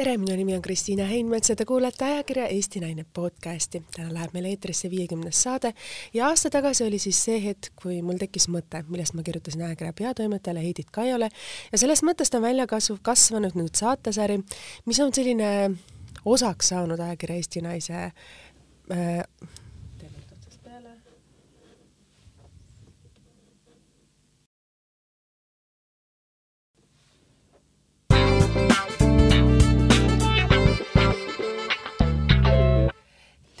tere, 0.00 0.14
minu 0.16 0.32
nimi 0.32 0.54
on 0.56 0.62
Kristiina 0.64 1.04
Heinmets 1.04 1.50
ja 1.50 1.54
te 1.56 1.64
kuulete 1.68 2.04
ajakirja 2.04 2.46
Eesti 2.48 2.80
Naine 2.80 3.04
podcasti. 3.12 3.82
täna 3.96 4.14
läheb 4.14 4.32
meil 4.32 4.46
eetrisse 4.48 4.88
viiekümnes 4.90 5.42
saade 5.42 5.74
ja 6.14 6.28
aasta 6.28 6.48
tagasi 6.50 6.86
oli 6.86 6.98
siis 6.98 7.18
see 7.24 7.36
hetk, 7.44 7.74
kui 7.82 7.98
mul 8.02 8.16
tekkis 8.16 8.48
mõte, 8.48 8.80
millest 8.88 9.12
ma 9.12 9.22
kirjutasin 9.26 9.66
ajakirja 9.66 9.92
peatoimetajale 9.98 10.62
Heidit 10.64 10.88
Kaiole 10.90 11.28
ja 11.72 11.82
sellest 11.82 12.06
mõttest 12.08 12.38
on 12.38 12.46
välja 12.46 12.64
kasv-, 12.70 13.02
kasvanud 13.04 13.58
nüüd 13.60 13.76
saatesari, 13.76 14.38
mis 14.88 15.00
on 15.04 15.12
selline 15.12 15.50
osaks 16.24 16.72
saanud 16.72 17.00
ajakirja 17.04 17.36
Eesti 17.36 17.64
Naise 17.68 18.00
äh, 18.00 19.20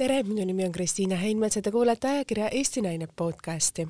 tere, 0.00 0.22
minu 0.24 0.44
nimi 0.48 0.64
on 0.64 0.72
Kristiina 0.72 1.16
Heinmets 1.20 1.58
ja 1.58 1.62
te 1.62 1.70
kuulete 1.70 2.08
ajakirja 2.08 2.48
Eesti 2.48 2.80
Naine 2.80 3.08
podcasti. 3.16 3.88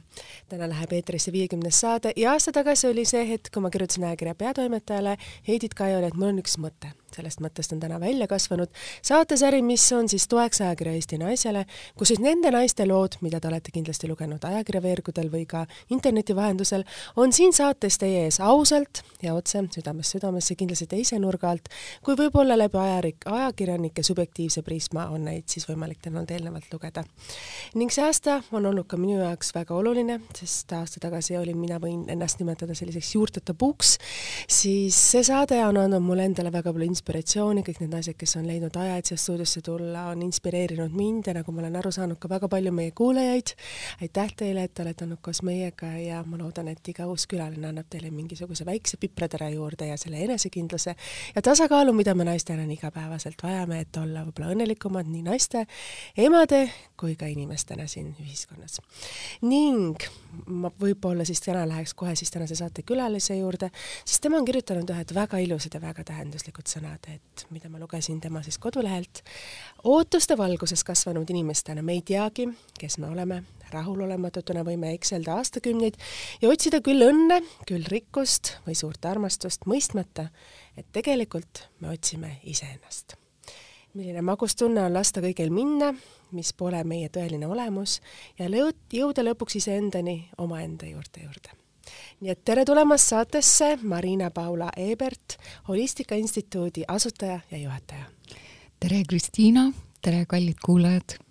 täna 0.48 0.68
läheb 0.68 0.92
eetrisse 0.92 1.32
viiekümnes 1.32 1.80
saade 1.80 2.12
ja 2.16 2.32
aasta 2.32 2.52
tagasi 2.52 2.88
oli 2.88 3.04
see 3.04 3.28
hetk, 3.28 3.52
kui 3.54 3.62
ma 3.62 3.70
kirjutasin 3.70 4.08
ajakirja 4.08 4.34
peatoimetajale 4.34 5.16
Heidit 5.48 5.74
Kaiole, 5.74 6.10
et 6.10 6.18
mul 6.18 6.32
on 6.32 6.42
üks 6.42 6.58
mõte 6.58 6.90
sellest 7.16 7.42
mõttest 7.44 7.74
on 7.74 7.80
täna 7.82 8.00
välja 8.00 8.28
kasvanud 8.30 8.70
saatesari, 9.02 9.62
mis 9.62 9.84
on 9.96 10.08
siis 10.08 10.26
toeks 10.30 10.60
ajakirja 10.60 10.94
Eesti 10.98 11.18
Naisele, 11.20 11.64
kus 11.98 12.12
siis 12.12 12.20
nende 12.22 12.50
naiste 12.54 12.86
lood, 12.88 13.18
mida 13.24 13.40
te 13.40 13.48
olete 13.48 13.72
kindlasti 13.74 14.08
lugenud 14.10 14.44
ajakirja 14.44 14.82
veergudel 14.82 15.30
või 15.32 15.46
ka 15.50 15.64
interneti 15.90 16.36
vahendusel, 16.36 16.84
on 17.16 17.32
siin 17.32 17.52
saates 17.56 17.98
teie 18.00 18.24
ees 18.26 18.40
ausalt 18.40 19.02
ja 19.22 19.34
otse, 19.34 19.62
südamest 19.74 20.16
südamesse, 20.16 20.56
kindlasti 20.58 20.86
teise 20.90 21.18
nurga 21.20 21.50
alt, 21.50 21.68
kui 22.04 22.16
võib-olla 22.18 22.56
läbi 22.58 22.78
ajarik-, 22.80 23.26
ajakirjanike 23.28 24.02
subjektiivse 24.06 24.62
prisma 24.66 25.08
on 25.14 25.26
neid 25.28 25.48
siis 25.50 25.66
võimalik 25.68 26.00
teil 26.02 26.14
olnud 26.14 26.30
eelnevalt 26.30 26.72
lugeda. 26.72 27.04
ning 27.74 27.92
see 27.92 28.04
aasta 28.04 28.40
on 28.52 28.66
olnud 28.66 28.86
ka 28.90 28.98
minu 29.00 29.20
jaoks 29.20 29.54
väga 29.54 29.74
oluline, 29.76 30.20
sest 30.36 30.72
aasta 30.76 31.00
tagasi 31.02 31.36
olin, 31.38 31.58
mina 31.58 31.78
võin 31.82 32.04
ennast 32.10 32.40
nimetada 32.40 32.74
selliseks 32.74 33.14
juurteta 33.14 33.54
puuks, 33.54 33.96
siis 34.48 34.96
see 35.12 35.24
saade 35.26 35.58
on 35.64 35.78
andnud 35.80 36.04
mulle 36.04 36.26
endale 36.28 36.52
väga 36.52 36.72
palju 36.72 36.88
inspiratsiooni, 36.88 36.99
kõik 37.04 37.80
need 37.80 37.90
naised, 37.92 38.16
kes 38.18 38.36
on 38.36 38.46
leidnud 38.46 38.76
aja, 38.76 38.96
et 38.98 39.06
siia 39.06 39.18
stuudiosse 39.18 39.62
tulla, 39.62 40.08
on 40.10 40.22
inspireerinud 40.22 40.92
mind 40.92 41.26
ja 41.26 41.34
nagu 41.34 41.52
ma 41.52 41.62
olen 41.62 41.76
aru 41.76 41.90
saanud, 41.92 42.18
ka 42.18 42.28
väga 42.28 42.48
palju 42.48 42.72
meie 42.72 42.90
kuulajaid. 42.90 43.54
aitäh 44.02 44.34
teile, 44.36 44.64
et 44.64 44.74
te 44.74 44.82
olete 44.82 45.04
olnud 45.04 45.20
koos 45.22 45.42
meiega 45.42 45.86
ja 45.98 46.22
ma 46.24 46.36
loodan, 46.38 46.68
et 46.68 46.88
iga 46.88 47.06
uus 47.06 47.26
külaline 47.26 47.66
annab 47.68 47.86
teile 47.90 48.10
mingisuguse 48.10 48.64
väikse 48.66 48.96
pipratere 48.96 49.50
juurde 49.50 49.86
ja 49.86 49.96
selle 49.96 50.22
enesekindluse 50.24 50.94
ja 51.34 51.42
tasakaalu, 51.42 51.92
mida 51.92 52.14
me 52.14 52.24
naistena 52.24 52.64
igapäevaselt 52.72 53.42
vajame, 53.42 53.80
et 53.80 53.96
olla 53.96 54.24
võib-olla 54.26 54.52
õnnelikumad 54.54 55.08
nii 55.08 55.22
naiste, 55.22 55.66
emade 56.16 56.68
kui 57.00 57.16
ka 57.16 57.26
inimestena 57.26 57.86
siin 57.88 58.14
ühiskonnas. 58.20 58.80
ning 59.42 59.96
ma 60.46 60.70
võib-olla 60.80 61.24
siis 61.28 61.42
täna 61.44 61.66
läheks 61.68 61.94
kohe 61.94 62.14
siis 62.18 62.30
tänase 62.30 62.56
saate 62.58 62.82
külalise 62.86 63.36
juurde, 63.38 63.70
sest 64.04 64.22
tema 64.24 64.38
on 64.40 64.48
kirjutanud 64.48 64.90
ühed 64.94 65.14
väga 65.14 65.40
ilusad 65.42 65.74
ja 65.76 65.82
väga 65.82 66.04
tähenduslikud 66.12 66.70
sõnad 66.70 67.08
et 67.14 67.46
mida 67.50 67.70
ma 67.70 67.80
lugesin 67.80 68.20
tema 68.20 68.42
siis 68.42 68.58
kodulehelt. 68.58 69.22
ootuste 69.84 70.36
valguses 70.38 70.84
kasvanud 70.84 71.30
inimestena 71.30 71.82
me 71.82 71.98
ei 71.98 72.02
teagi, 72.02 72.48
kes 72.78 72.98
me 72.98 73.08
oleme, 73.10 73.42
rahulolematutena 73.70 74.64
võime 74.66 74.94
ekselda 74.96 75.36
aastakümneid 75.38 75.98
ja 76.42 76.50
otsida 76.50 76.80
küll 76.84 77.06
õnne, 77.06 77.40
küll 77.68 77.86
rikkust 77.88 78.56
või 78.66 78.76
suurt 78.78 79.04
armastust, 79.06 79.66
mõistmata, 79.70 80.28
et 80.76 80.86
tegelikult 80.92 81.66
me 81.80 81.94
otsime 81.94 82.38
iseennast. 82.42 83.16
Milline 83.94 84.22
magus 84.22 84.56
tunne 84.56 84.82
on 84.84 84.94
lasta 84.94 85.22
kõigil 85.24 85.50
minna, 85.54 85.92
mis 86.36 86.52
pole 86.52 86.82
meie 86.84 87.08
tõeline 87.08 87.48
olemus 87.50 88.00
ja 88.38 88.46
jõuda 88.50 89.24
lõpuks 89.26 89.58
iseendani 89.62 90.22
omaenda 90.38 90.86
juurte 90.86 91.24
juurde 91.24 91.56
nii 92.20 92.30
et 92.30 92.42
tere 92.44 92.64
tulemast 92.68 93.10
saatesse, 93.10 93.78
Marina-Paula 93.82 94.70
Ebert, 94.76 95.38
Holistika 95.68 96.14
Instituudi 96.14 96.84
asutaja 96.88 97.40
ja 97.50 97.58
juhataja. 97.58 98.04
tere, 98.80 99.02
Kristiina, 99.08 99.72
tere, 100.02 100.24
kallid 100.28 100.62
kuulajad! 100.64 101.29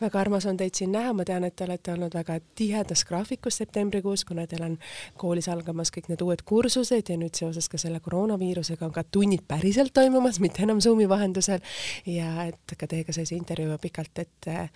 Väga 0.00 0.20
armas 0.20 0.46
on 0.46 0.56
teid 0.56 0.74
siin 0.78 0.92
näha, 0.92 1.12
ma 1.16 1.24
tean, 1.28 1.44
et 1.44 1.56
te 1.56 1.64
olete 1.64 1.92
olnud 1.92 2.14
väga 2.14 2.38
tihedas 2.58 3.04
graafikus 3.08 3.60
septembrikuus, 3.62 4.24
kuna 4.28 4.46
teil 4.46 4.64
on 4.66 4.78
koolis 5.20 5.48
algamas 5.52 5.92
kõik 5.94 6.10
need 6.12 6.24
uued 6.24 6.44
kursused 6.48 7.12
ja 7.12 7.18
nüüd 7.20 7.38
seoses 7.38 7.68
ka 7.68 7.80
selle 7.80 8.00
koroonaviirusega 8.00 8.86
on 8.86 8.94
ka 8.94 9.04
tunnid 9.04 9.46
päriselt 9.48 9.94
toimumas, 9.94 10.40
mitte 10.40 10.62
enam 10.66 10.80
Zoomi 10.80 11.08
vahendusel. 11.08 11.62
Ja 12.06 12.46
et 12.48 12.76
ka 12.78 12.88
teiega 12.88 13.14
sai 13.14 13.26
see 13.28 13.38
intervjuu 13.38 13.78
pikalt 13.82 14.24
ette 14.24 14.68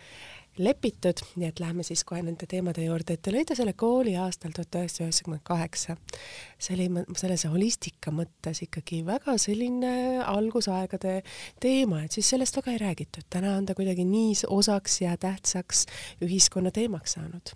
lepitud, 0.58 1.20
nii 1.36 1.48
et 1.48 1.60
läheme 1.60 1.84
siis 1.86 2.02
kohe 2.04 2.22
nende 2.24 2.46
teemade 2.48 2.84
juurde, 2.84 3.16
et 3.16 3.22
te 3.22 3.32
lõite 3.34 3.56
selle 3.58 3.74
kooli 3.78 4.16
aastal 4.20 4.54
tuhat 4.54 4.78
üheksasada 4.80 5.08
üheksakümmend 5.08 5.42
kaheksa. 5.44 5.96
see 6.58 6.74
oli 6.76 7.04
sellise 7.16 7.48
holistika 7.52 8.10
mõttes 8.10 8.62
ikkagi 8.64 9.02
väga 9.06 9.36
selline 9.38 10.22
algusaegade 10.24 11.20
teema, 11.60 12.02
et 12.04 12.12
siis 12.12 12.30
sellest 12.30 12.56
väga 12.56 12.72
ei 12.72 12.78
räägitud. 12.78 13.28
täna 13.30 13.56
on 13.56 13.66
ta 13.66 13.74
kuidagi 13.74 14.04
nii 14.04 14.34
osaks 14.48 15.00
ja 15.00 15.16
tähtsaks 15.16 15.86
ühiskonna 16.24 16.70
teemaks 16.70 17.12
saanud. 17.12 17.54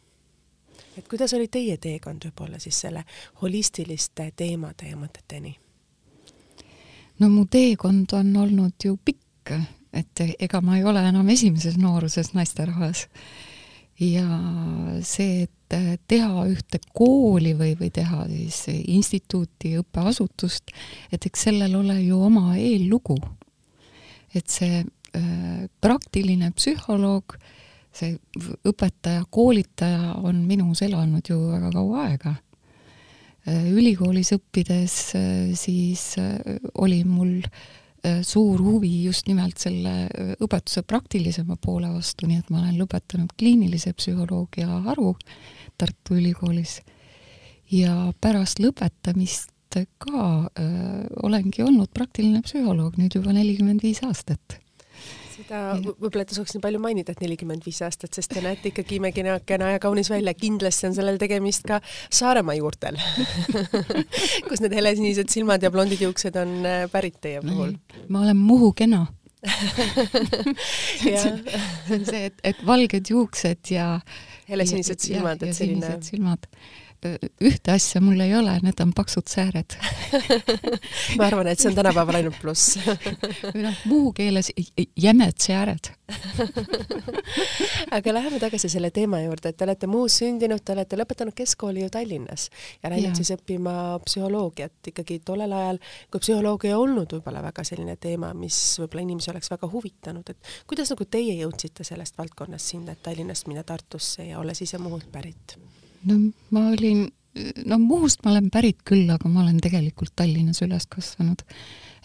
et 0.98 1.08
kuidas 1.08 1.34
oli 1.34 1.48
teie 1.48 1.76
teekond 1.76 2.24
võib-olla 2.24 2.58
siis 2.58 2.80
selle 2.80 3.04
holistiliste 3.42 4.32
teemade 4.36 4.90
ja 4.90 4.96
mõteteni? 4.96 5.56
no 7.18 7.28
mu 7.28 7.44
teekond 7.44 8.12
on 8.12 8.36
olnud 8.36 8.84
ju 8.84 8.96
pikk 9.04 9.79
et 9.92 10.22
ega 10.38 10.60
ma 10.62 10.78
ei 10.78 10.84
ole 10.86 11.02
enam 11.08 11.28
esimeses 11.32 11.78
nooruses 11.80 12.32
naisterahvas. 12.34 13.06
ja 14.00 14.26
see, 15.04 15.44
et 15.44 16.06
teha 16.08 16.44
ühte 16.48 16.80
kooli 16.96 17.52
või, 17.58 17.74
või 17.78 17.90
teha 17.94 18.24
siis 18.30 18.64
instituuti, 18.70 19.76
õppeasutust, 19.78 20.72
et 21.12 21.26
eks 21.26 21.46
sellel 21.50 21.76
ole 21.78 22.00
ju 22.02 22.20
oma 22.22 22.56
eellugu. 22.56 23.18
et 24.34 24.46
see 24.48 24.82
äh, 24.82 25.66
praktiline 25.80 26.52
psühholoog, 26.54 27.34
see 27.92 28.14
õpetaja, 28.64 29.24
koolitaja 29.30 30.14
on 30.22 30.44
minus 30.46 30.82
elanud 30.86 31.26
ju 31.26 31.38
väga 31.50 31.72
kaua 31.74 32.06
aega 32.06 32.34
äh, 33.48 33.66
ülikoolis 33.74 34.32
õppides 34.38 34.96
äh, 35.18 35.50
siis 35.58 36.14
äh, 36.18 36.38
oli 36.78 37.02
mul 37.04 37.40
suur 38.24 38.60
huvi 38.64 39.04
just 39.04 39.28
nimelt 39.28 39.58
selle 39.60 39.92
äh, 40.06 40.32
õpetuse 40.40 40.82
praktilisema 40.88 41.56
poole 41.60 41.90
vastu, 41.92 42.28
nii 42.28 42.40
et 42.40 42.50
ma 42.50 42.62
olen 42.62 42.78
lõpetanud 42.80 43.34
kliinilise 43.38 43.92
psühholoogia 43.98 44.80
haru 44.86 45.14
Tartu 45.80 46.16
Ülikoolis. 46.20 46.80
Ja 47.70 48.10
pärast 48.20 48.58
lõpetamist 48.60 49.52
ka 49.70 50.24
öö, 50.58 50.64
äh, 50.64 51.04
olengi 51.22 51.62
olnud 51.62 51.92
praktiline 51.94 52.42
psühholoog 52.42 52.96
nüüd 52.98 53.14
juba 53.14 53.32
nelikümmend 53.36 53.84
viis 53.86 54.02
aastat 54.02 54.58
seda 55.40 55.60
võib-olla 55.80 56.24
tasuks 56.28 56.54
nii 56.54 56.64
palju 56.64 56.80
mainida, 56.82 57.14
et 57.14 57.22
nelikümmend 57.24 57.64
viis 57.66 57.80
aastat, 57.84 58.12
sest 58.16 58.32
te 58.34 58.42
näete 58.44 58.70
ikkagi 58.70 58.98
imekene 59.00 59.36
ja 59.36 59.78
kaunis 59.82 60.10
välja, 60.12 60.34
kindlasti 60.38 60.88
on 60.90 60.96
sellel 60.96 61.20
tegemist 61.20 61.66
ka 61.68 61.80
Saaremaa 62.12 62.56
juurtel 62.58 62.98
kus 64.48 64.62
need 64.64 64.74
helesinised 64.76 65.32
silmad 65.32 65.64
ja 65.64 65.72
blondid 65.72 66.02
juuksed 66.04 66.36
on 66.40 66.60
äh, 66.66 66.84
pärit 66.92 67.20
teie 67.22 67.42
puhul. 67.44 67.74
ma 68.08 68.24
olen 68.26 68.38
Muhu 68.40 68.72
kena. 68.76 69.06
See 71.00 71.16
on 71.16 72.04
see, 72.04 72.26
et, 72.28 72.42
et 72.44 72.60
valged 72.66 73.08
juuksed 73.08 73.72
ja 73.72 73.94
helesinised 74.50 75.00
silmad, 75.00 75.42
et 75.46 75.56
selline 75.56 75.96
silmad 76.04 76.44
ühte 77.00 77.72
asja 77.72 78.00
mul 78.04 78.20
ei 78.20 78.34
ole, 78.36 78.52
need 78.64 78.80
on 78.82 78.92
paksud 78.96 79.28
sääred. 79.30 79.76
Ma 81.18 81.28
arvan, 81.30 81.48
et 81.48 81.60
see 81.60 81.70
on 81.70 81.78
tänapäeval 81.78 82.18
ainult 82.20 82.36
pluss. 82.42 82.76
Või 83.54 83.64
noh, 83.64 83.78
muu 83.88 84.12
keeles 84.16 84.50
jämed 85.00 85.40
sääred. 85.40 85.92
Aga 87.96 88.14
läheme 88.14 88.40
tagasi 88.42 88.68
selle 88.72 88.90
teema 88.92 89.22
juurde, 89.22 89.52
et 89.52 89.56
te 89.56 89.64
olete 89.64 89.88
muus 89.90 90.18
sündinud, 90.20 90.60
te 90.64 90.74
olete 90.74 90.98
lõpetanud 91.00 91.36
keskkooli 91.38 91.86
ju 91.86 91.92
Tallinnas 91.94 92.48
ja 92.82 92.92
läinud 92.92 93.16
siis 93.16 93.32
õppima 93.36 93.74
psühholoogiat. 94.04 94.92
Ikkagi 94.92 95.20
tollel 95.24 95.56
ajal, 95.56 95.80
kui 96.12 96.22
psühholoogia 96.26 96.74
ei 96.74 96.78
olnud 96.78 97.16
võib-olla 97.16 97.44
väga 97.46 97.64
selline 97.66 97.96
teema, 98.00 98.34
mis 98.36 98.58
võib-olla 98.82 99.06
inimesi 99.06 99.32
oleks 99.32 99.52
väga 99.54 99.70
huvitanud, 99.72 100.34
et 100.34 100.54
kuidas 100.68 100.92
nagu 100.92 101.08
teie 101.08 101.38
jõudsite 101.40 101.86
sellest 101.86 102.18
valdkonnast 102.20 102.74
sinna, 102.74 102.92
et 102.92 103.04
Tallinnast 103.06 103.48
minna 103.48 103.64
Tartusse 103.64 104.28
ja 104.32 104.40
olles 104.42 104.60
ise 104.66 104.78
Muhult 104.82 105.08
pärit? 105.12 105.56
No 106.08 106.18
ma 106.50 106.68
olin, 106.70 107.08
no 107.66 107.78
Muhust 107.78 108.24
ma 108.24 108.34
olen 108.34 108.50
pärit 108.52 108.80
küll, 108.86 109.08
aga 109.12 109.28
ma 109.28 109.44
olen 109.44 109.60
tegelikult 109.62 110.14
Tallinnas 110.16 110.62
üles 110.66 110.86
kasvanud. 110.90 111.42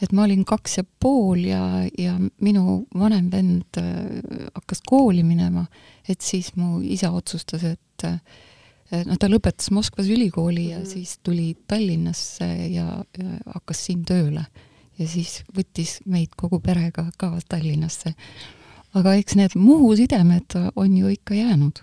et 0.02 0.12
ma 0.12 0.26
olin 0.26 0.44
kaks 0.46 0.78
ja 0.78 0.84
pool 1.00 1.46
ja, 1.48 1.86
ja 1.98 2.18
minu 2.44 2.86
vanem 3.00 3.30
vend 3.32 3.80
äh, 3.80 4.50
hakkas 4.56 4.84
kooli 4.86 5.24
minema, 5.24 5.66
et 6.08 6.22
siis 6.22 6.52
mu 6.56 6.82
isa 6.84 7.12
otsustas, 7.16 7.64
et 7.64 8.08
noh, 8.92 9.18
ta 9.20 9.30
lõpetas 9.32 9.72
Moskvas 9.72 10.10
ülikooli 10.12 10.70
ja 10.70 10.80
mm 10.80 10.84
-hmm. 10.84 10.94
siis 10.94 11.20
tuli 11.24 11.58
Tallinnasse 11.68 12.46
ja, 12.46 13.04
ja 13.18 13.40
hakkas 13.54 13.86
siin 13.86 14.06
tööle. 14.06 14.46
ja 15.00 15.08
siis 15.08 15.44
võttis 15.58 16.00
meid 16.06 16.30
kogu 16.38 16.60
perega 16.60 17.10
ka 17.18 17.40
Tallinnasse. 17.50 18.14
aga 18.94 19.14
eks 19.16 19.36
need 19.36 19.52
Muhu 19.56 19.96
sidemed 19.96 20.72
on 20.76 20.98
ju 20.98 21.08
ikka 21.08 21.36
jäänud 21.36 21.80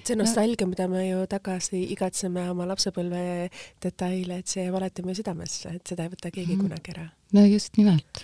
et 0.00 0.08
see 0.08 0.18
nostalgia, 0.18 0.66
mida 0.68 0.86
me 0.88 1.04
ju 1.04 1.22
tagasi 1.30 1.82
igatseme 1.94 2.46
oma 2.50 2.66
lapsepõlve 2.70 3.22
detaile, 3.82 4.40
et 4.40 4.50
see 4.50 4.64
jääb 4.64 4.76
alati 4.78 5.04
meie 5.04 5.18
südamesse, 5.18 5.74
et 5.76 5.92
seda 5.92 6.06
ei 6.06 6.12
võta 6.12 6.32
keegi 6.32 6.56
mm. 6.56 6.62
kunagi 6.64 6.94
ära. 6.94 7.08
no 7.36 7.44
just 7.46 7.76
nimelt. 7.80 8.22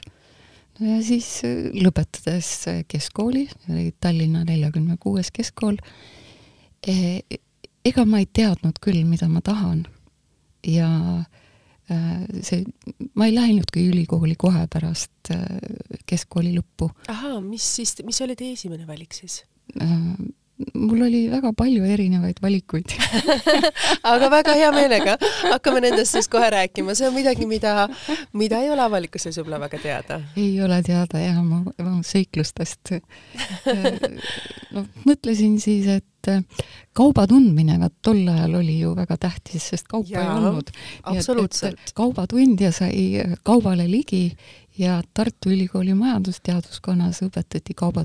no 0.81 0.95
ja 0.95 1.01
siis 1.05 1.29
äh, 1.47 1.69
lõpetades 1.77 2.53
äh, 2.73 2.83
keskkooli, 2.89 3.47
oli 3.71 3.91
Tallinna 4.01 4.45
neljakümne 4.49 4.97
kuues 5.03 5.33
keskkool, 5.37 5.77
e, 6.87 7.21
ega 7.87 8.07
ma 8.09 8.23
ei 8.23 8.31
teadnud 8.41 8.81
küll, 8.83 9.05
mida 9.09 9.29
ma 9.33 9.45
tahan. 9.45 9.85
ja 10.67 10.89
äh, 11.93 12.25
see, 12.41 12.65
ma 13.15 13.29
ei 13.29 13.37
läinudki 13.37 13.85
ülikooli 13.91 14.39
kohe 14.41 14.65
pärast 14.73 15.35
keskkooli 16.09 16.57
lõppu. 16.57 16.91
ahaa, 17.13 17.37
mis 17.45 17.69
siis, 17.77 17.99
mis 18.07 18.25
oli 18.25 18.39
teie 18.39 18.57
esimene 18.57 18.89
valik 18.89 19.13
siis? 19.21 19.43
Mul 20.75 21.03
oli 21.03 21.27
väga 21.31 21.53
palju 21.57 21.85
erinevaid 21.85 22.41
valikuid 22.43 22.95
aga 24.13 24.31
väga 24.33 24.55
hea 24.57 24.71
meelega 24.73 25.17
hakkame 25.51 25.83
nendest 25.85 26.17
siis 26.17 26.31
kohe 26.33 26.49
rääkima, 26.51 26.95
see 26.97 27.09
on 27.09 27.15
midagi, 27.17 27.47
mida, 27.49 27.89
mida 28.33 28.63
ei 28.65 28.71
ole 28.73 28.87
avalikkuses 28.87 29.37
võib-olla 29.41 29.61
väga 29.67 29.81
teada. 29.83 30.21
ei 30.41 30.55
ole 30.65 30.81
teada 30.87 31.21
ja 31.21 31.37
ma, 31.43 31.61
ma 31.61 31.97
seiklustest 32.07 32.97
no 34.75 34.87
mõtlesin 35.05 35.59
siis, 35.61 35.89
et 36.01 36.33
kauba 36.97 37.27
tundmine, 37.31 37.77
vaat 37.81 37.95
tol 38.03 38.25
ajal 38.33 38.57
oli 38.61 38.79
ju 38.81 38.95
väga 38.97 39.19
tähtis, 39.29 39.69
sest 39.73 39.89
kaupa 39.91 40.17
ja, 40.17 40.25
ei 40.25 40.33
olnud. 40.41 40.73
absoluutselt. 41.13 41.93
kaubatundja 41.95 42.73
sai 42.75 43.37
kaubale 43.47 43.87
ligi 43.91 44.31
ja 44.79 45.03
Tartu 45.15 45.53
Ülikooli 45.53 45.95
majandusteaduskonnas 45.97 47.23
õpetati 47.29 47.77
kauba 47.77 48.05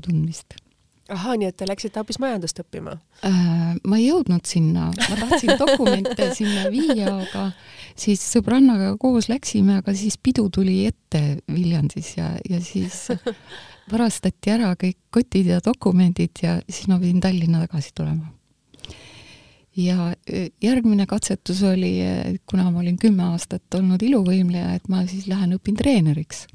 ahhaa, 1.12 1.36
nii 1.38 1.48
et 1.50 1.56
te 1.60 1.68
läksite 1.68 2.00
hoopis 2.00 2.18
majandust 2.22 2.60
õppima 2.62 2.96
äh,? 3.26 3.74
ma 3.88 3.98
ei 3.98 4.08
jõudnud 4.08 4.46
sinna, 4.48 4.90
ma 4.92 5.18
tahtsin 5.20 5.54
dokumente 5.60 6.30
sinna 6.38 6.68
viia, 6.72 7.16
aga 7.16 7.50
siis 7.98 8.22
sõbrannaga 8.34 8.94
koos 9.00 9.28
läksime, 9.32 9.80
aga 9.82 9.94
siis 9.96 10.18
pidu 10.18 10.48
tuli 10.52 10.82
ette 10.88 11.22
Viljandis 11.50 12.14
ja, 12.18 12.32
ja 12.48 12.60
siis 12.64 13.06
varastati 13.92 14.52
ära 14.52 14.72
kõik 14.78 14.98
kotid 15.14 15.50
ja 15.52 15.60
dokumendid 15.64 16.44
ja 16.44 16.58
siis 16.68 16.88
ma 16.90 17.00
pidin 17.02 17.20
Tallinna 17.22 17.64
tagasi 17.66 17.92
tulema. 17.96 18.32
ja 19.76 20.12
e, 20.26 20.50
järgmine 20.62 21.06
katsetus 21.08 21.62
oli, 21.64 21.94
kuna 22.46 22.70
ma 22.70 22.80
olin 22.80 22.98
kümme 23.00 23.24
aastat 23.32 23.74
olnud 23.74 24.02
iluvõimleja, 24.02 24.74
et 24.76 24.88
ma 24.88 25.06
siis 25.06 25.26
lähen 25.26 25.56
õpin 25.56 25.76
treeneriks. 25.76 26.46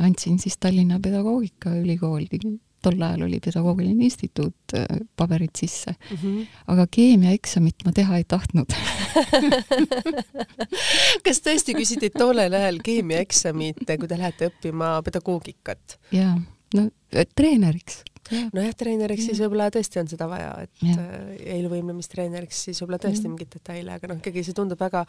andsin 0.00 0.38
siis 0.38 0.56
Tallinna 0.58 1.00
Pedagoogikaülikooli 1.00 2.28
tol 2.82 3.02
ajal 3.02 3.26
oli 3.26 3.40
Pedagoogiline 3.44 4.04
Instituut 4.04 4.74
äh, 4.76 4.86
paberid 5.16 5.54
sisse 5.56 5.94
mm. 5.96 6.16
-hmm. 6.16 6.46
aga 6.74 6.86
keemiaeksamit 6.90 7.84
ma 7.84 7.92
teha 7.96 8.20
ei 8.20 8.24
tahtnud 8.28 8.76
kas 11.24 11.42
tõesti 11.46 11.74
küsiti 11.76 12.10
tollel 12.14 12.54
ajal 12.54 12.80
keemiaeksamit, 12.84 13.84
kui 13.86 14.08
te 14.08 14.18
lähete 14.18 14.50
õppima 14.50 15.02
pedagoogikat? 15.04 15.98
jaa, 16.14 16.36
no 16.74 16.88
treeneriks 17.34 18.02
nojah, 18.54 18.74
treeneriks 18.78 19.24
ja. 19.24 19.30
siis 19.30 19.42
võib-olla 19.44 19.68
tõesti 19.74 20.00
on 20.02 20.10
seda 20.10 20.28
vaja, 20.30 20.50
et 20.64 20.84
ja. 20.86 20.94
Äh, 20.96 21.32
eelvõimlemistreeneriks 21.56 22.64
siis 22.68 22.80
võib-olla 22.82 23.00
tõesti 23.02 23.26
ja. 23.26 23.32
mingeid 23.32 23.52
detaile, 23.54 23.96
aga 23.98 24.10
noh, 24.10 24.20
ikkagi 24.20 24.44
see 24.46 24.56
tundub 24.56 24.80
väga 24.80 25.04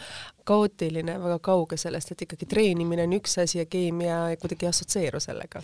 kaootiline, 0.47 1.17
väga 1.21 1.39
kauge 1.45 1.79
sellest, 1.81 2.13
et 2.13 2.25
ikkagi 2.27 2.49
treenimine 2.51 3.05
on 3.07 3.15
üks 3.19 3.37
asi 3.43 3.61
ja 3.61 3.67
keemia 3.69 4.19
kuidagi 4.41 4.67
ei 4.67 4.71
assotsieeru 4.71 5.21
sellega. 5.23 5.63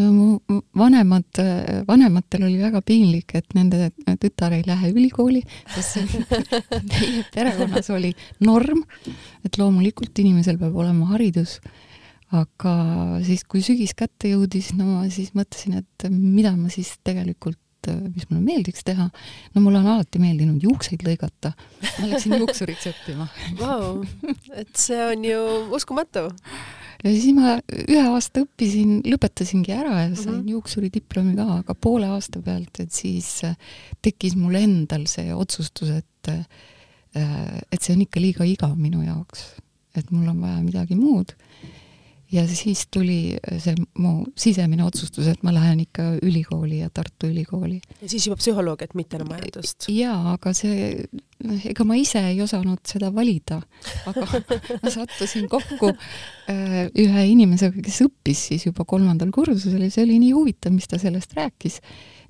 no 0.00 0.10
mu 0.14 0.60
vanemad, 0.76 1.42
vanematel 1.88 2.48
oli 2.48 2.58
väga 2.62 2.82
piinlik, 2.86 3.36
et 3.38 3.54
nende 3.58 3.90
tütar 4.20 4.54
ei 4.56 4.64
lähe 4.66 4.92
ülikooli, 4.94 5.42
sest 5.74 6.00
perekonnas 7.34 7.90
oli 7.94 8.14
norm, 8.46 8.84
et 9.44 9.58
loomulikult 9.60 10.18
inimesel 10.22 10.58
peab 10.60 10.76
olema 10.76 11.12
haridus 11.14 11.58
aga 12.36 12.74
siis, 13.26 13.42
kui 13.48 13.62
sügis 13.64 13.94
kätte 13.98 14.30
jõudis, 14.30 14.70
no 14.78 14.86
ma 14.86 15.02
siis 15.10 15.32
mõtlesin, 15.36 15.80
et 15.82 16.06
mida 16.12 16.52
ma 16.56 16.70
siis 16.72 16.92
tegelikult, 17.06 17.58
mis 18.12 18.26
mulle 18.28 18.42
meeldiks 18.44 18.84
teha. 18.84 19.06
no 19.54 19.62
mulle 19.64 19.80
on 19.80 19.88
alati 19.88 20.20
meeldinud 20.20 20.62
juukseid 20.62 21.00
lõigata. 21.06 21.54
ma 21.96 22.10
läksin 22.10 22.36
juuksuriks 22.36 22.90
õppima 22.90 23.24
wow.. 23.56 24.02
et 24.52 24.74
see 24.76 25.00
on 25.00 25.24
ju 25.24 25.40
uskumatu. 25.78 26.26
ja 27.00 27.14
siis 27.14 27.32
ma 27.34 27.56
ühe 27.72 28.04
aasta 28.04 28.44
õppisin, 28.44 29.00
lõpetasingi 29.08 29.72
ära 29.74 29.94
ja 30.02 30.10
sain 30.12 30.36
mm 30.36 30.42
-hmm. 30.42 30.52
juuksuri 30.54 30.92
diplomi 30.92 31.34
ka, 31.40 31.48
aga 31.64 31.74
poole 31.74 32.12
aasta 32.12 32.44
pealt, 32.44 32.84
et 32.84 32.92
siis 32.92 33.40
tekkis 34.02 34.36
mul 34.36 34.60
endal 34.60 35.08
see 35.10 35.32
otsustus, 35.34 35.96
et 35.96 36.06
et 37.10 37.80
see 37.80 37.94
on 37.96 38.04
ikka 38.04 38.20
liiga 38.22 38.44
igav 38.46 38.76
minu 38.78 39.00
jaoks, 39.02 39.56
et 39.96 40.12
mul 40.12 40.28
on 40.30 40.44
vaja 40.44 40.60
midagi 40.62 40.94
muud 40.94 41.32
ja 42.32 42.44
siis 42.48 42.84
tuli 42.92 43.36
see 43.58 43.74
mu 43.98 44.24
sisemine 44.38 44.84
otsustus, 44.86 45.28
et 45.30 45.42
ma 45.46 45.52
lähen 45.54 45.82
ikka 45.82 46.06
ülikooli 46.22 46.80
ja 46.80 46.90
Tartu 46.94 47.30
Ülikooli. 47.30 47.80
ja 48.02 48.08
siis 48.08 48.26
juba 48.26 48.38
psühholoogiat, 48.40 48.94
mitte 48.94 49.18
enam 49.18 49.32
majandust? 49.32 49.88
jaa, 49.92 50.34
aga 50.34 50.52
see, 50.56 50.92
noh, 51.46 51.66
ega 51.72 51.86
ma 51.88 51.98
ise 51.98 52.22
ei 52.30 52.40
osanud 52.44 52.82
seda 52.86 53.10
valida, 53.14 53.60
aga 54.10 54.28
ma 54.82 54.94
sattusin 54.94 55.50
kokku 55.50 55.90
äh, 55.90 56.86
ühe 56.94 57.26
inimesega, 57.32 57.82
kes 57.82 58.04
õppis 58.06 58.46
siis 58.52 58.68
juba 58.70 58.86
kolmandal 58.88 59.34
kursusel 59.34 59.82
ja 59.86 59.90
see 59.90 60.06
oli 60.06 60.20
nii 60.22 60.32
huvitav, 60.36 60.74
mis 60.76 60.88
ta 60.90 61.00
sellest 61.02 61.34
rääkis. 61.38 61.80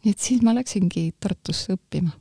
nii 0.05 0.17
et 0.17 0.29
siis 0.31 0.43
ma 0.47 0.57
läksingi 0.57 1.11
Tartusse 1.21 1.77
õppima 1.77 2.17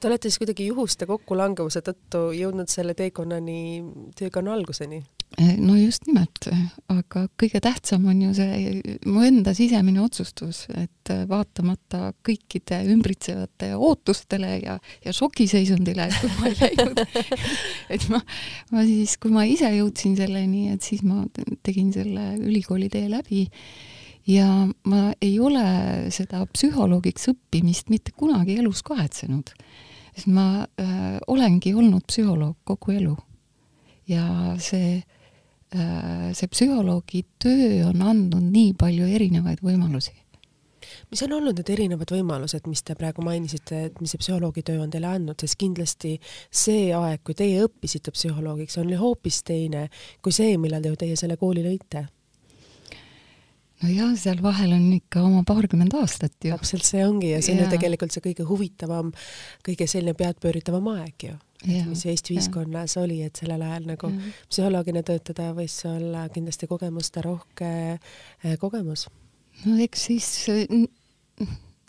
Te 0.00 0.08
olete 0.08 0.30
siis 0.30 0.38
kuidagi 0.40 0.64
juhuste 0.64 1.04
kokkulangevuse 1.04 1.82
tõttu 1.84 2.30
jõudnud 2.32 2.70
selle 2.72 2.94
teekonnani, 2.96 3.82
teekonna 4.16 4.54
alguseni? 4.56 5.02
Eh, 5.38 5.54
no 5.62 5.76
just 5.78 6.08
nimelt, 6.08 6.48
aga 6.90 7.20
kõige 7.38 7.60
tähtsam 7.62 8.08
on 8.10 8.18
ju 8.18 8.32
see 8.34 8.80
mu 9.06 9.22
enda 9.22 9.52
sisemine 9.54 10.00
otsustus, 10.02 10.64
et 10.74 11.12
vaatamata 11.30 12.10
kõikide 12.26 12.80
ümbritsevate 12.90 13.68
ootustele 13.76 14.56
ja, 14.58 14.74
ja 15.04 15.14
šokiseisundile, 15.14 16.08
et 16.10 16.16
kui 16.18 16.32
ma 16.34 16.50
ei 16.50 16.56
läinud 16.58 17.02
et 17.94 18.06
ma, 18.10 18.18
ma 18.74 18.82
siis, 18.88 19.14
kui 19.22 19.30
ma 19.34 19.44
ise 19.46 19.70
jõudsin 19.76 20.16
selleni, 20.18 20.64
et 20.74 20.82
siis 20.82 21.04
ma 21.06 21.22
tegin 21.62 21.92
selle 21.94 22.32
ülikooli 22.40 22.90
tee 22.90 23.06
läbi 23.12 23.44
ja 24.26 24.48
ma 24.90 25.04
ei 25.22 25.38
ole 25.38 25.62
seda 26.10 26.42
psühholoogiks 26.50 27.30
õppimist 27.30 27.94
mitte 27.94 28.10
kunagi 28.18 28.58
elus 28.58 28.82
kahetsenud. 28.82 29.54
sest 30.10 30.26
ma 30.26 30.66
äh, 30.66 31.16
olengi 31.30 31.70
olnud 31.70 32.02
psühholoog 32.10 32.58
kogu 32.66 32.98
elu. 32.98 33.16
ja 34.10 34.26
see 34.58 34.98
Äh, 34.98 35.19
see 35.70 36.50
psühholoogi 36.50 37.22
töö 37.42 37.86
on 37.90 38.02
andnud 38.02 38.42
nii 38.42 38.72
palju 38.78 39.06
erinevaid 39.06 39.62
võimalusi. 39.62 40.16
mis 41.10 41.22
on 41.22 41.32
olnud 41.36 41.58
need 41.58 41.70
erinevad 41.70 42.10
võimalused, 42.10 42.66
mis 42.66 42.82
te 42.82 42.96
praegu 42.98 43.22
mainisite, 43.22 43.84
et 43.86 44.00
mis 44.02 44.10
see 44.10 44.22
psühholoogi 44.22 44.64
töö 44.66 44.80
on 44.82 44.90
teile 44.90 45.06
andnud, 45.10 45.38
sest 45.38 45.58
kindlasti 45.60 46.16
see 46.50 46.88
aeg, 46.94 47.22
kui 47.22 47.36
teie 47.38 47.60
õppisite 47.66 48.10
psühholoogiks, 48.14 48.78
on 48.82 48.90
hoopis 48.98 49.42
teine 49.46 49.88
kui 50.22 50.34
see, 50.34 50.56
millal 50.58 50.82
te 50.82 50.90
ju 50.90 50.98
teie 51.04 51.18
selle 51.18 51.38
kooli 51.38 51.62
lõite 51.66 52.08
nojah, 53.84 54.16
seal 54.18 54.42
vahel 54.42 54.74
on 54.76 54.88
ikka 54.96 55.22
oma 55.24 55.44
paarkümmend 55.46 55.94
aastat 56.00 56.34
ju. 56.42 56.56
täpselt 56.56 56.84
see 56.88 57.04
ongi 57.06 57.30
ja 57.30 57.38
see 57.44 57.54
on 57.54 57.64
ju 57.64 57.70
tegelikult 57.76 58.12
see 58.14 58.24
kõige 58.24 58.48
huvitavam, 58.48 59.14
kõige 59.66 59.86
selline 59.90 60.16
peadpööritavam 60.18 60.90
aeg 60.96 61.30
ju 61.30 61.38
mis 61.66 62.04
Eesti 62.08 62.34
ühiskonnas 62.36 62.96
ja. 62.96 63.02
oli, 63.02 63.20
et 63.26 63.36
sellel 63.36 63.62
ajal 63.64 63.88
nagu 63.90 64.10
ja. 64.12 64.32
psühholoogina 64.48 65.02
töötada 65.06 65.50
võis 65.56 65.76
olla 65.88 66.26
kindlasti 66.32 66.68
kogemusterohke 66.70 67.72
eh, 67.96 68.56
kogemus. 68.60 69.08
no 69.66 69.76
eks 69.84 70.06
siis 70.08 70.30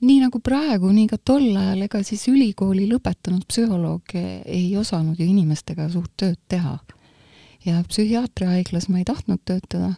nii 0.02 0.20
nagu 0.24 0.42
praegu, 0.44 0.92
nii 0.92 1.08
ka 1.12 1.20
tol 1.24 1.50
ajal, 1.56 1.86
ega 1.86 2.02
siis 2.06 2.26
ülikooli 2.32 2.88
lõpetanud 2.90 3.46
psühholoog 3.50 4.16
ei 4.18 4.70
osanud 4.80 5.20
ju 5.20 5.28
inimestega 5.30 5.90
suurt 5.94 6.14
tööd 6.18 6.40
teha. 6.52 6.80
ja 7.66 7.82
psühhiaatriahaiglas 7.88 8.90
ma 8.90 9.02
ei 9.02 9.06
tahtnud 9.06 9.44
töötada, 9.46 9.94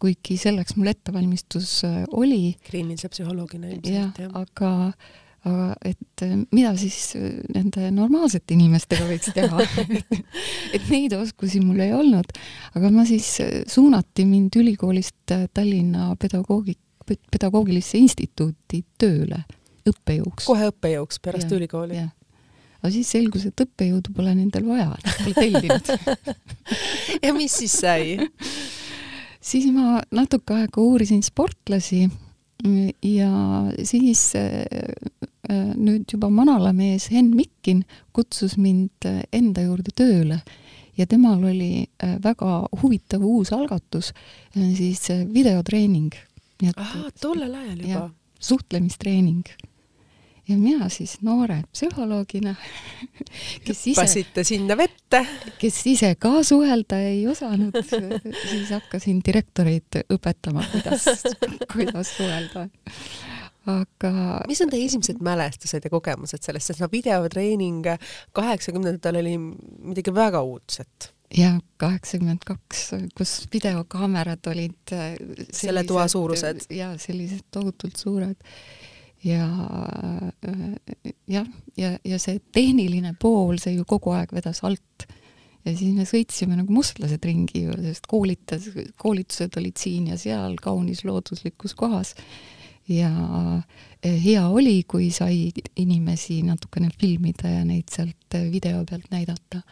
kuigi 0.00 0.38
selleks 0.40 0.76
mul 0.78 0.94
ettevalmistus 0.94 1.82
eh, 1.84 2.04
oli. 2.08 2.56
kliinilise 2.70 3.10
psühholoogina 3.12 3.74
ilmselt, 3.74 4.22
jah. 4.22 4.30
aga 4.38 4.92
aga 5.48 5.70
et 5.88 6.22
äh, 6.26 6.34
mida 6.52 6.74
siis 6.76 7.14
äh, 7.16 7.38
nende 7.54 7.88
normaalsete 7.96 8.52
inimestega 8.56 9.06
võiks 9.08 9.32
teha 9.32 9.64
et 10.76 10.90
neid 10.92 11.14
oskusi 11.16 11.62
mul 11.64 11.80
ei 11.80 11.94
olnud, 11.96 12.34
aga 12.76 12.92
ma 12.92 13.06
siis, 13.08 13.32
äh, 13.44 13.62
suunati 13.70 14.26
mind 14.28 14.60
ülikoolist 14.60 15.32
Tallinna 15.54 16.12
pedagoogi, 16.20 16.76
pedagoogilisse 17.06 17.98
instituuti 18.00 18.82
tööle 19.00 19.42
õppejõuks. 19.88 20.44
kohe 20.44 20.68
õppejõuks 20.74 21.22
pärast 21.24 21.48
ja, 21.48 21.56
ülikooli? 21.56 22.04
aga 22.80 22.92
siis 22.92 23.08
selgus, 23.16 23.48
et 23.48 23.64
õppejõudu 23.64 24.12
pole 24.16 24.34
nendel 24.36 24.68
vaja, 24.68 24.92
nad 24.92 25.22
pole 25.24 25.36
tellinud 25.40 25.88
ja 27.24 27.32
mis 27.36 27.56
siis 27.62 27.80
sai? 27.80 28.18
siis 29.40 29.70
ma 29.72 30.02
natuke 30.12 30.60
aega 30.60 30.84
uurisin 30.84 31.24
sportlasi 31.24 32.10
ja 33.08 33.30
siis 33.88 34.34
nüüd 35.50 36.12
juba 36.12 36.30
manalamees 36.30 37.08
Henn 37.10 37.34
Mikkin 37.36 37.84
kutsus 38.16 38.56
mind 38.60 39.06
enda 39.32 39.64
juurde 39.66 39.94
tööle 39.96 40.40
ja 40.98 41.06
temal 41.10 41.42
oli 41.48 41.86
väga 42.22 42.60
huvitav 42.82 43.24
uus 43.24 43.52
algatus, 43.56 44.12
siis 44.54 45.08
videotreening. 45.32 46.14
ahah, 46.76 47.10
tollel 47.20 47.54
ajal 47.54 47.82
juba? 47.82 48.06
suhtlemistreening 48.40 49.44
ja 50.50 50.58
mina 50.58 50.88
siis 50.88 51.18
noore 51.22 51.60
psühholoogina, 51.72 52.54
kes 53.66 53.82
ise 53.92 53.94
hüppasite 53.94 54.44
sinna 54.46 54.76
vette, 54.78 55.22
kes 55.60 55.78
ise 55.92 56.14
ka 56.20 56.40
suhelda 56.46 56.98
ei 57.06 57.22
osanud, 57.30 57.76
siis 58.50 58.72
hakkasin 58.74 59.20
direktoreid 59.26 60.00
õpetama, 60.10 60.64
kuidas, 60.72 61.06
kuidas 61.72 62.14
suhelda. 62.16 62.66
Aga 63.68 64.12
mis 64.48 64.60
on 64.64 64.70
teie 64.72 64.86
esimesed 64.88 65.20
mälestused 65.24 65.84
ja 65.84 65.92
kogemused 65.92 66.42
sellest, 66.44 66.70
sest 66.70 66.80
no 66.80 66.88
videotreening 66.92 67.84
kaheksakümnendatel 68.36 69.20
oli 69.20 69.36
midagi 69.38 70.14
väga 70.14 70.40
uudset 70.46 71.10
ja 71.36 71.52
kaheksakümmend 71.76 72.44
kaks, 72.46 72.90
kus 73.16 73.34
videokaamerad 73.52 74.46
olid 74.50 74.94
sellised, 74.94 75.54
selle 75.62 75.84
toa 75.84 76.08
suurused. 76.08 76.66
ja 76.74 76.94
sellised 76.98 77.46
tohutult 77.54 77.96
suured 77.96 78.40
ja 79.24 79.46
jah, 81.28 81.46
ja, 81.76 81.94
ja 82.04 82.18
see 82.18 82.40
tehniline 82.52 83.14
pool, 83.20 83.58
see 83.60 83.76
ju 83.76 83.86
kogu 83.88 84.14
aeg 84.16 84.32
vedas 84.34 84.62
alt. 84.66 85.06
ja 85.64 85.74
siis 85.76 85.92
me 85.94 86.06
sõitsime 86.08 86.56
nagu 86.56 86.72
mustlased 86.72 87.24
ringi 87.24 87.66
ju, 87.66 87.76
sest 87.84 88.08
koolitas, 88.10 88.70
koolitused 88.98 89.58
olid 89.60 89.76
siin 89.80 90.08
ja 90.10 90.18
seal 90.20 90.56
kaunis 90.62 91.04
looduslikus 91.04 91.76
kohas. 91.76 92.14
Ja 92.90 93.10
eh, 94.02 94.18
hea 94.24 94.44
oli, 94.48 94.82
kui 94.88 95.10
sai 95.14 95.50
inimesi 95.76 96.42
natukene 96.42 96.90
filmida 97.00 97.48
ja 97.48 97.64
neid 97.64 97.90
sealt 97.92 98.40
video 98.50 98.84
pealt 98.84 99.10
näidata 99.10 99.62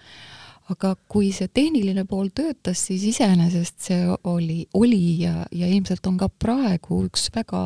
aga 0.73 0.93
kui 1.09 1.31
see 1.33 1.49
tehniline 1.53 2.05
pool 2.09 2.31
töötas, 2.35 2.81
siis 2.91 3.05
iseenesest 3.09 3.89
see 3.89 4.01
oli, 4.29 4.61
oli 4.77 5.21
ja, 5.23 5.47
ja 5.53 5.69
ilmselt 5.69 6.07
on 6.11 6.19
ka 6.21 6.29
praegu 6.29 7.03
üks 7.07 7.29
väga 7.35 7.63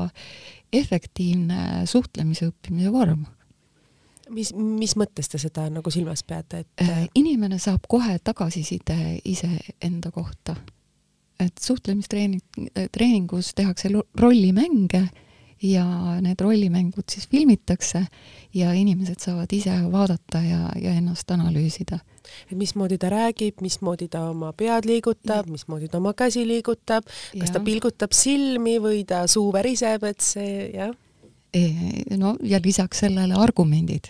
efektiivne 0.72 1.86
suhtlemise 1.90 2.48
õppimise 2.50 2.92
vorm. 2.94 3.24
mis, 4.30 4.52
mis 4.54 4.94
mõttes 4.96 5.28
te 5.28 5.40
seda 5.42 5.66
nagu 5.70 5.90
silmas 5.90 6.22
peate, 6.22 6.62
et 6.62 6.84
äh, 6.86 7.02
inimene 7.18 7.58
saab 7.58 7.88
kohe 7.90 8.18
tagasiside 8.24 9.18
iseenda 9.24 10.10
kohta. 10.14 10.56
et 11.40 11.58
suhtlemistreening, 11.58 12.42
treeningus 12.94 13.54
tehakse 13.54 13.90
rollimänge 14.14 15.08
ja 15.62 15.84
need 16.20 16.40
rollimängud 16.40 17.06
siis 17.10 17.28
filmitakse 17.28 18.06
ja 18.54 18.72
inimesed 18.72 19.20
saavad 19.22 19.52
ise 19.52 19.76
vaadata 19.92 20.42
ja, 20.42 20.72
ja 20.80 20.94
ennast 20.98 21.30
analüüsida 21.30 22.00
et 22.50 22.56
mismoodi 22.58 22.98
ta 22.98 23.10
räägib, 23.12 23.60
mismoodi 23.64 24.08
ta 24.08 24.24
oma 24.30 24.52
pead 24.56 24.86
liigutab, 24.88 25.48
mismoodi 25.50 25.88
ta 25.90 25.98
oma 25.98 26.14
käsi 26.16 26.44
liigutab, 26.48 27.06
kas 27.06 27.48
ja. 27.50 27.54
ta 27.56 27.62
pilgutab 27.64 28.14
silmi 28.16 28.78
või 28.82 29.02
ta 29.08 29.24
suu 29.30 29.50
väriseb, 29.54 30.06
et 30.08 30.24
see 30.24 30.68
jah. 30.74 30.94
E, 31.52 31.66
no 32.16 32.36
ja 32.48 32.60
lisaks 32.64 33.02
sellele 33.04 33.36
argumendid 33.36 34.08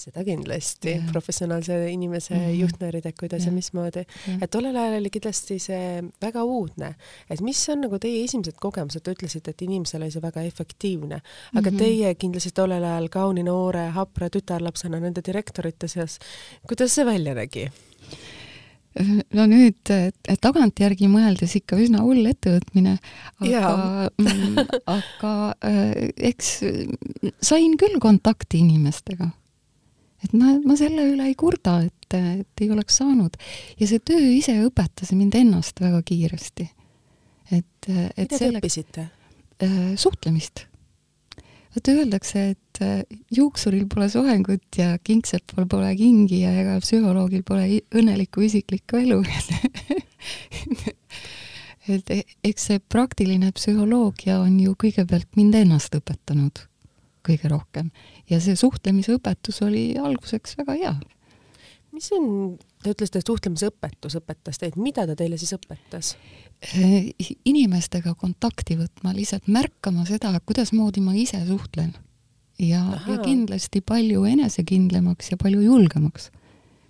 seda 0.00 0.22
kindlasti, 0.24 0.94
professionaalse 1.12 1.74
inimese 1.90 2.34
mm 2.34 2.40
-hmm. 2.40 2.60
juhtnöörid, 2.60 3.06
et 3.06 3.18
kuidas 3.18 3.42
ja, 3.42 3.46
ja 3.46 3.52
mismoodi. 3.52 4.04
et 4.42 4.50
tollel 4.50 4.76
ajal 4.76 5.00
oli 5.00 5.10
kindlasti 5.10 5.58
see 5.58 6.02
väga 6.22 6.44
uudne, 6.44 6.94
et 7.30 7.40
mis 7.40 7.68
on 7.68 7.80
nagu 7.80 7.98
teie 7.98 8.24
esimesed 8.24 8.56
kogemused, 8.60 9.02
te 9.02 9.12
ütlesite, 9.12 9.50
et 9.50 9.62
inimesele 9.62 10.04
oli 10.04 10.12
see 10.12 10.22
väga 10.22 10.42
efektiivne, 10.42 11.20
aga 11.54 11.70
mm 11.70 11.76
-hmm. 11.76 11.78
teie 11.78 12.14
kindlasti 12.14 12.50
tollel 12.54 12.84
ajal 12.84 13.08
kauni 13.08 13.42
noore 13.42 13.88
hapra 13.88 14.30
tütarlapsena 14.30 15.00
nende 15.00 15.20
direktorite 15.26 15.88
seas, 15.88 16.18
kuidas 16.68 16.94
see 16.94 17.06
välja 17.06 17.34
nägi? 17.34 17.70
no 19.32 19.46
nüüd 19.46 19.92
tagantjärgi 20.40 21.08
mõeldes 21.08 21.56
ikka 21.56 21.76
üsna 21.76 22.00
hull 22.00 22.26
ettevõtmine, 22.26 22.98
aga, 23.40 24.08
mm, 24.20 24.56
aga 24.86 25.54
äh, 25.64 26.08
eks 26.16 26.60
sain 27.40 27.76
küll 27.76 27.98
kontakti 28.00 28.58
inimestega 28.58 29.30
et 30.22 30.34
ma, 30.36 30.54
ma 30.64 30.76
selle 30.78 31.06
üle 31.12 31.26
ei 31.30 31.36
kurda, 31.38 31.78
et, 31.86 32.16
et 32.16 32.64
ei 32.64 32.70
oleks 32.72 33.00
saanud. 33.00 33.38
ja 33.80 33.88
see 33.88 34.02
töö 34.04 34.28
ise 34.36 34.54
õpetas 34.66 35.12
mind 35.16 35.34
ennast 35.38 35.80
väga 35.82 36.02
kiiresti. 36.06 36.68
et, 37.50 37.88
et 37.88 38.28
mida 38.28 38.38
te 38.38 38.52
õppisite 38.52 39.08
äh,? 39.62 39.94
suhtlemist. 40.00 40.66
vaata, 41.74 41.94
öeldakse, 41.96 42.46
et 42.54 42.82
äh, 42.84 43.02
juuksuril 43.34 43.86
pole 43.90 44.08
soengut 44.12 44.78
ja 44.78 44.96
kingsepal 45.02 45.66
pole 45.70 45.94
kingi 45.98 46.42
ja 46.44 46.54
ega 46.62 46.78
psühholoogil 46.84 47.44
pole 47.46 47.82
õnnelikku 47.94 48.46
isiklikku 48.48 49.02
elu 49.02 49.22
et 51.92 52.12
eks 52.46 52.68
see 52.68 52.82
praktiline 52.92 53.50
psühholoogia 53.56 54.38
on 54.42 54.60
ju 54.62 54.76
kõigepealt 54.78 55.32
mind 55.38 55.58
ennast 55.64 55.96
õpetanud 55.98 56.68
kõige 57.26 57.50
rohkem 57.52 57.90
ja 58.30 58.40
see 58.42 58.56
suhtlemise 58.58 59.16
õpetus 59.16 59.60
oli 59.64 59.92
alguseks 59.98 60.56
väga 60.60 60.76
hea. 60.78 60.92
mis 61.92 62.08
on, 62.16 62.56
te 62.82 62.94
ütlesite, 62.94 63.20
et 63.20 63.28
suhtlemise 63.28 63.68
õpetus 63.70 64.16
õpetas 64.18 64.60
teid, 64.60 64.78
mida 64.80 65.06
ta 65.06 65.16
teile 65.18 65.38
siis 65.40 65.54
õpetas? 65.56 66.14
Äh, 66.72 67.10
inimestega 67.44 68.14
kontakti 68.14 68.78
võtma, 68.78 69.14
lihtsalt 69.16 69.48
märkama 69.50 70.06
seda, 70.08 70.32
kuidasmoodi 70.46 71.02
ma 71.04 71.14
ise 71.18 71.42
suhtlen. 71.46 71.94
ja, 72.58 72.82
ja 73.08 73.18
kindlasti 73.24 73.80
palju 73.80 74.24
enesekindlamaks 74.24 75.32
ja 75.32 75.38
palju 75.40 75.62
julgemaks, 75.64 76.30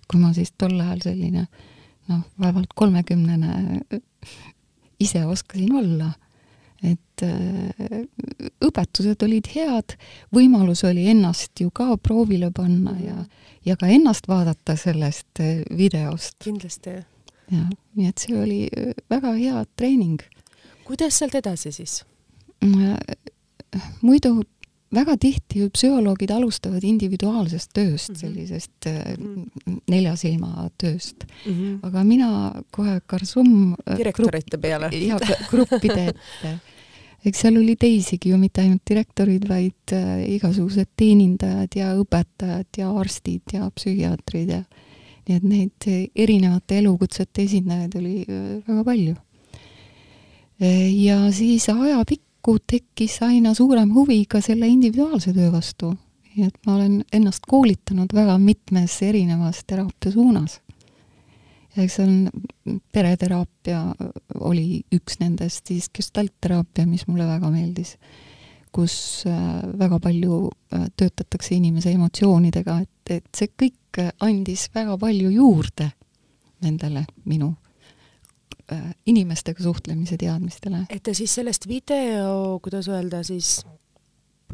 kui 0.07 0.19
ma 0.21 0.33
siis 0.33 0.53
tol 0.57 0.75
ajal 0.79 1.01
selline 1.01 1.47
noh, 2.09 2.21
vaevalt 2.39 2.73
kolmekümnene 2.75 3.81
ise 5.03 5.25
oskasin 5.25 5.73
olla 5.75 6.11
et 6.83 7.23
äh, 7.23 8.03
õpetused 8.63 9.23
olid 9.25 9.47
head, 9.55 9.95
võimalus 10.35 10.83
oli 10.87 11.07
ennast 11.11 11.61
ju 11.63 11.71
ka 11.75 11.95
proovile 11.97 12.51
panna 12.55 12.95
ja, 12.99 13.17
ja 13.65 13.77
ka 13.79 13.89
ennast 13.91 14.27
vaadata 14.27 14.75
sellest 14.79 15.43
äh, 15.43 15.63
videost. 15.71 16.37
kindlasti. 16.43 16.97
jah, 17.53 17.69
nii 17.95 18.09
et 18.09 18.23
see 18.23 18.39
oli 18.39 18.61
äh, 18.67 18.91
väga 19.11 19.35
hea 19.39 19.65
treening. 19.79 20.19
kuidas 20.87 21.19
sealt 21.19 21.35
edasi 21.39 21.71
siis? 21.71 22.01
muidu 24.01 24.37
väga 24.93 25.17
tihti 25.19 25.63
ju 25.63 25.69
psühholoogid 25.73 26.31
alustavad 26.31 26.83
individuaalsest 26.87 27.73
tööst 27.75 28.09
mm, 28.09 28.15
-hmm. 28.15 28.19
sellisest 28.19 28.85
mm 28.85 29.47
-hmm. 29.65 29.79
nelja 29.91 30.15
silma 30.15 30.69
tööst 30.77 31.25
mm. 31.45 31.53
-hmm. 31.53 31.79
aga 31.87 32.03
mina 32.03 32.29
kohe 32.71 33.01
Karsum 33.05 33.75
direktorite 33.97 34.57
peale. 34.57 34.89
ja 34.93 35.19
gruppide 35.49 36.07
ette 36.13 36.59
eks 37.23 37.43
seal 37.45 37.57
oli 37.59 37.75
teisigi 37.79 38.31
ju, 38.31 38.37
mitte 38.39 38.63
ainult 38.63 38.83
direktorid, 38.89 39.45
vaid 39.49 39.93
äh, 39.95 40.23
igasugused 40.35 40.91
teenindajad 40.99 41.77
ja 41.79 41.93
õpetajad 41.99 42.79
ja 42.79 42.89
arstid 42.99 43.55
ja 43.55 43.69
psühhiaatrid 43.75 44.51
ja 44.53 44.63
nii 45.23 45.37
et 45.37 45.45
neid 45.47 45.87
erinevate 46.19 46.81
elukutsete 46.81 47.45
esindajaid 47.47 47.95
oli 47.99 48.17
äh, 48.27 48.49
väga 48.67 48.83
palju. 48.89 49.15
Ja 50.63 51.17
siis 51.33 51.65
ajapikku 51.67 52.53
tekkis 52.69 53.17
aina 53.25 53.51
suurem 53.57 53.89
huvi 53.91 54.21
ka 54.29 54.39
selle 54.39 54.69
individuaalse 54.69 55.33
töö 55.35 55.49
vastu. 55.51 55.89
nii 56.35 56.45
et 56.47 56.55
ma 56.65 56.75
olen 56.75 57.01
ennast 57.13 57.43
koolitanud 57.49 58.13
väga 58.13 58.37
mitmes 58.37 58.95
erinevas 59.01 59.65
teraapia 59.67 60.11
suunas 60.11 60.61
eks 61.77 61.97
see 61.97 62.05
on, 62.05 62.77
pereteraapia 62.93 63.81
oli 64.39 64.83
üks 64.93 65.19
nendest, 65.21 65.67
siis 65.71 65.89
gestaltteraapia, 65.93 66.85
mis 66.89 67.07
mulle 67.07 67.27
väga 67.27 67.49
meeldis, 67.53 67.95
kus 68.73 68.95
äh, 69.29 69.63
väga 69.79 69.99
palju 70.01 70.39
äh, 70.49 70.87
töötatakse 70.97 71.55
inimese 71.55 71.93
emotsioonidega, 71.93 72.79
et, 72.85 73.17
et 73.19 73.29
see 73.35 73.51
kõik 73.65 74.01
andis 74.25 74.69
väga 74.73 74.97
palju 74.97 75.29
juurde 75.29 75.91
nendele 76.63 77.03
minu 77.29 77.51
äh, 78.71 78.93
inimestega 79.05 79.63
suhtlemise 79.63 80.17
teadmistele. 80.17 80.85
et 80.89 81.03
te 81.03 81.13
siis 81.17 81.33
sellest 81.39 81.67
video, 81.67 82.59
kuidas 82.63 82.89
öelda 82.89 83.23
siis, 83.27 83.61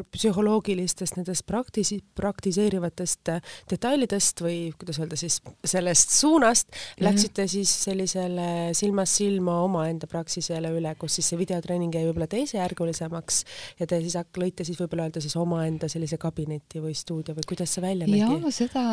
psühholoogilistest 0.03 1.17
nendest 1.19 1.45
praktisi-, 1.49 2.01
praktiseerivatest 2.15 3.31
äh, 3.33 3.41
detailidest 3.71 4.43
või 4.43 4.57
kuidas 4.79 4.99
öelda 5.01 5.19
siis, 5.19 5.39
sellest 5.65 6.13
suunast 6.15 6.71
ja. 6.71 7.09
läksite 7.09 7.47
siis 7.51 7.71
sellisele 7.83 8.49
silmast 8.77 9.19
silma 9.19 9.59
omaenda 9.65 10.07
praksisele 10.09 10.71
üle, 10.75 10.93
kus 10.99 11.19
siis 11.19 11.31
see 11.31 11.39
videotreening 11.41 11.95
jäi 11.95 12.05
võib-olla 12.07 12.29
teisejärgulisemaks 12.31 13.41
ja 13.79 13.89
te 13.89 14.01
siis 14.03 14.17
lõite 14.39 14.67
siis 14.67 14.79
võib-olla 14.79 15.07
öelda 15.07 15.23
siis 15.23 15.35
omaenda 15.39 15.89
sellise 15.91 16.19
kabineti 16.21 16.83
või 16.83 16.95
stuudio 16.97 17.35
või 17.37 17.47
kuidas 17.49 17.75
see 17.75 17.83
välja 17.83 18.07
nägi? 18.07 18.21
jaa, 18.23 18.53
seda, 18.55 18.85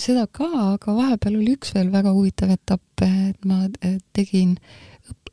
seda 0.00 0.26
ka, 0.30 0.48
aga 0.74 0.96
vahepeal 0.96 1.38
oli 1.40 1.54
üks 1.58 1.74
veel 1.76 1.92
väga 1.92 2.14
huvitav 2.14 2.54
etapp, 2.54 3.04
et 3.04 3.46
ma 3.48 3.64
tegin 4.16 4.56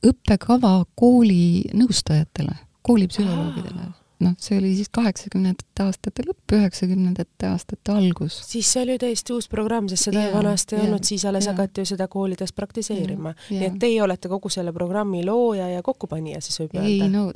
õppekava 0.06 0.82
kooli 0.98 1.72
nõustajatele, 1.78 2.56
koolipsühholoogidele 2.88 3.92
noh, 4.24 4.36
see 4.42 4.58
oli 4.60 4.74
siis 4.78 4.92
kaheksakümnendate 4.94 5.86
aastate 5.86 6.26
lõpp, 6.28 6.56
üheksakümnendate 6.58 7.50
aastate 7.50 7.94
algus. 7.96 8.38
siis 8.48 8.70
see 8.74 8.84
oli 8.86 8.98
täiesti 9.02 9.36
uus 9.36 9.50
programm, 9.52 9.90
sest 9.92 10.10
seda 10.10 10.28
ja, 10.28 10.34
vanasti 10.36 10.78
ei 10.78 10.86
olnud, 10.86 11.08
siis 11.08 11.26
alles 11.30 11.50
hakati 11.52 11.84
ju 11.84 11.92
seda 11.94 12.08
koolides 12.12 12.54
praktiseerima. 12.58 13.34
nii 13.50 13.68
et 13.68 13.80
teie 13.82 14.02
olete 14.04 14.32
kogu 14.32 14.50
selle 14.54 14.74
programmi 14.74 15.26
looja 15.26 15.70
ja 15.70 15.82
kokkupanija, 15.86 16.42
siis 16.42 16.62
võib 16.64 16.78
öelda? 16.80 16.90
ei 16.90 17.10
no 17.12 17.28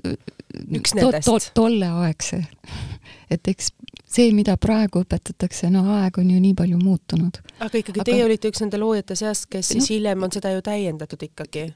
üks 0.80 0.96
nendest 0.98 1.28
to,. 1.30 1.40
To, 1.40 1.52
tolleaegse. 1.62 2.42
et 3.34 3.52
eks 3.52 3.72
see, 4.06 4.32
mida 4.36 4.56
praegu 4.62 5.04
õpetatakse, 5.04 5.70
no 5.74 5.84
aeg 5.98 6.20
on 6.22 6.32
ju 6.32 6.40
nii 6.42 6.56
palju 6.58 6.80
muutunud. 6.82 7.42
aga 7.60 7.82
ikkagi 7.82 8.02
aga... 8.02 8.10
teie 8.12 8.26
olite 8.26 8.52
üks 8.52 8.64
nende 8.64 8.80
loojate 8.82 9.18
seast, 9.20 9.50
kes 9.52 9.74
siis 9.74 9.84
no, 9.84 9.92
hiljem 9.94 10.28
on 10.28 10.36
seda 10.36 10.54
ju 10.56 10.66
täiendatud 10.66 11.28
ikkagi? 11.28 11.70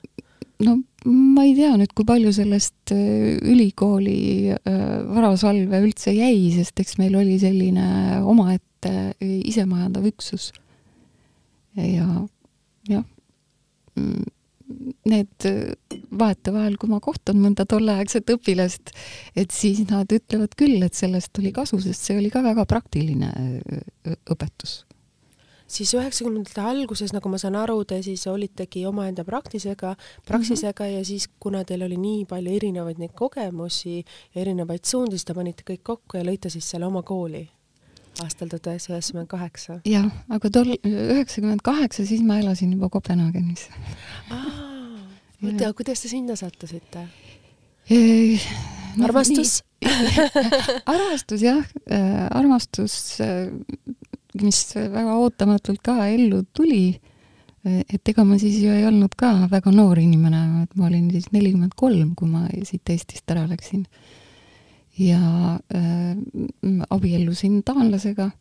No 0.65 0.79
ma 1.07 1.45
ei 1.47 1.53
tea 1.57 1.75
nüüd, 1.79 1.91
kui 1.95 2.07
palju 2.07 2.31
sellest 2.35 2.93
äh, 2.95 3.37
ülikooli 3.47 4.55
äh, 4.55 4.81
varasalve 5.07 5.79
üldse 5.85 6.13
jäi, 6.15 6.49
sest 6.55 6.81
eks 6.83 6.97
meil 6.99 7.15
oli 7.19 7.37
selline 7.41 8.19
omaette 8.27 8.91
äh, 9.13 9.37
isemajandav 9.47 10.09
üksus. 10.11 10.51
ja 11.79 12.07
jah, 12.89 13.05
mm, 13.95 14.27
need 15.09 15.47
vahetevahel, 16.19 16.75
kui 16.81 16.91
ma 16.91 16.99
kohtun 17.01 17.39
mõnda 17.41 17.63
tolleaegset 17.69 18.29
õpilast, 18.35 18.91
et 19.39 19.55
siis 19.55 19.79
nad 19.89 20.11
ütlevad 20.13 20.53
küll, 20.59 20.83
et 20.83 20.97
sellest 20.97 21.39
oli 21.39 21.53
kasu, 21.55 21.79
sest 21.81 22.09
see 22.09 22.19
oli 22.19 22.29
ka 22.33 22.43
väga 22.45 22.67
praktiline 22.69 23.31
õpetus 24.29 24.81
siis 25.69 25.93
üheksakümnendate 25.93 26.63
alguses, 26.65 27.13
nagu 27.15 27.29
ma 27.31 27.39
saan 27.41 27.57
aru, 27.59 27.83
te 27.85 28.01
siis 28.05 28.25
olitegi 28.27 28.85
omaenda 28.89 29.23
praktisega, 29.27 29.95
praksisega 30.27 30.83
mm 30.83 30.89
-hmm. 30.89 30.97
ja 30.97 31.05
siis, 31.05 31.29
kuna 31.39 31.63
teil 31.63 31.85
oli 31.85 31.97
nii 31.97 32.25
palju 32.25 32.55
erinevaid 32.55 32.99
neid 32.99 33.13
kogemusi 33.15 34.03
ja 34.35 34.41
erinevaid 34.41 34.83
suundi, 34.83 35.17
siis 35.17 35.25
te 35.25 35.33
panite 35.33 35.63
kõik 35.63 35.83
kokku 35.83 36.17
ja 36.17 36.23
lõite 36.23 36.49
siis 36.49 36.69
selle 36.69 36.85
oma 36.85 37.03
kooli 37.03 37.47
aastal 38.23 38.49
tuhat 38.51 38.67
üheksasada 38.67 38.97
üheksakümmend 38.97 39.29
kaheksa. 39.31 39.79
jah, 39.85 40.07
aga 40.29 40.49
tol, 40.49 40.73
üheksakümmend 40.83 41.63
kaheksa, 41.63 42.05
siis 42.05 42.21
ma 42.25 42.39
elasin 42.39 42.73
juba 42.73 42.89
Kopenhaagenis. 42.89 43.69
oota, 45.43 45.73
kuidas 45.73 46.01
te 46.01 46.11
sinna 46.11 46.35
sattusite? 46.35 47.07
No, 48.97 49.05
armastus? 49.05 49.59
armastus 50.93 51.41
jah, 51.45 51.63
äh, 51.91 52.27
armastus 52.35 52.95
äh, 53.21 53.47
mis 54.45 54.61
väga 54.75 55.15
ootamatult 55.19 55.81
ka 55.85 56.07
ellu 56.09 56.43
tuli, 56.55 56.93
et 57.65 58.11
ega 58.11 58.23
ma 58.23 58.37
siis 58.39 58.59
ju 58.63 58.71
ei 58.71 58.85
olnud 58.87 59.15
ka 59.19 59.33
väga 59.51 59.71
noor 59.75 59.99
inimene, 59.99 60.63
et 60.63 60.75
ma 60.79 60.87
olin 60.87 61.09
siis 61.11 61.29
nelikümmend 61.35 61.75
kolm, 61.79 62.13
kui 62.15 62.29
ma 62.31 62.45
siit 62.67 62.89
Eestist 62.89 63.31
ära 63.31 63.45
läksin. 63.49 63.85
ja 64.99 65.19
äh, 65.75 66.15
abiellusin 66.89 67.61
taanlasega. 67.63 68.31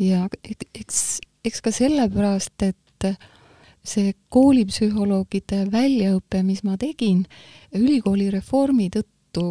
Ja 0.00 0.28
eks, 0.48 1.20
eks 1.44 1.60
ka 1.60 1.72
sellepärast, 1.74 2.62
et 2.62 3.08
see 3.88 4.14
koolipsühholoogide 4.32 5.66
väljaõpe, 5.72 6.42
mis 6.46 6.62
ma 6.64 6.76
tegin, 6.80 7.24
ülikooli 7.76 8.30
reformi 8.32 8.88
tõttu 8.94 9.44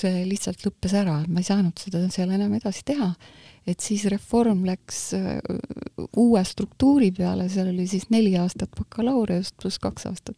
see 0.00 0.24
lihtsalt 0.28 0.64
lõppes 0.66 0.94
ära, 0.96 1.20
et 1.22 1.30
ma 1.30 1.42
ei 1.42 1.48
saanud 1.48 1.78
seda 1.78 2.02
seal 2.12 2.32
enam 2.34 2.54
edasi 2.58 2.84
teha 2.86 3.12
et 3.66 3.80
siis 3.80 4.04
reform 4.10 4.64
läks 4.68 5.00
äh, 5.18 5.38
uue 6.16 6.44
struktuuri 6.44 7.10
peale, 7.16 7.48
seal 7.48 7.72
oli 7.72 7.86
siis 7.90 8.08
neli 8.10 8.36
aastat 8.40 8.72
bakalaureust 8.78 9.56
pluss 9.60 9.78
kaks 9.82 10.06
aastat 10.10 10.36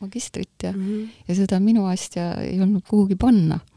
magistrit 0.00 0.62
ja 0.62 0.72
mm, 0.72 0.86
-hmm. 0.86 1.08
ja 1.28 1.34
seda 1.34 1.60
minu 1.60 1.86
asja 1.86 2.34
ei 2.42 2.60
olnud 2.60 2.82
kuhugi 2.88 3.16
panna. 3.16 3.58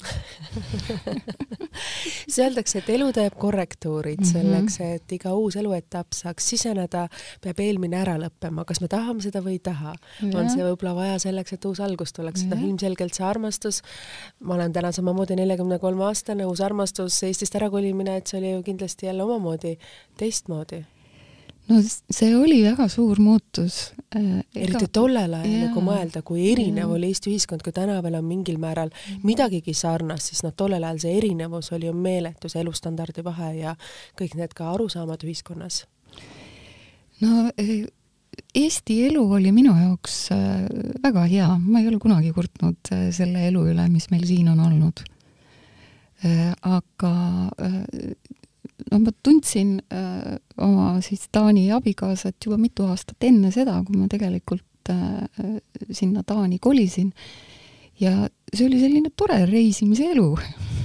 Siis 2.26 2.40
öeldakse, 2.40 2.80
et 2.80 2.90
elu 2.90 3.12
teeb 3.14 3.38
korrektuurid 3.40 4.20
-hmm. 4.20 4.32
selleks, 4.32 4.80
et 4.82 5.12
iga 5.12 5.34
uus 5.34 5.56
eluetapp 5.56 6.14
saaks 6.14 6.50
siseneda, 6.50 7.08
peab 7.42 7.60
eelmine 7.60 7.98
ära 7.98 8.18
lõppema, 8.18 8.66
kas 8.66 8.82
me 8.82 8.88
tahame 8.88 9.22
seda 9.22 9.42
või 9.42 9.58
ei 9.58 9.60
taha. 9.60 9.96
on 10.34 10.50
see 10.50 10.64
võib-olla 10.64 10.96
vaja 10.96 11.20
selleks, 11.20 11.54
et 11.54 11.66
uus 11.66 11.80
algus 11.80 12.14
tuleks, 12.14 12.46
noh 12.46 12.64
ilmselgelt 12.64 13.14
see 13.14 13.26
armastus, 13.26 13.82
ma 14.40 14.54
olen 14.56 14.74
täna 14.74 14.92
samamoodi 14.92 15.36
neljakümne 15.36 15.80
kolme 15.80 16.04
aastane, 16.04 16.46
uus 16.46 16.62
armastus, 16.62 17.24
Eestist 17.24 17.56
ärakolimine, 17.56 18.18
et 18.18 18.28
see 18.28 18.40
oli 18.40 18.52
ju 18.52 18.64
kindlasti 18.64 19.06
jälle 19.06 19.24
omamoodi 19.24 19.78
teistmoodi 20.18 20.86
no 21.72 21.80
see 21.84 22.32
oli 22.36 22.60
väga 22.64 22.88
suur 22.92 23.20
muutus. 23.24 23.92
Äh, 24.16 24.42
eriti 24.56 24.90
tollel 24.94 25.34
ajal 25.38 25.68
nagu 25.68 25.84
mõelda, 25.86 26.24
kui 26.26 26.50
erinev 26.52 26.90
ja. 26.90 26.98
oli 26.98 27.12
Eesti 27.12 27.32
ühiskond, 27.32 27.64
kui 27.66 27.74
täna 27.76 28.00
veel 28.04 28.18
on 28.20 28.28
mingil 28.28 28.60
määral 28.62 28.92
mhm. 28.92 29.24
midagigi 29.28 29.76
sarnast, 29.78 30.32
siis 30.32 30.44
noh, 30.46 30.56
tollel 30.58 30.84
ajal 30.88 31.02
see 31.06 31.16
erinevus 31.20 31.72
oli 31.76 31.90
ju 31.90 31.96
meeletu, 31.96 32.52
see 32.52 32.64
elustandardi 32.64 33.24
vahe 33.26 33.54
ja 33.62 33.76
kõik 34.20 34.36
need 34.40 34.56
ka 34.58 34.72
arusaamad 34.74 35.24
ühiskonnas. 35.28 35.86
no 37.24 37.48
e, 37.58 37.84
Eesti 38.56 38.96
elu 39.10 39.22
oli 39.38 39.52
minu 39.56 39.74
jaoks 39.76 40.18
äh, 40.36 40.68
väga 41.04 41.26
hea, 41.32 41.48
ma 41.60 41.82
ei 41.82 41.90
ole 41.92 42.00
kunagi 42.04 42.32
kurtnud 42.36 42.94
äh, 42.96 43.10
selle 43.16 43.48
elu 43.48 43.66
üle, 43.74 43.88
mis 43.92 44.10
meil 44.12 44.28
siin 44.28 44.52
on 44.52 44.60
olnud. 44.68 45.08
aga 46.62 47.12
noh, 48.92 49.02
ma 49.02 49.14
tundsin 49.24 49.78
äh, 49.94 50.36
oma 50.62 50.94
siis 51.06 51.28
Taani 51.32 51.70
abikaasat 51.76 52.38
juba 52.46 52.58
mitu 52.62 52.88
aastat 52.90 53.24
enne 53.28 53.52
seda, 53.54 53.78
kui 53.86 54.00
ma 54.00 54.10
tegelikult 54.12 54.92
äh, 54.94 55.60
sinna 55.92 56.24
Taani 56.28 56.60
kolisin. 56.60 57.12
ja 58.02 58.28
see 58.54 58.66
oli 58.66 58.80
selline 58.82 59.12
tore 59.16 59.44
reisimise 59.46 60.08
elu 60.12 60.28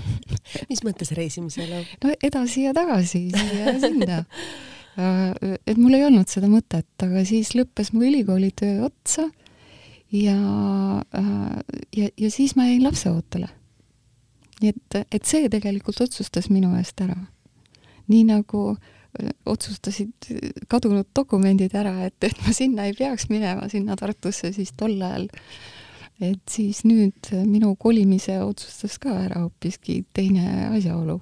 mis 0.71 0.83
mõttes 0.85 1.13
reisimise 1.17 1.65
elu? 1.65 1.83
no 2.05 2.15
edasi 2.23 2.67
ja 2.67 2.75
tagasi, 2.77 3.27
siia 3.33 3.67
ja 3.71 3.77
sinna 3.81 4.21
äh, 4.21 5.59
et 5.67 5.77
mul 5.81 5.97
ei 5.97 6.07
olnud 6.07 6.29
seda 6.31 6.51
mõtet, 6.51 6.91
aga 7.03 7.25
siis 7.29 7.55
lõppes 7.57 7.93
mu 7.95 8.05
ülikoolitöö 8.07 8.85
otsa 8.91 9.29
ja 10.13 10.37
äh,, 11.15 11.79
ja, 11.97 12.11
ja 12.17 12.31
siis 12.31 12.57
ma 12.57 12.69
jäin 12.69 12.85
lapseootele. 12.85 13.49
nii 14.61 14.75
et, 14.75 15.01
et 15.13 15.25
see 15.25 15.49
tegelikult 15.53 16.01
otsustas 16.05 16.51
minu 16.53 16.75
eest 16.79 17.01
ära 17.05 17.17
nii 18.13 18.25
nagu 18.29 18.69
otsustasid 19.49 20.29
kadunud 20.69 21.09
dokumendid 21.17 21.73
ära, 21.79 21.95
et, 22.05 22.19
et 22.27 22.37
ma 22.45 22.53
sinna 22.53 22.85
ei 22.85 22.93
peaks 22.97 23.31
minema, 23.33 23.69
sinna 23.73 23.97
Tartusse 23.97 24.53
siis 24.53 24.75
tol 24.77 24.99
ajal. 25.01 25.31
et 26.21 26.43
siis 26.49 26.83
nüüd 26.85 27.33
minu 27.49 27.75
kolimise 27.81 28.39
otsustas 28.45 28.99
ka 29.01 29.17
ära 29.25 29.41
hoopiski 29.45 30.03
teine 30.17 30.69
asjaolu 30.69 31.21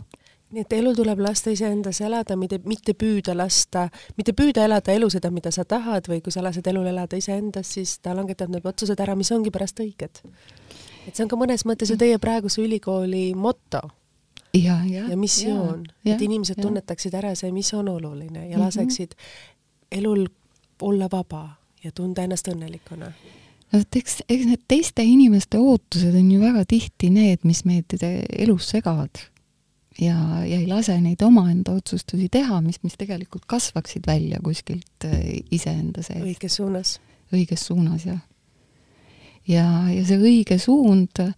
nii 0.55 0.63
et 0.63 0.75
elu 0.77 0.93
tuleb 0.95 1.19
lasta 1.19 1.51
iseendas 1.51 1.99
elada, 2.05 2.37
mitte, 2.39 2.61
mitte 2.69 2.95
püüda 2.95 3.35
lasta, 3.35 3.89
mitte 4.19 4.35
püüda 4.39 4.67
elada 4.69 4.95
elu 4.95 5.09
seda, 5.11 5.31
mida 5.35 5.51
sa 5.55 5.65
tahad 5.67 6.07
või 6.11 6.21
kui 6.23 6.35
sa 6.35 6.45
lased 6.47 6.67
elul 6.71 6.87
elada 6.87 7.19
iseendas, 7.19 7.73
siis 7.75 7.97
ta 7.99 8.15
langetab 8.15 8.53
need 8.55 8.67
otsused 8.67 9.01
ära, 9.03 9.17
mis 9.19 9.33
ongi 9.35 9.51
pärast 9.55 9.83
õiged. 9.83 10.23
et 11.09 11.13
see 11.13 11.25
on 11.25 11.31
ka 11.33 11.39
mõnes 11.41 11.67
mõttes 11.67 11.91
ju 11.91 11.99
teie 11.99 12.19
praeguse 12.23 12.63
ülikooli 12.63 13.33
moto 13.35 13.83
ja, 14.55 14.79
ja, 14.87 15.09
ja 15.09 15.17
missioon, 15.17 15.87
et 16.07 16.23
inimesed 16.23 16.59
ja. 16.59 16.63
tunnetaksid 16.63 17.15
ära 17.15 17.35
see, 17.39 17.53
mis 17.53 17.73
on 17.75 17.89
oluline 17.89 18.49
ja 18.49 18.59
laseksid 18.59 19.15
mm 19.15 19.21
-hmm. 19.21 19.99
elul 19.99 20.27
olla 20.83 21.09
vaba 21.13 21.49
ja 21.85 21.93
tunda 21.93 22.23
ennast 22.23 22.49
õnnelikuna. 22.49 23.13
no 23.73 23.79
et 23.79 23.97
eks, 23.97 24.23
eks 24.29 24.47
need 24.47 24.65
teiste 24.69 25.03
inimeste 25.03 25.59
ootused 25.59 26.15
on 26.15 26.33
ju 26.33 26.41
väga 26.41 26.65
tihti 26.65 27.11
need, 27.11 27.39
mis 27.43 27.65
meid 27.65 27.97
elus 28.39 28.69
segavad 28.69 29.19
ja, 30.01 30.45
ja 30.45 30.59
ei 30.59 30.67
lase 30.67 31.01
neid 31.01 31.23
omaenda 31.23 31.73
otsustusi 31.73 32.29
teha, 32.29 32.61
mis, 32.61 32.81
mis 32.83 32.97
tegelikult 32.99 33.45
kasvaksid 33.47 34.07
välja 34.07 34.39
kuskilt 34.45 35.05
äh, 35.05 35.19
iseenda 35.51 36.03
sees. 36.03 36.23
õiges 36.23 36.57
suunas. 36.57 37.01
õiges 37.33 37.67
suunas, 37.67 38.07
jah. 38.07 38.21
ja, 39.49 39.67
ja 39.91 40.07
see 40.07 40.19
õige 40.19 40.59
suund 40.59 41.23
äh, 41.23 41.35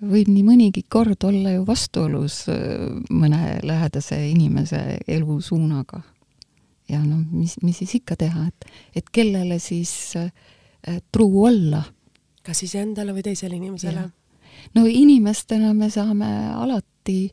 võib 0.00 0.30
nii 0.30 0.44
mõnigi 0.44 0.84
kord 0.88 1.24
olla 1.28 1.54
ju 1.54 1.64
vastuolus 1.68 2.42
äh, 2.52 2.86
mõne 3.12 3.58
lähedase 3.66 4.18
inimese 4.30 5.00
elusuunaga. 5.08 6.02
ja 6.88 7.00
noh, 7.04 7.20
mis, 7.30 7.56
mis 7.62 7.78
siis 7.78 7.94
ikka 8.00 8.16
teha, 8.18 8.46
et, 8.48 8.70
et 8.96 9.10
kellele 9.12 9.58
siis 9.58 9.92
äh, 10.16 10.30
truu 11.12 11.44
olla. 11.44 11.82
kas 12.42 12.62
iseendale 12.62 13.12
või 13.12 13.22
teisele 13.22 13.56
inimesele? 13.56 14.08
no 14.74 14.86
inimestena 14.86 15.74
me 15.74 15.90
saame 15.90 16.30
alati 16.54 17.30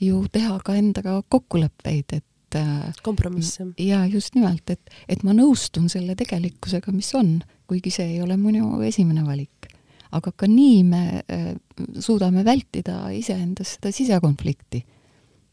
ju 0.00 0.24
teha 0.32 0.58
ka 0.64 0.74
endaga 0.78 1.20
kokkuleppeid, 1.28 2.16
et 2.16 2.56
äh, 2.56 2.88
kompromisse. 3.02 3.66
ja 3.78 4.06
just 4.06 4.34
nimelt, 4.34 4.70
et, 4.70 4.90
et 5.08 5.22
ma 5.22 5.36
nõustun 5.36 5.88
selle 5.92 6.16
tegelikkusega, 6.16 6.92
mis 6.92 7.12
on, 7.14 7.38
kuigi 7.68 7.92
see 7.92 8.14
ei 8.16 8.22
ole 8.22 8.36
minu 8.40 8.80
esimene 8.86 9.26
valik 9.26 9.57
aga 10.16 10.32
ka 10.32 10.48
nii 10.50 10.82
me 10.88 11.02
äh, 11.20 11.48
suudame 12.00 12.44
vältida 12.46 13.08
iseendas 13.14 13.76
seda 13.76 13.92
sisekonflikti, 13.94 14.82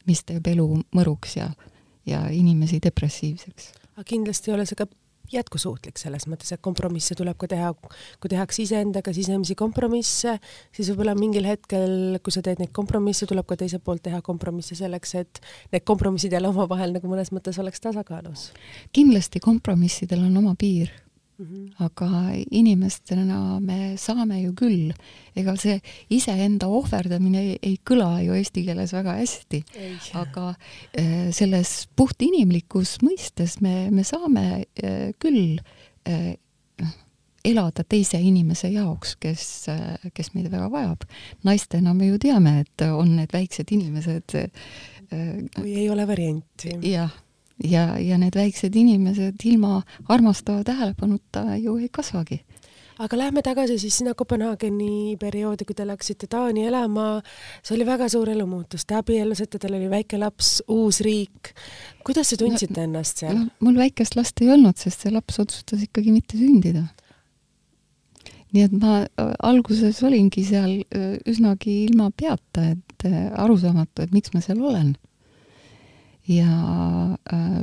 mis 0.09 0.21
teeb 0.27 0.47
elu 0.53 0.67
mõruks 0.95 1.39
ja, 1.39 1.49
ja 2.05 2.27
inimesi 2.31 2.79
depressiivseks. 2.83 3.71
aga 3.95 4.07
kindlasti 4.07 4.51
ei 4.51 4.57
ole 4.57 4.67
see 4.69 4.79
ka 4.79 4.87
jätkusuutlik 5.33 5.99
selles 5.99 6.27
mõttes, 6.29 6.51
et 6.53 6.61
kompromisse 6.63 7.15
tuleb 7.17 7.37
ka 7.41 7.49
teha, 7.49 7.71
kui 8.21 8.31
tehakse 8.31 8.63
iseendaga 8.65 9.13
sisemisi 9.15 9.55
kompromisse, 9.57 10.37
siis 10.75 10.91
võib-olla 10.91 11.15
mingil 11.17 11.47
hetkel, 11.49 12.19
kui 12.23 12.33
sa 12.33 12.43
teed 12.45 12.61
neid 12.61 12.73
kompromisse, 12.75 13.27
tuleb 13.29 13.47
ka 13.49 13.57
teiselt 13.59 13.83
poolt 13.85 14.03
teha 14.05 14.21
kompromisse 14.25 14.77
selleks, 14.77 15.15
et 15.21 15.41
need 15.73 15.85
kompromissid 15.87 16.35
jälle 16.35 16.51
omavahel 16.51 16.93
nagu 16.95 17.09
mõnes 17.11 17.33
mõttes 17.35 17.59
oleks 17.61 17.81
tasakaalus. 17.83 18.51
kindlasti 18.95 19.41
kompromissidel 19.43 20.27
on 20.27 20.37
oma 20.43 20.55
piir 20.59 20.93
mm. 21.37 21.45
-hmm. 21.45 21.73
aga 21.85 22.09
inimestena 22.51 23.59
me 23.59 23.97
saame 23.97 24.41
ju 24.41 24.53
küll, 24.53 24.93
ega 25.35 25.55
see 25.59 25.79
iseenda 26.09 26.67
ohverdamine 26.67 27.41
ei, 27.41 27.57
ei 27.61 27.77
kõla 27.89 28.21
ju 28.25 28.33
eesti 28.33 28.65
keeles 28.65 28.93
väga 28.93 29.17
hästi, 29.19 29.63
aga 30.13 30.53
äh, 30.99 31.31
selles 31.31 31.87
puhtinimlikus 31.95 32.97
mõistes 33.03 33.59
me, 33.61 33.89
me 33.91 34.03
saame 34.03 34.65
äh, 34.83 35.11
küll 35.19 35.59
äh, 36.07 36.35
elada 37.45 37.83
teise 37.83 38.17
inimese 38.17 38.71
jaoks, 38.73 39.15
kes, 39.21 39.67
kes 40.13 40.31
meid 40.33 40.49
väga 40.49 40.69
vajab. 40.71 41.03
naistena 41.43 41.93
me 41.93 42.07
ju 42.07 42.17
teame, 42.17 42.59
et 42.65 42.81
on 42.89 43.15
need 43.19 43.29
väiksed 43.33 43.69
inimesed. 43.71 44.33
kui 45.55 45.75
ei 45.75 45.89
ole 45.89 46.07
varianti. 46.07 46.73
jah 46.81 47.13
ja, 47.63 47.99
ja 47.99 48.17
need 48.17 48.35
väiksed 48.35 48.75
inimesed 48.75 49.45
ilma 49.45 49.81
armastava 50.09 50.63
tähelepanuta 50.63 51.55
ju 51.61 51.77
ei 51.77 51.89
kasvagi 51.91 52.41
aga 52.99 53.17
lähme 53.17 53.41
tagasi 53.43 53.77
siis 53.79 53.97
sinna 53.99 54.13
Kopenhaageni 54.15 55.17
perioodi, 55.19 55.65
kui 55.67 55.75
te 55.75 55.85
läksite 55.87 56.27
Taani 56.31 56.65
elama, 56.69 57.07
see 57.63 57.75
oli 57.75 57.87
väga 57.87 58.07
suur 58.11 58.29
elumuutus, 58.31 58.85
te 58.87 58.95
abiellusite, 58.95 59.59
teil 59.59 59.75
oli 59.79 59.89
väike 59.91 60.19
laps, 60.21 60.61
uus 60.71 61.01
riik. 61.05 61.51
kuidas 62.07 62.31
te 62.31 62.39
tundsite 62.39 62.79
no, 62.79 62.85
ennast 62.89 63.23
seal 63.23 63.35
no,? 63.35 63.47
mul 63.59 63.79
väikest 63.81 64.15
last 64.15 64.39
ei 64.43 64.51
olnud, 64.55 64.77
sest 64.79 65.03
see 65.03 65.11
laps 65.11 65.41
otsustas 65.43 65.83
ikkagi 65.83 66.13
mitte 66.15 66.39
sündida. 66.39 66.85
nii 68.55 68.63
et 68.63 68.77
ma 68.79 69.01
äh, 69.03 69.33
alguses 69.43 69.99
olingi 70.07 70.45
seal 70.47 70.77
äh, 70.95 71.17
üsnagi 71.27 71.81
ilma 71.89 72.11
peata, 72.15 72.71
et 72.75 73.07
äh, 73.09 73.27
arusaamatu, 73.43 74.05
et 74.05 74.15
miks 74.15 74.31
ma 74.33 74.43
seal 74.45 74.63
olen 74.63 74.95
ja 76.27 77.17
äh, 77.33 77.61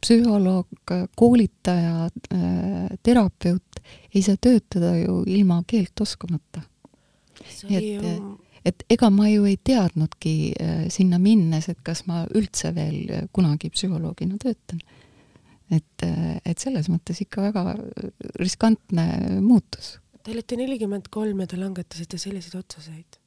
psühholoog, 0.00 0.68
koolitaja 1.16 2.08
äh,, 2.34 2.98
terapeut 3.02 3.82
ei 4.14 4.22
saa 4.22 4.36
töötada 4.40 4.96
ju 4.98 5.22
ilma 5.26 5.62
keelt 5.66 6.00
oskamata. 6.00 6.62
et, 7.70 8.22
et 8.64 8.84
ega 8.90 9.10
ma 9.10 9.28
ju 9.28 9.44
ei 9.44 9.56
teadnudki 9.64 10.34
äh, 10.60 10.82
sinna 10.88 11.18
minnes, 11.18 11.68
et 11.68 11.80
kas 11.82 12.04
ma 12.06 12.24
üldse 12.34 12.74
veel 12.74 13.28
kunagi 13.32 13.70
psühholoogina 13.70 14.36
töötan. 14.42 14.80
et, 15.70 16.04
äh, 16.04 16.36
et 16.44 16.58
selles 16.58 16.88
mõttes 16.92 17.22
ikka 17.24 17.48
väga 17.48 17.76
riskantne 18.40 19.40
muutus. 19.40 19.98
Te 20.22 20.30
olete 20.30 20.56
nelikümmend 20.56 21.08
kolm 21.10 21.40
ja 21.40 21.46
te 21.46 21.56
langetasite 21.56 22.18
selliseid 22.18 22.60
otsuseid 22.60 23.21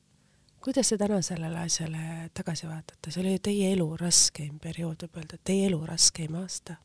kuidas 0.65 0.89
te 0.89 0.97
täna 0.97 1.21
sellele 1.21 1.59
asjale 1.61 2.29
tagasi 2.33 2.67
vaatate, 2.67 3.11
see 3.11 3.21
oli 3.21 3.35
ju 3.35 3.43
teie 3.49 3.69
elu 3.75 3.85
raskeim 3.99 4.57
periood, 4.61 5.05
võib 5.05 5.21
öelda, 5.21 5.37
teie 5.45 5.67
elu 5.69 5.77
raskeim 5.85 6.37
aasta 6.39 6.77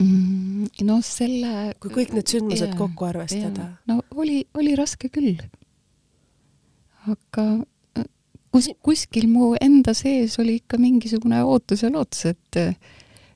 mm,? 0.00 0.70
no 0.88 1.00
selle 1.04 1.74
kui 1.82 1.92
kõik 1.92 2.14
need 2.16 2.32
sündmused 2.32 2.70
yeah, 2.70 2.78
kokku 2.78 3.08
arvestada 3.10 3.66
yeah.. 3.66 3.76
no 3.90 4.00
oli, 4.16 4.42
oli 4.56 4.76
raske 4.78 5.10
küll. 5.12 5.36
aga 7.12 7.46
äh, 8.00 8.08
kus, 8.54 8.70
kuskil 8.80 9.28
mu 9.32 9.52
enda 9.60 9.94
sees 9.98 10.38
oli 10.40 10.60
ikka 10.62 10.80
mingisugune 10.80 11.42
ootus 11.44 11.84
ja 11.84 11.92
lootus, 11.92 12.24
et 12.32 12.62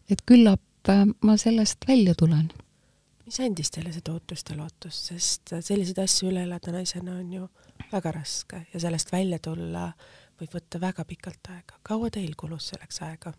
et 0.09 0.23
küllap 0.25 0.93
äh, 0.93 1.05
ma 1.21 1.37
sellest 1.37 1.85
välja 1.89 2.17
tulen. 2.17 2.49
mis 3.27 3.41
andis 3.45 3.75
teile 3.75 3.93
seda 3.93 4.17
ootust 4.17 4.55
ja 4.55 4.57
lootust, 4.57 5.13
sest 5.13 5.57
selliseid 5.61 6.01
asju 6.07 6.33
üle 6.33 6.49
elada 6.49 6.73
naisena 6.73 7.21
on 7.21 7.33
ju 7.43 7.49
väga 7.93 8.13
raske 8.13 8.67
ja 8.73 8.81
sellest 8.81 9.13
välja 9.13 9.39
tulla 9.43 9.89
võib 10.41 10.57
võtta 10.59 10.81
väga 10.81 11.05
pikalt 11.09 11.51
aega. 11.53 11.79
kaua 11.83 12.11
teil 12.11 12.35
kulus 12.37 12.71
selleks 12.73 13.03
aega? 13.07 13.33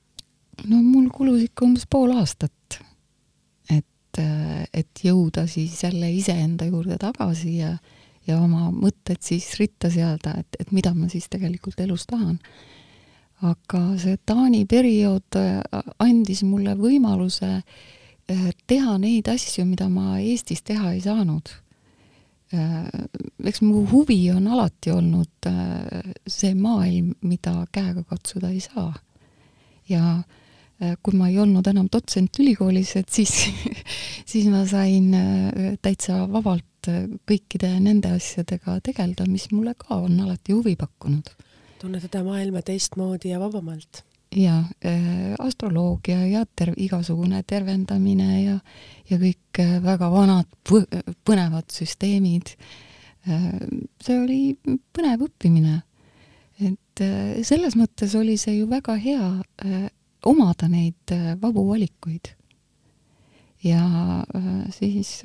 no 0.66 0.82
mul 0.82 1.10
kulus 1.14 1.44
ikka 1.46 1.66
umbes 1.66 1.86
pool 1.90 2.14
aastat. 2.16 2.80
et, 3.70 4.22
et 4.74 5.04
jõuda 5.04 5.48
siis 5.48 5.84
jälle 5.84 6.12
iseenda 6.12 6.66
juurde 6.66 6.98
tagasi 6.98 7.58
ja, 7.58 7.76
ja 8.28 8.40
oma 8.42 8.72
mõtted 8.72 9.22
siis 9.22 9.54
ritta 9.60 9.92
seada, 9.94 10.38
et, 10.40 10.58
et 10.60 10.72
mida 10.72 10.94
ma 10.94 11.10
siis 11.10 11.30
tegelikult 11.30 11.80
elus 11.80 12.08
tahan. 12.10 12.40
aga 13.42 13.84
see 14.02 14.18
Taani 14.26 14.66
periood 14.66 15.38
andis 16.00 16.44
mulle 16.44 16.74
võimaluse 16.76 17.54
eh, 17.62 18.50
teha 18.68 18.98
neid 18.98 19.30
asju, 19.30 19.66
mida 19.66 19.90
ma 19.90 20.18
Eestis 20.20 20.64
teha 20.66 20.96
ei 20.96 21.02
saanud 21.06 21.54
Äh, 21.54 21.67
eks 22.52 23.62
mu 23.62 23.84
huvi 23.92 24.20
on 24.32 24.48
alati 24.48 24.92
olnud 24.94 25.48
äh, 25.50 26.14
see 26.28 26.54
maailm, 26.56 27.12
mida 27.28 27.66
käega 27.76 28.06
katsuda 28.08 28.52
ei 28.54 28.62
saa. 28.64 28.94
ja 29.90 30.22
äh, 30.82 30.96
kui 31.04 31.18
ma 31.20 31.28
ei 31.28 31.40
olnud 31.40 31.68
enam 31.68 31.90
dotsent 31.92 32.40
ülikoolis, 32.40 32.96
et 32.96 33.10
siis 33.10 33.34
siis 34.32 34.48
ma 34.52 34.64
sain 34.68 35.12
täitsa 35.82 36.24
vabalt 36.32 36.64
kõikide 37.28 37.74
nende 37.84 38.14
asjadega 38.16 38.80
tegeleda, 38.84 39.28
mis 39.28 39.50
mulle 39.52 39.76
ka 39.76 40.00
on 40.08 40.20
alati 40.24 40.56
huvi 40.56 40.78
pakkunud. 40.80 41.34
tunnetada 41.82 42.24
maailma 42.24 42.64
teistmoodi 42.64 43.36
ja 43.36 43.40
vabamalt 43.44 44.07
ja 44.36 44.63
äh, 44.86 45.36
astroloogia 45.40 46.26
ja 46.28 46.46
ter-, 46.56 46.76
igasugune 46.78 47.44
tervendamine 47.48 48.42
ja, 48.44 48.60
ja 49.10 49.20
kõik 49.22 49.62
äh, 49.63 49.78
väga 49.84 50.10
vanad 50.12 50.50
põnevad 50.68 51.70
süsteemid 51.72 52.56
äh,. 53.28 53.52
see 54.04 54.18
oli 54.20 54.42
põnev 54.96 55.28
õppimine. 55.28 55.82
et 56.60 57.04
selles 57.46 57.76
mõttes 57.78 58.16
oli 58.18 58.38
see 58.38 58.58
ju 58.58 58.68
väga 58.70 58.96
hea 58.98 59.28
omada 60.26 60.68
neid 60.68 61.13
vabu 61.42 61.68
valikuid. 61.68 62.34
ja 63.63 64.24
siis 64.74 65.22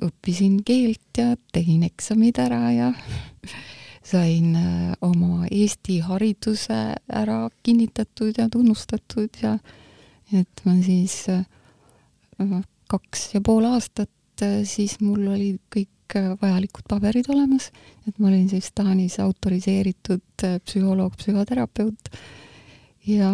õppisin 0.00 0.62
keelt 0.62 1.18
ja 1.18 1.34
tegin 1.52 1.82
eksamid 1.82 2.38
ära 2.38 2.70
ja 2.72 2.92
sain 4.10 4.56
äh, 4.56 4.92
oma 5.00 5.46
Eesti 5.50 6.00
hariduse 6.04 6.80
ära 7.06 7.38
kinnitatud 7.62 8.38
ja 8.38 8.48
tunnustatud 8.50 9.38
ja 9.42 9.56
et 10.32 10.64
ma 10.64 10.74
siis 10.82 11.22
äh, 11.30 11.44
kaks 12.90 13.34
ja 13.34 13.42
pool 13.44 13.68
aastat 13.70 14.42
äh, 14.42 14.62
siis 14.64 14.98
mul 15.00 15.28
olid 15.36 15.62
kõik 15.70 15.88
vajalikud 16.10 16.88
paberid 16.90 17.28
olemas, 17.30 17.68
et 18.08 18.16
ma 18.18 18.32
olin 18.32 18.48
siis 18.50 18.72
Taanis 18.74 19.20
autoriseeritud 19.22 20.42
psühholoog, 20.42 21.14
psühhoterapeut. 21.14 22.10
Ja 23.06 23.30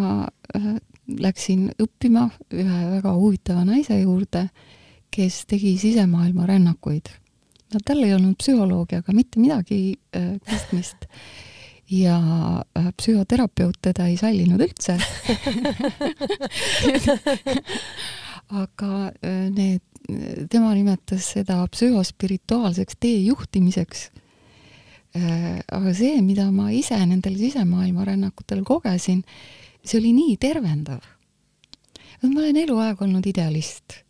läksin 1.09 1.71
õppima 1.81 2.27
ühe 2.53 2.81
väga 2.91 3.15
huvitava 3.17 3.65
naise 3.65 3.97
juurde, 3.97 4.43
kes 5.09 5.47
tegi 5.49 5.73
sisemaailma 5.81 6.45
rännakuid 6.45 7.09
no 7.73 7.83
tal 7.85 8.03
ei 8.03 8.13
olnud 8.15 8.37
psühholoogiaga 8.39 9.15
mitte 9.15 9.41
midagi 9.43 9.79
äh, 10.15 10.35
pistmist 10.47 11.07
ja 11.91 12.17
äh, 12.77 12.89
psühhoterapeut 12.99 13.79
teda 13.81 14.07
ei 14.11 14.17
sallinud 14.19 14.61
üldse 14.63 14.97
aga 18.61 19.11
äh, 19.21 19.49
need, 19.51 19.83
tema 20.51 20.71
nimetas 20.75 21.33
seda 21.35 21.59
psühhospirituaalseks 21.73 22.99
tee 22.99 23.19
juhtimiseks 23.27 24.09
äh,. 25.17 25.59
aga 25.67 25.93
see, 25.95 26.21
mida 26.23 26.49
ma 26.51 26.71
ise 26.75 26.99
nendel 27.05 27.37
sisemaailma 27.39 28.05
rännakutel 28.07 28.63
kogesin, 28.67 29.23
see 29.83 29.99
oli 29.99 30.13
nii 30.15 30.35
tervendav. 30.39 31.03
ma 32.23 32.39
olen 32.41 32.57
eluaeg 32.63 33.01
olnud 33.01 33.25
idealist 33.27 34.01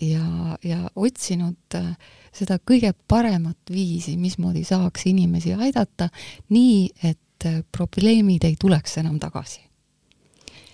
ja, 0.00 0.58
ja 0.62 0.86
otsinud 0.94 1.74
äh, 1.74 1.92
seda 2.34 2.58
kõige 2.58 2.92
paremat 3.08 3.72
viisi, 3.72 4.16
mismoodi 4.16 4.64
saaks 4.64 5.06
inimesi 5.10 5.54
aidata, 5.54 6.08
nii 6.54 6.88
et 7.02 7.46
äh, 7.46 7.60
probleemid 7.72 8.44
ei 8.44 8.56
tuleks 8.60 8.98
enam 9.02 9.18
tagasi. 9.18 9.60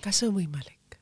kas 0.01 0.19
see 0.21 0.29
on 0.29 0.35
võimalik? 0.35 0.99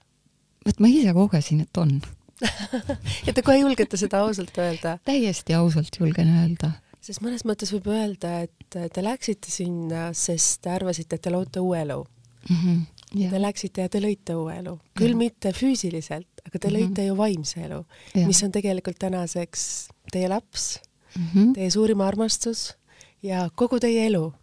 vot 0.65 0.79
ma 0.79 0.87
ise 0.91 1.13
kogesin, 1.13 1.63
et 1.65 1.77
on 1.77 1.99
ja 3.27 3.33
te 3.33 3.43
kohe 3.43 3.59
julgete 3.59 3.97
seda 3.99 4.23
ausalt 4.25 4.57
öelda? 4.57 4.97
täiesti 5.05 5.55
ausalt 5.57 5.99
julgen 5.99 6.31
öelda. 6.39 6.71
sest 7.03 7.23
mõnes 7.25 7.45
mõttes 7.47 7.73
võib 7.75 7.91
öelda, 7.93 8.41
et 8.47 8.79
te 8.93 9.03
läksite 9.05 9.51
sinna, 9.51 10.09
sest 10.17 10.63
te 10.63 10.73
arvasite, 10.73 11.17
et 11.19 11.25
te 11.27 11.33
loote 11.33 11.63
uue 11.63 11.81
elu 11.81 12.01
mm. 12.49 12.55
-hmm. 12.55 12.81
Ja. 13.13 13.29
Te 13.29 13.41
läksite 13.41 13.83
ja 13.85 13.89
te 13.93 13.99
lõite 14.01 14.33
uue 14.33 14.55
elu, 14.57 14.71
küll 14.97 15.11
ja. 15.13 15.17
mitte 15.17 15.51
füüsiliselt, 15.53 16.32
aga 16.47 16.59
te 16.59 16.69
lõite 16.69 16.89
mm 16.89 16.95
-hmm. 16.95 17.07
ju 17.07 17.17
vaimse 17.17 17.65
elu, 17.65 17.83
mis 18.27 18.43
on 18.43 18.51
tegelikult 18.51 18.99
tänaseks 18.99 19.87
teie 20.11 20.29
laps 20.29 20.79
mm, 21.15 21.27
-hmm. 21.33 21.53
teie 21.53 21.69
suurim 21.69 22.01
armastus 22.01 22.73
ja 23.23 23.49
kogu 23.55 23.79
teie 23.79 24.07
elu. 24.07 24.33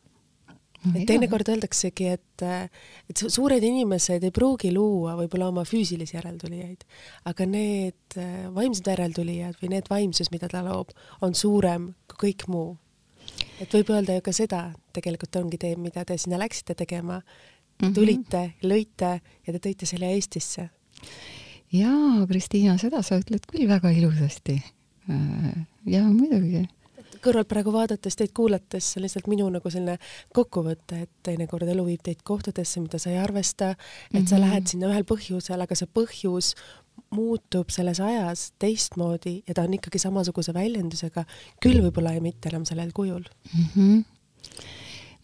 et 0.94 1.04
teinekord 1.06 1.48
öeldaksegi, 1.52 2.06
et, 2.08 2.42
et 3.10 3.22
suured 3.28 3.62
inimesed 3.62 4.22
ei 4.24 4.30
pruugi 4.32 4.70
luua 4.72 5.12
võib-olla 5.18 5.50
oma 5.52 5.64
füüsilisi 5.68 6.16
järeltulijaid, 6.16 6.86
aga 7.28 7.46
need 7.46 8.16
äh, 8.16 8.46
vaimsed 8.54 8.88
järeltulijad 8.88 9.58
või 9.60 9.74
need 9.74 9.90
vaimsus, 9.90 10.30
mida 10.32 10.48
ta 10.48 10.62
loob, 10.64 10.94
on 11.20 11.36
suurem 11.36 11.90
kui 12.08 12.30
kõik 12.30 12.46
muu. 12.48 12.78
et 13.60 13.68
võib 13.76 13.92
öelda 13.92 14.16
ju 14.16 14.24
ka 14.24 14.32
seda, 14.32 14.62
tegelikult 14.96 15.36
ongi 15.36 15.58
tee, 15.60 15.76
mida 15.76 16.04
te 16.04 16.16
sinna 16.16 16.38
läksite 16.40 16.74
tegema, 16.74 17.20
mhm. 17.82 17.92
tulite 17.92 18.54
lõite 18.62 19.20
ja 19.20 19.52
te 19.52 19.60
tõite 19.60 19.86
selle 19.86 20.14
Eestisse. 20.14 20.70
Jaa, 21.72 22.26
Kristiina, 22.28 22.76
seda 22.78 23.02
sa 23.06 23.20
ütled 23.20 23.46
küll 23.50 23.68
väga 23.70 23.92
ilusasti. 23.94 24.61
Äh, 25.11 25.56
jaa, 25.87 26.09
muidugi 26.11 26.66
kõrvalt 27.20 27.50
praegu 27.50 27.72
vaadates, 27.74 28.16
teid 28.16 28.33
kuulates, 28.37 28.94
lihtsalt 28.96 29.26
minu 29.28 29.44
nagu 29.52 29.70
selline 29.72 29.98
kokkuvõte, 30.37 31.02
et 31.04 31.11
teinekord 31.26 31.68
elu 31.68 31.85
viib 31.85 32.04
teid 32.06 32.22
kohtadesse, 32.24 32.80
mida 32.80 33.00
sa 33.02 33.11
ei 33.12 33.18
arvesta, 33.20 33.70
et 33.72 34.12
mm 34.12 34.18
-hmm. 34.18 34.28
sa 34.30 34.40
lähed 34.40 34.66
sinna 34.66 34.88
ühel 34.88 35.04
põhjusel, 35.04 35.61
aga 35.61 35.74
see 35.74 35.88
põhjus 35.98 36.54
muutub 37.11 37.70
selles 37.70 38.00
ajas 38.00 38.52
teistmoodi 38.59 39.42
ja 39.46 39.54
ta 39.54 39.62
on 39.62 39.74
ikkagi 39.74 39.98
samasuguse 39.98 40.54
väljendusega, 40.54 41.24
küll 41.62 41.83
võib-olla 41.83 42.14
mitte 42.20 42.48
enam 42.48 42.64
sellel 42.64 42.92
kujul 42.92 43.24
mm. 43.54 43.64
-hmm. 43.74 44.04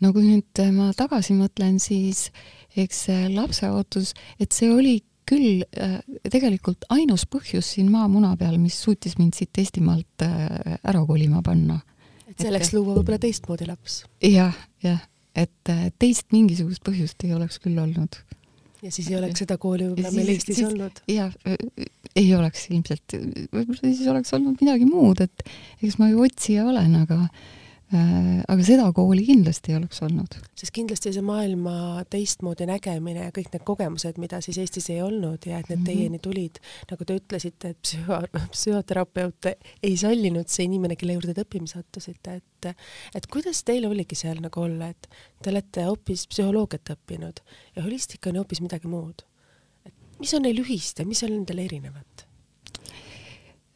no 0.01 0.13
kui 0.13 0.23
nüüd 0.23 0.73
ma 0.73 0.93
tagasi 0.97 1.35
mõtlen, 1.35 1.79
siis 1.79 2.31
eks 2.77 3.05
see 3.09 3.29
lapseootus, 3.35 4.15
et 4.41 4.53
see 4.53 4.73
oli 4.73 5.03
küll 5.29 5.65
äh, 5.77 5.99
tegelikult 6.31 6.87
ainus 6.93 7.27
põhjus 7.31 7.73
siin 7.75 7.91
maamuna 7.93 8.35
peal, 8.39 8.57
mis 8.63 8.79
suutis 8.83 9.17
mind 9.21 9.37
siit 9.39 9.59
Eestimaalt 9.59 10.25
äh, 10.25 10.79
ära 10.87 11.03
kolima 11.09 11.43
panna. 11.47 11.81
et 12.29 12.39
selleks 12.39 12.71
et, 12.71 12.79
luua 12.79 12.97
võib-olla 12.99 13.21
teistmoodi 13.23 13.69
laps 13.69 14.01
ja,? 14.23 14.31
jah, 14.31 14.63
jah, 14.87 15.05
et 15.35 15.73
äh, 15.73 15.91
teist 15.99 16.33
mingisugust 16.35 16.85
põhjust 16.87 17.27
ei 17.27 17.35
oleks 17.37 17.61
küll 17.63 17.79
olnud. 17.83 18.19
ja 18.83 18.93
siis 18.93 19.11
ei 19.11 19.19
oleks 19.19 19.43
seda 19.45 19.59
kooli 19.59 19.91
võib-olla 19.91 20.15
meil 20.15 20.33
Eestis 20.37 20.61
siis, 20.61 20.71
olnud? 20.71 21.03
jah, 21.11 21.35
ei 22.17 22.33
oleks 22.39 22.67
ilmselt, 22.71 23.19
võib-olla 23.53 23.83
siis 23.83 24.07
oleks 24.13 24.35
olnud 24.37 24.63
midagi 24.63 24.89
muud, 24.89 25.23
et 25.27 25.47
eks 25.83 25.99
ma 26.03 26.11
ju 26.13 26.23
otsija 26.27 26.67
olen, 26.71 27.01
aga 27.03 27.25
aga 27.95 28.65
seda 28.67 28.89
kooli 28.95 29.23
kindlasti 29.29 29.71
ei 29.71 29.77
oleks 29.79 30.01
olnud. 30.03 30.35
sest 30.59 30.73
kindlasti 30.75 31.13
see 31.15 31.23
maailma 31.23 32.03
teistmoodi 32.11 32.67
nägemine 32.67 33.29
ja 33.29 33.35
kõik 33.35 33.53
need 33.53 33.63
kogemused, 33.69 34.19
mida 34.19 34.41
siis 34.43 34.59
Eestis 34.59 34.91
ei 34.91 34.99
olnud 35.05 35.47
ja 35.47 35.61
et 35.61 35.69
need 35.71 35.79
mm 35.79 35.85
-hmm. 35.85 35.93
teieni 35.93 36.19
tulid, 36.19 36.59
nagu 36.91 37.05
te 37.05 37.19
ütlesite, 37.21 37.69
et 37.71 37.79
psühho-, 37.87 38.49
psühhoterapeut 38.51 39.51
ei 39.83 39.97
sallinud 39.97 40.49
see 40.49 40.67
inimene, 40.67 40.97
kelle 40.97 41.15
juurde 41.15 41.35
te 41.35 41.47
õppima 41.47 41.71
sattusite, 41.71 42.35
et 42.35 42.75
et 43.15 43.27
kuidas 43.31 43.63
teil 43.63 43.87
oligi 43.87 44.19
seal 44.19 44.41
nagu 44.43 44.61
olla, 44.61 44.89
et 44.89 45.07
te 45.43 45.51
olete 45.51 45.85
hoopis 45.87 46.27
psühholoogiat 46.27 46.91
õppinud 46.97 47.39
ja 47.77 47.83
holistika 47.83 48.31
on 48.31 48.43
hoopis 48.43 48.61
midagi 48.61 48.89
muud. 48.89 49.23
et 49.87 49.95
mis 50.19 50.35
on 50.35 50.43
neil 50.43 50.59
ühist 50.59 50.99
ja 50.99 51.07
mis 51.07 51.23
on 51.23 51.31
nendel 51.31 51.59
erinevat? 51.59 52.26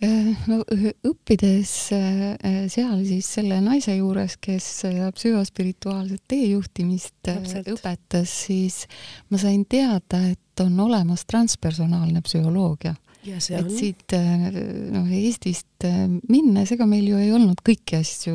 Äh, 0.01 0.33
no 0.49 0.63
õppides 1.05 1.71
äh, 1.93 2.63
seal 2.73 3.03
siis 3.05 3.27
selle 3.37 3.59
naise 3.61 3.93
juures, 3.99 4.39
kes 4.41 4.69
äh, 4.89 5.03
psühhospirituaalset 5.13 6.23
teejuhtimist 6.31 7.29
õpetas, 7.69 8.33
siis 8.47 8.87
ma 9.29 9.41
sain 9.43 9.67
teada, 9.69 10.23
et 10.33 10.65
on 10.65 10.81
olemas 10.87 11.27
transpersonaalne 11.29 12.25
psühholoogia. 12.25 12.95
et 13.29 13.71
siit 13.77 14.17
noh, 14.17 15.13
Eestist 15.13 15.85
minnes, 16.33 16.73
ega 16.73 16.89
meil 16.89 17.05
ju 17.11 17.21
ei 17.21 17.29
olnud 17.37 17.61
kõiki 17.61 18.01
asju 18.01 18.35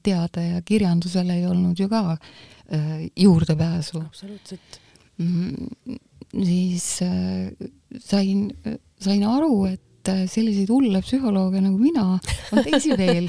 teada 0.00 0.40
ja 0.46 0.64
kirjandusele 0.64 1.36
ei 1.42 1.46
olnud 1.46 1.76
ju 1.76 1.92
ka 1.92 2.16
juurdepääsu. 3.20 4.00
absoluutselt 4.00 4.80
mm,. 5.18 5.96
siis 6.32 6.88
sain, 8.00 8.46
sain 8.96 9.24
aru, 9.28 9.66
et 9.68 9.91
et 10.02 10.10
äh, 10.10 10.22
selliseid 10.30 10.70
hulle 10.72 11.00
psühholooge 11.02 11.60
nagu 11.62 11.78
mina 11.78 12.18
on 12.52 12.64
teisi 12.64 12.96
veel. 13.02 13.28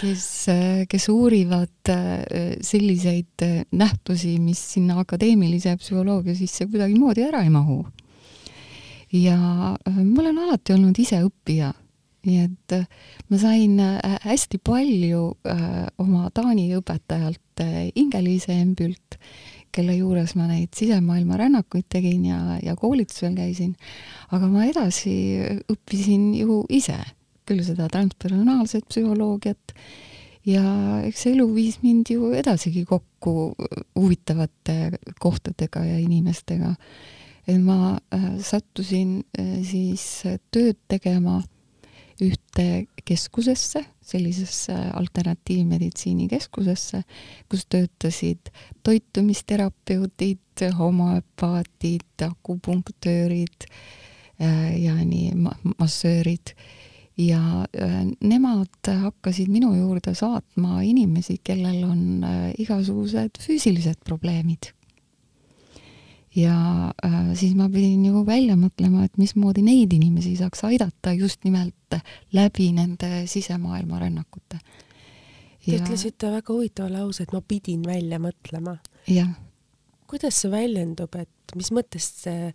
Kes, 0.00 0.26
äh, 0.52 0.84
kes 0.88 1.08
uurivad 1.12 1.92
äh, 1.92 2.56
selliseid 2.64 3.44
nähtusi, 3.76 4.36
mis 4.40 4.60
sinna 4.76 5.00
akadeemilise 5.02 5.76
psühholoogia 5.80 6.36
sisse 6.38 6.68
kuidagimoodi 6.70 7.26
ära 7.28 7.44
ei 7.44 7.52
mahu. 7.52 7.84
ja 9.12 9.36
ma 9.86 10.20
olen 10.20 10.38
alati 10.42 10.74
olnud 10.74 10.96
ise 10.98 11.20
õppija, 11.24 11.70
nii 12.26 12.40
et 12.42 12.74
ma 13.30 13.38
sain 13.38 13.78
hästi 14.24 14.58
palju 14.58 15.28
oma 16.02 16.30
Taani 16.34 16.66
õpetajalt 16.76 17.62
Inge-Liise 17.94 18.58
Embült 18.58 19.16
kelle 19.76 19.96
juures 19.98 20.34
ma 20.38 20.48
neid 20.48 20.72
sisemaailma 20.76 21.38
rännakuid 21.40 21.86
tegin 21.92 22.24
ja, 22.30 22.40
ja 22.62 22.76
koolitusel 22.78 23.36
käisin, 23.36 23.76
aga 24.32 24.48
ma 24.50 24.64
edasi 24.68 25.14
õppisin 25.72 26.32
ju 26.40 26.62
ise 26.72 26.98
küll 27.46 27.62
seda 27.66 27.86
transpersonaalset 27.92 28.88
psühholoogiat 28.90 29.76
ja 30.46 30.64
eks 31.06 31.26
elu 31.30 31.46
viis 31.54 31.80
mind 31.82 32.10
ju 32.10 32.32
edasigi 32.36 32.84
kokku 32.88 33.54
huvitavate 33.98 34.96
kohtadega 35.22 35.84
ja 35.86 35.98
inimestega. 36.02 36.74
et 37.46 37.60
ma 37.62 37.98
äh, 38.14 38.38
sattusin 38.42 39.22
äh, 39.38 39.62
siis 39.62 40.24
tööd 40.50 40.78
tegema 40.88 41.42
ühte 42.22 42.86
keskusesse, 43.04 43.84
sellisesse 44.06 44.74
alternatiivmeditsiini 44.94 46.28
keskusesse, 46.30 47.02
kus 47.50 47.66
töötasid 47.70 48.52
toitumisterapeudid, 48.86 50.64
homöopaatid, 50.78 52.24
akupunktöörid 52.28 53.68
äh, 54.40 54.72
ja 54.82 54.94
nii 55.04 55.32
massöörid. 55.78 56.54
Ja 57.16 57.64
äh, 57.64 58.02
nemad 58.20 58.90
hakkasid 59.02 59.48
minu 59.48 59.72
juurde 59.74 60.14
saatma 60.14 60.82
inimesi, 60.84 61.40
kellel 61.44 61.84
on 61.84 62.24
äh, 62.24 62.50
igasugused 62.60 63.40
füüsilised 63.40 64.04
probleemid 64.04 64.75
ja 66.36 66.56
äh, 67.04 67.20
siis 67.34 67.54
ma 67.56 67.68
pidin 67.72 68.04
ju 68.06 68.22
välja 68.26 68.56
mõtlema, 68.60 69.06
et 69.06 69.16
mismoodi 69.20 69.64
neid 69.64 69.92
inimesi 69.96 70.36
saaks 70.36 70.64
aidata 70.68 71.14
just 71.16 71.44
nimelt 71.44 71.98
läbi 72.36 72.70
nende 72.76 73.24
sisemaailma 73.30 74.00
rännakute. 74.02 74.60
Te 75.66 75.80
ütlesite 75.80 76.30
väga 76.30 76.52
huvitava 76.52 76.92
lause, 76.92 77.24
et 77.24 77.32
ma 77.34 77.40
pidin 77.42 77.82
välja 77.86 78.20
mõtlema. 78.22 78.76
jah. 79.10 79.32
kuidas 80.06 80.36
see 80.38 80.50
väljendub, 80.50 81.14
et 81.18 81.56
mis 81.56 81.72
mõttes 81.74 82.06
see 82.22 82.52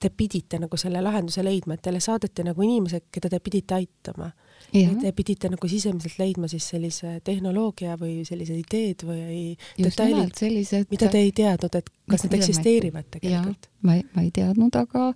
te 0.00 0.10
pidite 0.10 0.58
nagu 0.58 0.76
selle 0.76 1.00
lahenduse 1.02 1.44
leidma, 1.44 1.74
et 1.74 1.82
teile 1.82 2.00
saadeti 2.00 2.44
nagu 2.44 2.62
inimesed, 2.62 3.06
keda 3.12 3.30
te 3.30 3.40
pidite 3.40 3.74
aitama 3.78 4.32
Te 4.68 5.12
pidite 5.16 5.48
nagu 5.48 5.68
sisemiselt 5.70 6.18
leidma 6.20 6.48
siis 6.50 6.66
sellise 6.68 7.18
tehnoloogia 7.24 7.96
või 8.00 8.20
sellised 8.28 8.58
ideed 8.58 9.04
või 9.08 9.38
detailid, 9.78 10.34
sellised... 10.36 10.90
mida 10.92 11.08
te 11.12 11.22
ei 11.24 11.32
teadnud, 11.32 11.78
et 11.78 11.88
kas 12.10 12.26
need 12.26 12.36
eksisteerivad 12.40 13.08
tegelikult? 13.14 13.70
ma 13.86 13.96
ei, 13.96 14.04
ma 14.12 14.26
ei 14.26 14.30
teadnud, 14.34 14.76
aga 14.76 15.12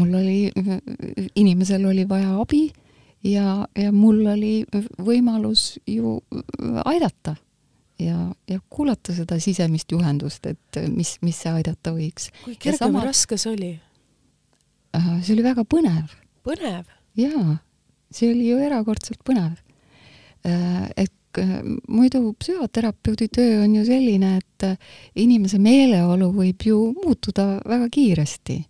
mul 0.00 0.14
oli, 0.18 0.38
inimesel 1.38 1.86
oli 1.86 2.06
vaja 2.08 2.34
abi 2.40 2.64
ja, 3.26 3.66
ja 3.78 3.92
mul 3.92 4.24
oli 4.32 4.54
võimalus 4.98 5.76
ju 5.86 6.16
aidata 6.84 7.36
ja, 8.02 8.30
ja 8.50 8.58
kuulata 8.70 9.14
seda 9.16 9.38
sisemist 9.42 9.92
juhendust, 9.92 10.46
et 10.50 10.80
mis, 10.92 11.16
mis 11.22 11.38
see 11.44 11.52
aidata 11.52 11.94
võiks. 11.96 12.30
kui 12.44 12.56
kerge 12.58 12.80
sama... 12.80 13.00
või 13.00 13.12
raske 13.12 13.38
see 13.38 13.52
oli? 13.52 13.72
see 14.96 15.36
oli 15.36 15.46
väga 15.46 15.66
põnev. 15.68 16.18
põnev? 16.46 16.90
jaa 17.16 17.60
see 18.10 18.30
oli 18.32 18.50
ju 18.50 18.58
erakordselt 18.62 19.22
põnev. 19.26 19.56
Äh, 20.46 20.86
et 20.96 21.40
äh, 21.40 21.58
muidu 21.88 22.32
psühhoterapeudi 22.38 23.28
töö 23.32 23.62
on 23.64 23.74
ju 23.78 23.84
selline, 23.86 24.36
et 24.40 24.66
äh, 24.68 24.76
inimese 25.22 25.58
meeleolu 25.62 26.30
võib 26.34 26.66
ju 26.68 26.80
muutuda 26.96 27.56
väga 27.64 27.90
kiiresti. 27.92 28.60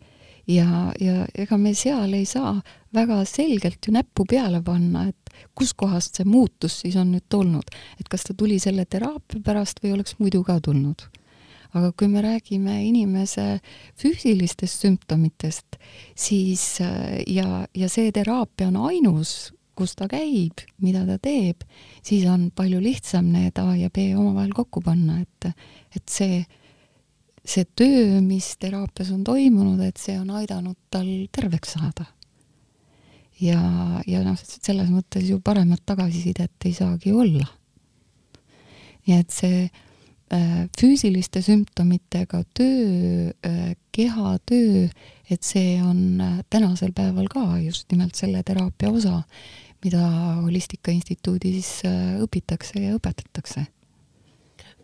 Ja, 0.47 0.93
ja 1.03 1.25
ega 1.35 1.57
me 1.59 1.73
seal 1.75 2.13
ei 2.15 2.27
saa 2.29 2.55
väga 2.95 3.25
selgelt 3.27 3.87
ju 3.87 3.93
näppu 3.97 4.25
peale 4.31 4.61
panna, 4.63 5.09
et 5.11 5.35
kuskohast 5.59 6.21
see 6.21 6.29
muutus 6.29 6.81
siis 6.85 6.95
on 6.97 7.11
nüüd 7.17 7.27
tulnud, 7.29 7.75
et 8.01 8.09
kas 8.09 8.29
ta 8.29 8.35
tuli 8.39 8.61
selle 8.63 8.87
teraapia 8.87 9.43
pärast 9.45 9.83
või 9.83 9.97
oleks 9.97 10.15
muidu 10.23 10.45
ka 10.47 10.61
tulnud 10.63 11.03
aga 11.77 11.93
kui 11.93 12.09
me 12.09 12.23
räägime 12.25 12.79
inimese 12.87 13.61
füüsilistest 14.01 14.85
sümptomitest, 14.85 15.79
siis 16.17 16.65
ja, 16.81 17.67
ja 17.75 17.89
see 17.93 18.13
teraapia 18.15 18.71
on 18.71 18.81
ainus, 18.89 19.53
kus 19.77 19.93
ta 19.99 20.09
käib, 20.09 20.63
mida 20.81 21.05
ta 21.09 21.19
teeb, 21.21 21.67
siis 22.05 22.25
on 22.33 22.49
palju 22.57 22.81
lihtsam 22.81 23.29
need 23.35 23.59
A 23.61 23.75
ja 23.77 23.91
B 23.93 24.09
omavahel 24.17 24.55
kokku 24.57 24.81
panna, 24.85 25.21
et, 25.21 25.51
et 25.93 26.05
see, 26.09 26.41
see 27.45 27.67
töö, 27.77 28.23
mis 28.25 28.55
teraapias 28.63 29.13
on 29.13 29.25
toimunud, 29.27 29.83
et 29.85 30.01
see 30.01 30.17
on 30.17 30.33
aidanud 30.41 30.79
tal 30.91 31.09
terveks 31.33 31.77
saada. 31.77 32.09
ja, 33.37 33.61
ja 34.09 34.23
noh, 34.25 34.39
selles 34.41 34.89
mõttes 34.89 35.29
ju 35.29 35.43
paremat 35.45 35.83
tagasisidet 35.85 36.65
ei 36.65 36.73
saagi 36.73 37.13
olla. 37.13 37.45
nii 39.07 39.21
et 39.21 39.31
see 39.31 39.67
äh, 39.67 39.83
füüsiliste 40.81 41.43
sümptomitega 41.43 42.43
töö 42.55 43.31
äh,, 43.47 43.77
kehatöö, 43.93 44.89
et 45.31 45.43
see 45.43 45.79
on 45.83 46.21
äh, 46.21 46.41
tänasel 46.51 46.93
päeval 46.93 47.29
ka 47.31 47.59
just 47.63 47.93
nimelt 47.93 48.15
selle 48.15 48.43
teraapia 48.43 48.91
osa, 48.91 49.23
mida 49.85 50.03
Holistika 50.43 50.91
Instituudis 50.91 51.81
äh, 51.87 52.19
õpitakse 52.23 52.83
ja 52.83 52.99
õpetatakse 52.99 53.69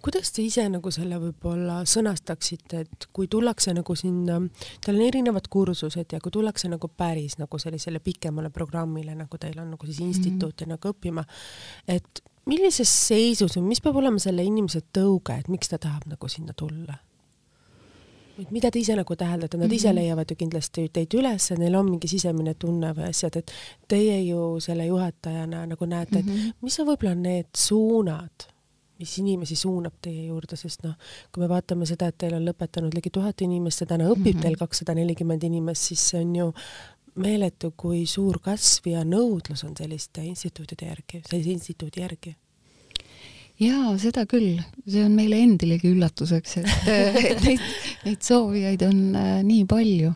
kuidas 0.03 0.33
te 0.35 0.43
ise 0.43 0.65
nagu 0.67 0.91
selle 0.91 1.15
võib-olla 1.23 1.83
sõnastaksite, 1.87 2.81
et 2.83 3.07
kui 3.15 3.29
tullakse 3.31 3.71
nagu 3.77 3.95
sinna, 3.95 4.41
teil 4.83 4.99
on 4.99 5.05
erinevad 5.07 5.47
kursused 5.53 6.17
ja 6.17 6.19
kui 6.23 6.35
tullakse 6.35 6.67
nagu 6.73 6.91
päris 6.91 7.39
nagu 7.39 7.61
sellisele 7.63 8.01
pikemale 8.03 8.51
programmile, 8.51 9.15
nagu 9.15 9.39
teil 9.39 9.61
on 9.63 9.71
nagu 9.77 9.87
siis 9.87 10.01
mhm. 10.01 10.09
instituuti 10.09 10.65
mm 10.65 10.73
-hmm. 10.73 10.75
nagu 10.75 10.91
õppima, 10.91 11.25
et 11.87 12.23
millises 12.47 12.91
seisus 13.09 13.57
või 13.57 13.71
mis 13.71 13.81
peab 13.81 13.97
olema 13.97 14.19
selle 14.23 14.45
inimese 14.47 14.83
tõuge, 14.95 15.39
et 15.39 15.49
miks 15.53 15.73
ta 15.73 15.79
tahab 15.79 16.07
nagu 16.11 16.29
sinna 16.29 16.55
tulla? 16.57 16.99
et 18.43 18.51
mida 18.51 18.71
te 18.73 18.81
ise 18.81 18.95
nagu 18.97 19.15
täheldate, 19.17 19.57
nad 19.57 19.67
mm 19.67 19.71
-hmm. 19.71 19.77
ise 19.77 19.89
mhm. 19.89 19.97
leiavad 19.97 20.31
ju 20.31 20.37
kindlasti 20.37 20.89
teid 20.89 21.15
üles, 21.15 21.51
neil 21.59 21.75
on 21.77 21.91
mingi 21.91 22.09
sisemine 22.09 22.55
tunne 22.55 22.93
või 22.97 23.09
asjad, 23.09 23.37
et 23.37 23.53
teie 23.89 24.23
ju 24.23 24.61
selle 24.61 24.87
juhatajana 24.87 25.67
nagu 25.67 25.85
näete, 25.85 26.19
et 26.19 26.27
mm 26.27 26.33
-hmm. 26.33 26.53
mis 26.61 26.81
on 26.81 26.87
võib-olla 26.87 27.15
need 27.15 27.49
suunad 27.57 28.53
mis 28.99 29.19
inimesi 29.19 29.57
suunab 29.57 29.95
teie 30.01 30.27
juurde, 30.27 30.57
sest 30.57 30.85
noh, 30.87 30.95
kui 31.33 31.43
me 31.43 31.49
vaatame 31.49 31.87
seda, 31.87 32.07
et 32.07 32.19
teil 32.19 32.35
on 32.35 32.45
lõpetanud 32.47 32.95
ligi 32.95 33.11
tuhat 33.11 33.41
inimest 33.41 33.81
ja 33.81 33.87
täna 33.87 34.05
õpib 34.05 34.35
mm 34.35 34.39
-hmm. 34.39 34.43
teil 34.43 34.57
kakssada 34.57 34.95
nelikümmend 34.95 35.43
inimest, 35.43 35.83
siis 35.83 36.09
see 36.11 36.21
on 36.21 36.37
ju 36.37 36.53
meeletu, 37.21 37.73
kui 37.77 38.07
suur 38.07 38.39
kasv 38.43 38.89
ja 38.93 39.03
nõudlus 39.05 39.65
on 39.67 39.75
selliste 39.77 40.25
instituutide 40.25 40.89
järgi, 40.89 41.23
sellise 41.29 41.53
instituudi 41.53 42.01
järgi? 42.05 42.37
Jaa, 43.63 43.93
seda 44.01 44.25
küll, 44.27 44.57
see 44.89 45.03
on 45.05 45.13
meile 45.15 45.39
endilegi 45.45 45.93
üllatuseks, 45.93 46.57
et, 46.63 46.71
et 47.33 47.43
neid, 47.45 47.67
neid 48.07 48.23
soovijaid 48.25 48.85
on 48.89 49.03
äh, 49.19 49.35
nii 49.47 49.67
palju. 49.71 50.15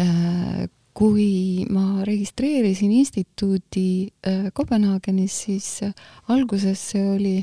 Äh, 0.00 0.68
kui 1.00 1.64
ma 1.72 2.02
registreerisin 2.04 2.92
instituudi 2.92 4.10
äh, 4.26 4.48
Kopenhaagenis, 4.54 5.36
siis 5.46 5.68
alguses 6.28 6.86
see 6.92 7.04
oli 7.08 7.34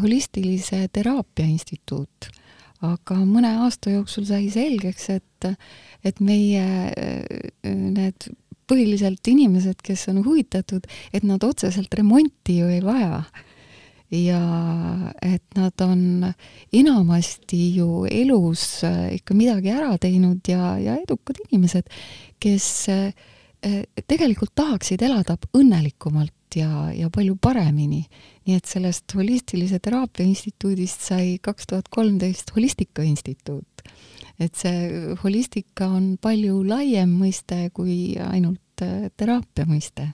holistilise 0.00 0.78
teraapia 0.96 1.44
instituut, 1.44 2.30
aga 2.86 3.16
mõne 3.26 3.50
aasta 3.64 3.92
jooksul 3.92 4.26
sai 4.28 4.48
selgeks, 4.54 5.08
et, 5.16 5.48
et 6.06 6.20
meie 6.24 6.64
äh, 6.92 7.48
need 7.72 8.28
põhiliselt 8.68 9.24
inimesed, 9.30 9.80
kes 9.82 10.08
on 10.12 10.20
huvitatud, 10.26 10.84
et 11.12 11.24
nad 11.26 11.42
otseselt 11.44 11.94
remonti 11.96 12.58
ju 12.60 12.68
ei 12.72 12.82
vaja. 12.84 13.24
ja 14.08 14.40
et 15.20 15.44
nad 15.52 15.82
on 15.84 16.24
enamasti 16.72 17.58
ju 17.76 18.06
elus 18.08 18.84
äh, 18.84 19.14
ikka 19.18 19.34
midagi 19.36 19.68
ära 19.68 19.98
teinud 20.00 20.48
ja, 20.48 20.78
ja 20.80 20.96
edukad 20.96 21.36
inimesed, 21.48 21.90
kes 22.40 22.88
tegelikult 24.06 24.52
tahaksid 24.54 25.02
elada 25.02 25.34
õnnelikumalt 25.58 26.37
ja, 26.56 26.88
ja 26.94 27.10
palju 27.10 27.36
paremini 27.40 28.04
nii 28.48 28.56
et 28.56 28.68
sellest 28.68 29.12
Holistilise 29.16 29.78
Teraapia 29.84 30.24
Instituudist 30.24 31.04
sai 31.10 31.36
kaks 31.44 31.68
tuhat 31.68 31.88
kolmteist 31.92 32.54
Holistika 32.56 33.04
Instituut. 33.04 33.82
et 34.38 34.54
see 34.54 35.14
holistika 35.18 35.88
on 35.90 36.12
palju 36.22 36.62
laiem 36.62 37.10
mõiste 37.20 37.68
kui 37.74 38.14
ainult 38.22 38.84
äh, 38.86 39.10
teraapia 39.16 39.66
mõiste. 39.68 40.06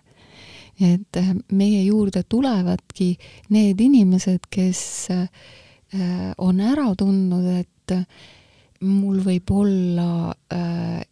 et 0.80 1.20
äh, 1.20 1.30
meie 1.52 1.84
juurde 1.84 2.24
tulevadki 2.24 3.14
need 3.54 3.80
inimesed, 3.80 4.48
kes 4.50 4.82
äh, 5.14 5.28
on 6.38 6.58
ära 6.60 6.88
tundnud, 6.98 7.46
et 7.60 7.92
mul 8.80 9.20
võib 9.22 9.50
olla 9.54 10.34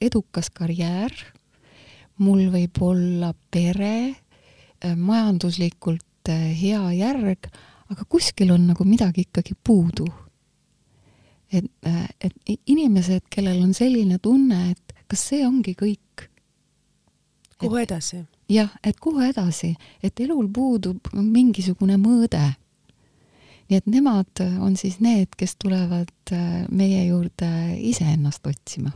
edukas 0.03 0.49
karjäär, 0.51 1.13
mul 2.19 2.49
võib 2.51 2.81
olla 2.83 3.31
pere, 3.53 4.22
majanduslikult 4.97 6.07
et 6.23 6.59
hea 6.61 6.83
järg, 6.95 7.49
aga 7.91 8.05
kuskil 8.09 8.53
on 8.55 8.69
nagu 8.71 8.85
midagi 8.87 9.27
ikkagi 9.27 9.55
puudu. 9.65 10.07
et, 11.53 11.67
et 12.21 12.61
inimesed, 12.67 13.27
kellel 13.29 13.61
on 13.61 13.75
selline 13.75 14.17
tunne, 14.19 14.71
et 14.71 14.95
kas 15.09 15.27
see 15.29 15.47
ongi 15.47 15.75
kõik. 15.75 16.29
kuhu 17.59 17.77
edasi? 17.77 18.25
jah, 18.49 18.71
et 18.85 19.01
kuhu 19.01 19.21
edasi, 19.21 19.75
et 20.03 20.21
elul 20.21 20.49
puudub 20.49 21.13
mingisugune 21.13 21.97
mõõde. 21.97 22.55
nii 23.69 23.77
et 23.77 23.87
nemad 23.87 24.47
on 24.61 24.77
siis 24.77 25.01
need, 25.01 25.35
kes 25.37 25.57
tulevad 25.57 26.33
äh, 26.33 26.67
meie 26.71 27.07
juurde 27.07 27.77
iseennast 27.79 28.47
otsima 28.47 28.93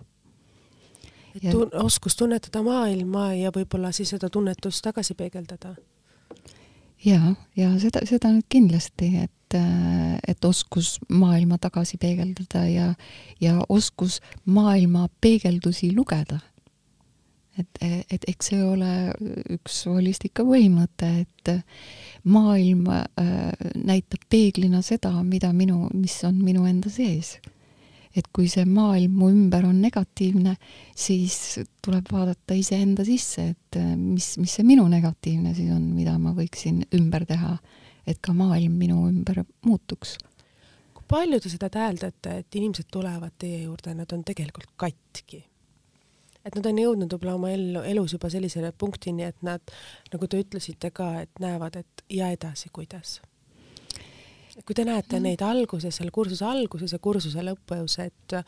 et 1.36 1.50
tun-, 1.52 1.72
oskus 1.82 2.16
tunnetada 2.16 2.62
maailma 2.62 3.32
ja 3.34 3.52
võib-olla 3.54 3.92
siis 3.92 4.14
seda 4.14 4.30
tunnetust 4.32 4.84
tagasi 4.84 5.14
peegeldada 5.14 5.76
ja, 7.04 7.20
ja 7.56 7.70
seda, 7.80 8.02
seda 8.08 8.32
nüüd 8.34 8.46
kindlasti, 8.52 9.10
et, 9.26 9.56
et 10.28 10.44
oskus 10.48 10.96
maailma 11.12 11.58
tagasi 11.62 11.98
peegeldada 12.00 12.66
ja, 12.70 12.90
ja 13.40 13.56
oskus 13.68 14.20
maailma 14.44 15.08
peegeldusi 15.20 15.92
lugeda. 15.96 16.40
et, 17.58 17.78
et 18.12 18.24
eks 18.28 18.50
see 18.50 18.60
ole 18.60 18.90
üks 19.54 19.86
holistika 19.88 20.44
põhimõte, 20.44 21.08
et 21.24 21.52
maailm 22.28 22.84
äh, 22.92 23.52
näitab 23.74 24.26
peeglina 24.28 24.82
seda, 24.84 25.14
mida 25.24 25.52
minu, 25.56 25.86
mis 25.94 26.18
on 26.28 26.42
minu 26.44 26.66
enda 26.68 26.92
sees 26.92 27.38
et 28.16 28.28
kui 28.32 28.48
see 28.48 28.64
maailm 28.68 29.16
mu 29.20 29.28
ümber 29.32 29.66
on 29.68 29.80
negatiivne, 29.82 30.56
siis 30.96 31.58
tuleb 31.84 32.08
vaadata 32.12 32.56
iseenda 32.56 33.04
sisse, 33.06 33.50
et 33.52 33.80
äh, 33.80 33.90
mis, 33.96 34.34
mis 34.40 34.54
see 34.58 34.66
minu 34.66 34.86
negatiivne 34.90 35.52
siis 35.56 35.72
on, 35.74 35.90
mida 35.96 36.16
ma 36.20 36.32
võiksin 36.36 36.84
ümber 36.96 37.26
teha, 37.28 37.56
et 38.06 38.22
ka 38.22 38.32
maailm 38.36 38.78
minu 38.80 39.02
ümber 39.10 39.42
muutuks. 39.66 40.16
kui 40.96 41.04
palju 41.08 41.40
te 41.42 41.52
seda 41.52 41.68
täheldate, 41.72 42.38
et 42.40 42.58
inimesed 42.60 42.88
tulevad 42.92 43.36
teie 43.38 43.62
juurde, 43.66 43.94
nad 43.94 44.12
on 44.12 44.24
tegelikult 44.24 44.72
katki? 44.76 45.44
et 46.46 46.54
nad 46.54 46.66
on 46.70 46.76
jõudnud 46.78 47.10
võib-olla 47.10 47.34
oma 47.34 47.48
ellu, 47.50 47.80
elus 47.82 48.12
juba 48.14 48.30
sellisele 48.30 48.70
punktini, 48.72 49.26
et 49.26 49.40
nad, 49.42 49.76
nagu 50.12 50.28
te 50.30 50.38
ütlesite 50.38 50.92
ka, 50.94 51.16
et 51.26 51.42
näevad, 51.42 51.82
et 51.82 52.04
ja 52.14 52.30
edasi, 52.30 52.70
kuidas 52.72 53.18
kui 54.64 54.74
te 54.74 54.84
näete 54.88 55.20
neid 55.20 55.42
alguses, 55.44 55.98
seal 55.98 56.10
kursuse 56.14 56.44
alguses 56.48 56.94
ja 56.94 56.98
kursuse 57.02 57.42
lõpus, 57.44 57.98
et 58.00 58.38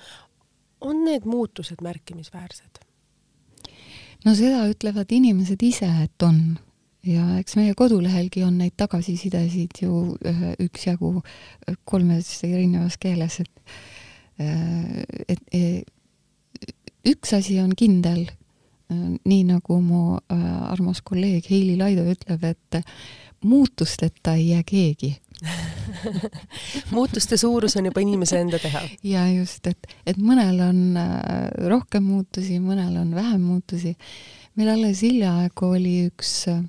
on 0.81 1.05
need 1.05 1.27
muutused 1.29 1.83
märkimisväärsed? 1.85 2.85
no 4.25 4.35
seda 4.35 4.65
ütlevad 4.71 5.13
inimesed 5.15 5.63
ise, 5.63 5.91
et 6.05 6.27
on. 6.27 6.41
Ja 7.07 7.39
eks 7.39 7.55
meie 7.57 7.77
kodulehelgi 7.79 8.43
on 8.45 8.57
neid 8.59 8.75
tagasisidesid 8.77 9.79
ju 9.85 10.17
äh, 10.27 10.41
üksjagu 10.61 11.13
äh, 11.23 11.77
kolmes 11.89 12.33
erinevas 12.45 12.99
keeles, 13.01 13.39
et 13.45 13.63
äh, 14.43 15.05
et, 15.29 15.45
et 15.55 16.75
üks 17.07 17.33
asi 17.39 17.61
on 17.63 17.73
kindel, 17.79 18.27
nii 18.89 19.43
nagu 19.45 19.77
mu 19.85 20.03
armas 20.29 21.03
kolleeg 21.05 21.45
Heili 21.51 21.75
Laido 21.77 22.07
ütleb, 22.09 22.45
et 22.49 22.79
muutusteta 23.45 24.33
ei 24.39 24.47
jää 24.49 24.63
keegi 24.65 25.11
muutuste 26.97 27.37
suurus 27.37 27.77
on 27.77 27.87
juba 27.89 28.03
inimese 28.03 28.41
enda 28.41 28.59
teha. 28.59 28.83
ja 29.07 29.27
just, 29.31 29.67
et, 29.71 29.87
et 30.07 30.19
mõnel 30.19 30.59
on 30.65 30.81
äh, 30.99 31.45
rohkem 31.71 32.09
muutusi, 32.11 32.59
mõnel 32.63 32.97
on 33.01 33.15
vähem 33.15 33.45
muutusi. 33.47 33.95
meil 34.59 34.73
alles 34.75 35.03
hiljaaegu 35.07 35.71
oli 35.79 35.95
üks 36.09 36.33
äh, 36.51 36.63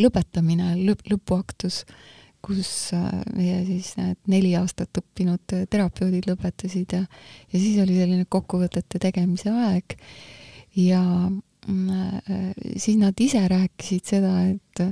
lõpetamine, 0.00 0.74
lõpp, 0.82 1.06
lõpuaktus, 1.12 1.84
kus 2.44 2.70
äh, 2.96 3.08
meie 3.36 3.62
siis 3.68 3.94
need 4.00 4.18
neli 4.30 4.54
aastat 4.58 5.02
õppinud 5.02 5.58
terapeudid 5.70 6.26
lõpetasid 6.30 6.98
ja, 6.98 7.04
ja 7.52 7.58
siis 7.58 7.78
oli 7.82 7.98
selline 8.00 8.26
kokkuvõtete 8.28 8.98
tegemise 8.98 9.54
aeg 9.54 9.98
ja 10.82 11.02
mm, 11.30 12.74
siis 12.74 12.98
nad 12.98 13.20
ise 13.22 13.46
rääkisid 13.48 14.16
seda, 14.16 14.40
et 14.50 14.88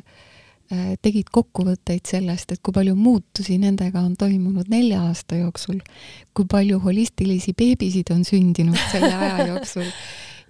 tegid 1.03 1.29
kokkuvõtteid 1.33 2.09
sellest, 2.09 2.55
et 2.55 2.63
kui 2.65 2.75
palju 2.75 2.97
muutusi 2.97 3.59
nendega 3.61 4.01
on 4.01 4.15
toimunud 4.17 4.71
nelja 4.73 5.03
aasta 5.09 5.37
jooksul, 5.37 5.81
kui 6.33 6.49
palju 6.49 6.81
holistilisi 6.81 7.53
beebisid 7.59 8.13
on 8.15 8.25
sündinud 8.25 8.79
selle 8.93 9.13
aja 9.21 9.49
jooksul 9.53 9.89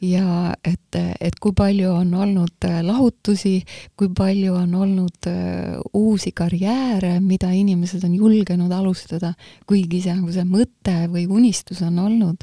ja 0.02 0.52
et, 0.66 0.98
et 1.20 1.36
kui 1.42 1.54
palju 1.56 1.92
on 1.94 2.14
olnud 2.24 2.66
äh, 2.66 2.80
lahutusi, 2.86 3.54
kui 3.98 4.10
palju 4.14 4.56
on 4.58 4.74
olnud 4.74 5.30
uh, 5.30 5.78
uusi 5.98 6.32
karjääre, 6.34 7.14
mida 7.22 7.52
inimesed 7.54 8.02
on 8.08 8.16
julgenud 8.18 8.72
alustada, 8.74 9.34
kuigi 9.66 10.02
see, 10.02 10.16
nagu 10.18 10.34
see 10.34 10.46
mõte 10.48 10.96
või 11.12 11.28
unistus 11.30 11.84
on 11.86 12.02
olnud, 12.02 12.42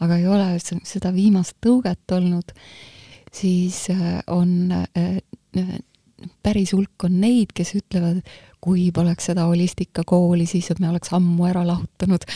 aga 0.00 0.20
ei 0.20 0.30
ole 0.30 0.54
seda 0.62 1.14
viimast 1.14 1.58
tõuget 1.64 2.18
olnud 2.18 2.54
siis 3.32 3.90
äh, 3.90 4.22
on 4.26 4.72
äh, 4.72 5.22
päris 6.42 6.74
hulk 6.76 7.04
on 7.08 7.20
neid, 7.22 7.54
kes 7.56 7.74
ütlevad, 7.78 8.20
kui 8.60 8.90
poleks 8.92 9.30
seda 9.30 9.46
holistikakooli, 9.48 10.46
siis 10.46 10.68
me 10.78 10.90
oleks 10.90 11.12
ammu 11.16 11.46
ära 11.48 11.64
lahutanud 11.66 12.26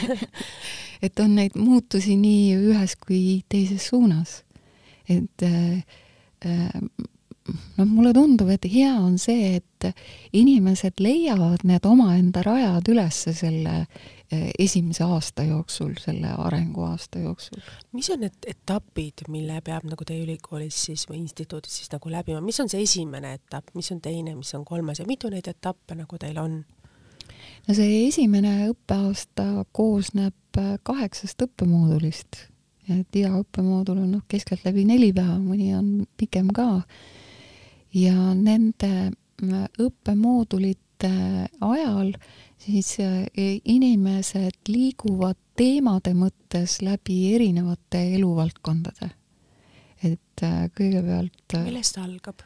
et 1.06 1.20
on 1.20 1.34
neid 1.36 1.56
muutusi 1.58 2.16
nii 2.16 2.54
ühes 2.72 2.96
kui 3.00 3.42
teises 3.52 3.88
suunas. 3.90 4.42
et 5.10 5.44
noh, 7.76 7.86
mulle 7.86 8.12
tundub, 8.14 8.50
et 8.54 8.66
hea 8.70 8.92
on 8.94 9.18
see, 9.20 9.58
et 9.58 9.88
inimesed 10.38 11.02
leiavad 11.02 11.64
need 11.66 11.86
omaenda 11.88 12.44
rajad 12.46 12.88
üles 12.92 13.22
selle 13.34 13.86
esimese 14.58 15.04
aasta 15.04 15.44
jooksul, 15.46 15.94
selle 16.00 16.34
arenguaasta 16.38 17.22
jooksul. 17.22 17.60
mis 17.92 18.10
on 18.10 18.22
need 18.24 18.46
etapid, 18.46 19.26
mille 19.28 19.60
peab 19.64 19.86
nagu 19.88 20.04
teie 20.08 20.24
ülikoolis 20.24 20.84
siis 20.88 21.06
või 21.10 21.22
instituudis 21.22 21.80
siis 21.80 21.92
nagu 21.92 22.12
läbima, 22.12 22.40
mis 22.44 22.60
on 22.60 22.70
see 22.72 22.82
esimene 22.82 23.34
etapp, 23.38 23.74
mis 23.74 23.92
on 23.92 24.00
teine, 24.00 24.34
mis 24.38 24.54
on 24.58 24.64
kolmas 24.64 25.02
ja 25.02 25.08
mitu 25.08 25.30
neid 25.32 25.48
etappe 25.50 25.98
nagu 25.98 26.18
teil 26.18 26.38
on? 26.42 26.62
no 27.68 27.76
see 27.76 28.06
esimene 28.06 28.54
õppeaasta 28.70 29.66
koosneb 29.74 30.60
eh, 30.60 30.76
kaheksast 30.82 31.44
õppemoodulist, 31.46 32.44
et 32.90 33.18
iga 33.18 33.34
õppemoodul 33.38 34.02
on 34.02 34.14
noh, 34.18 34.24
keskeltläbi 34.28 34.86
neli 34.88 35.12
päeva, 35.16 35.38
mõni 35.42 35.72
on 35.78 35.92
pikem 36.18 36.50
ka 36.54 36.82
ja 37.96 38.32
nende 38.34 38.92
äh, 39.10 39.66
õppemoodulite 39.82 41.12
ajal 41.60 42.12
siis 42.62 42.96
äh, 43.00 43.26
inimesed 43.64 44.68
liiguvad 44.68 45.38
teemade 45.56 46.14
mõttes 46.14 46.80
läbi 46.82 47.34
erinevate 47.34 48.02
eluvaldkondade. 48.16 49.10
et 50.02 50.42
äh, 50.42 50.66
kõigepealt 50.74 51.56
millest 51.64 51.94
ta 51.94 52.04
algab 52.06 52.42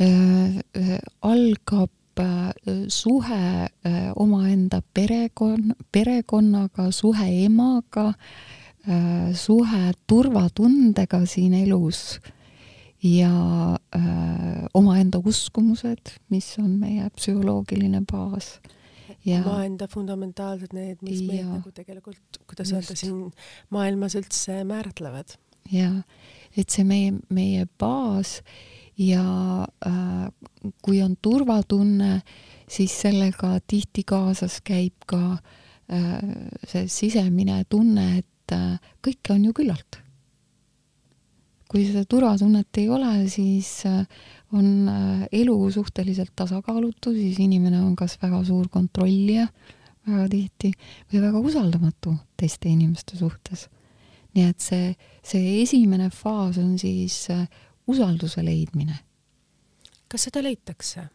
äh,? 0.00 0.98
algab 1.22 2.20
äh, 2.20 2.52
suhe 2.88 3.42
äh, 3.64 4.12
omaenda 4.16 4.82
perekon-, 4.94 5.74
perekonnaga, 5.92 6.90
suhe 6.92 7.28
emaga 7.44 8.12
äh,, 8.88 9.32
suhe 9.34 9.92
turvatundega 10.06 11.24
siin 11.26 11.54
elus 11.54 12.18
äh, 12.18 12.32
ja 13.02 13.78
äh, 13.94 14.64
omaenda 14.74 15.18
uskumused, 15.24 16.14
mis 16.30 16.56
on 16.58 16.78
meie 16.78 17.10
psühholoogiline 17.16 18.04
baas. 18.06 18.60
Omaenda 19.26 19.88
fundamentaalsed 19.90 20.74
need, 20.74 21.00
mis 21.06 21.22
ja, 21.22 21.28
meid 21.28 21.48
nagu 21.48 21.72
tegelikult, 21.74 22.42
kuidas 22.50 22.72
öelda, 22.74 22.96
siin 22.98 23.24
maailmas 23.74 24.16
üldse 24.18 24.62
määratlevad. 24.68 25.36
jaa, 25.72 26.02
et 26.58 26.74
see 26.74 26.84
meie, 26.84 27.14
meie 27.30 27.66
baas 27.78 28.40
ja 28.98 29.22
äh, 29.86 30.26
kui 30.82 31.02
on 31.02 31.16
turvatunne, 31.22 32.20
siis 32.68 32.94
sellega 33.04 33.56
tihti 33.66 34.04
kaasas 34.06 34.60
käib 34.64 35.06
ka 35.06 35.22
äh, 35.32 36.20
see 36.68 36.88
sisemine 36.88 37.62
tunne, 37.70 38.22
et 38.22 38.56
äh, 38.56 38.78
kõike 39.04 39.36
on 39.36 39.48
ju 39.48 39.56
küllalt. 39.56 40.00
Kui 41.72 41.86
seda 41.88 42.04
turvatunnet 42.04 42.82
ei 42.82 42.88
ole, 42.92 43.14
siis 43.32 43.70
äh, 43.88 44.02
on 44.52 44.88
äh, 44.88 45.28
elu 45.32 45.70
suhteliselt 45.70 46.32
tasakaalutu, 46.36 47.12
siis 47.12 47.38
inimene 47.40 47.80
on 47.80 47.96
kas 47.96 48.18
väga 48.22 48.44
suur 48.44 48.68
kontrollija 48.68 49.46
väga 50.06 50.28
tihti 50.28 50.72
või 51.12 51.22
väga 51.22 51.38
usaldamatu 51.38 52.14
teiste 52.36 52.68
inimeste 52.68 53.16
suhtes. 53.16 53.68
nii 54.34 54.44
et 54.48 54.60
see, 54.60 54.94
see 55.22 55.62
esimene 55.62 56.10
faas 56.10 56.58
on 56.58 56.78
siis 56.78 57.30
äh, 57.30 57.48
usalduse 57.86 58.44
leidmine. 58.44 58.98
kas 60.08 60.28
seda 60.28 60.42
leitakse? 60.42 61.08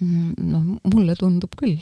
Mm, 0.00 0.32
noh, 0.48 0.62
mulle 0.94 1.14
tundub 1.14 1.52
küll 1.60 1.76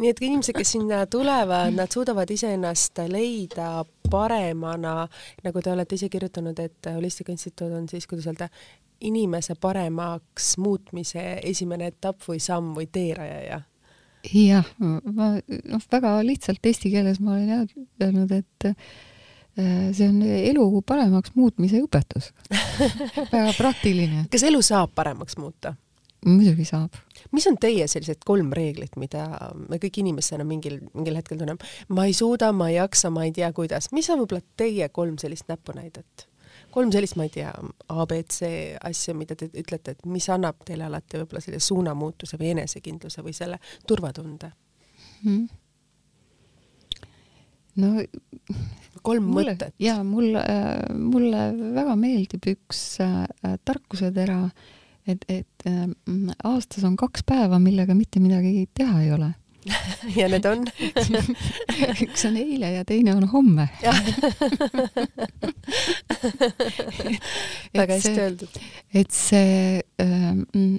nii 0.00 0.10
et 0.10 0.20
inimesed, 0.20 0.56
kes 0.56 0.72
sinna 0.74 1.04
tulevad, 1.06 1.70
nad 1.76 1.92
suudavad 1.92 2.30
iseennast 2.34 2.98
leida 3.08 3.84
paremana, 4.10 5.06
nagu 5.44 5.62
te 5.62 5.72
olete 5.72 5.98
ise 5.98 6.10
kirjutanud, 6.12 6.58
et 6.58 6.90
Holistika 6.94 7.32
Instituut 7.32 7.72
on 7.76 7.88
siis, 7.88 8.06
kuidas 8.06 8.28
öelda, 8.30 8.48
inimese 9.00 9.54
paremaks 9.60 10.54
muutmise 10.58 11.40
esimene 11.44 11.90
etapp 11.92 12.22
või 12.28 12.40
samm 12.40 12.74
või 12.76 12.88
teerajaja 12.92 13.60
jah, 14.26 14.70
ma 14.80 15.36
noh, 15.38 15.82
väga 15.92 16.16
lihtsalt 16.26 16.64
eesti 16.66 16.90
keeles 16.90 17.20
ma 17.22 17.36
olen 17.36 17.68
öelnud, 18.02 18.32
et 18.34 18.72
Äh, 19.58 19.92
see 19.96 20.04
on 20.04 20.18
elu 20.20 20.64
paremaks 20.84 21.32
muutmise 21.32 21.78
õpetus 21.80 22.28
väga 23.32 23.54
praktiline. 23.56 24.26
kas 24.28 24.42
elu 24.44 24.60
saab 24.60 24.92
paremaks 24.92 25.38
muuta? 25.40 25.72
Muidugi 26.26 26.66
saab. 26.68 26.94
mis 27.34 27.46
on 27.50 27.58
teie 27.60 27.86
sellised 27.90 28.22
kolm 28.26 28.52
reeglit, 28.56 28.96
mida 29.00 29.26
me 29.56 29.80
kõik 29.82 30.00
inimestena 30.02 30.46
mingil, 30.46 30.80
mingil 30.94 31.18
hetkel 31.18 31.40
tunneme, 31.40 31.74
ma 31.88 32.06
ei 32.06 32.14
suuda, 32.16 32.52
ma 32.56 32.70
ei 32.70 32.78
jaksa, 32.78 33.10
ma 33.14 33.26
ei 33.26 33.34
tea, 33.36 33.50
kuidas, 33.56 33.90
mis 33.96 34.08
on 34.10 34.22
võib-olla 34.22 34.44
teie 34.58 34.88
kolm 34.94 35.18
sellist 35.22 35.50
näpunäidet? 35.52 36.28
kolm 36.76 36.90
sellist, 36.92 37.16
ma 37.16 37.24
ei 37.24 37.32
tea, 37.32 37.50
abc 37.92 38.40
asja, 38.84 39.14
mida 39.16 39.36
te 39.38 39.48
ütlete, 39.48 39.96
et 39.96 40.08
mis 40.08 40.26
annab 40.32 40.60
teile 40.68 40.88
alati 40.88 41.20
võib-olla 41.22 41.40
selle 41.44 41.60
suunamuutuse 41.62 42.38
või 42.40 42.52
enesekindluse 42.56 43.24
või 43.24 43.36
selle 43.36 43.60
turvatunde 43.88 44.50
hmm.? 45.22 45.46
no 47.80 47.92
kolm 49.06 49.28
mulle, 49.30 49.54
mõtet. 49.54 49.76
jaa, 49.82 50.00
mulle, 50.06 50.42
mulle 50.96 51.44
väga 51.76 51.96
meeldib 52.00 52.48
üks 52.52 52.82
äh, 53.04 53.24
tarkusetera, 53.68 54.40
et, 55.06 55.24
et 55.28 55.66
äh, 55.66 55.88
aastas 56.44 56.84
on 56.84 56.96
kaks 56.96 57.22
päeva, 57.26 57.58
millega 57.62 57.94
mitte 57.94 58.20
midagi 58.22 58.68
teha 58.74 59.02
ei 59.02 59.12
ole 59.14 59.32
ja 60.18 60.28
need 60.30 60.46
on 60.46 60.64
üks 62.04 62.24
on 62.28 62.36
eile 62.38 62.68
ja 62.76 62.84
teine 62.86 63.14
on 63.16 63.26
homme 63.30 63.68
väga 67.76 67.92
hästi 67.96 68.20
öeldud. 68.26 68.60
et 68.94 69.10
see 69.14 69.80
äh, 70.02 70.34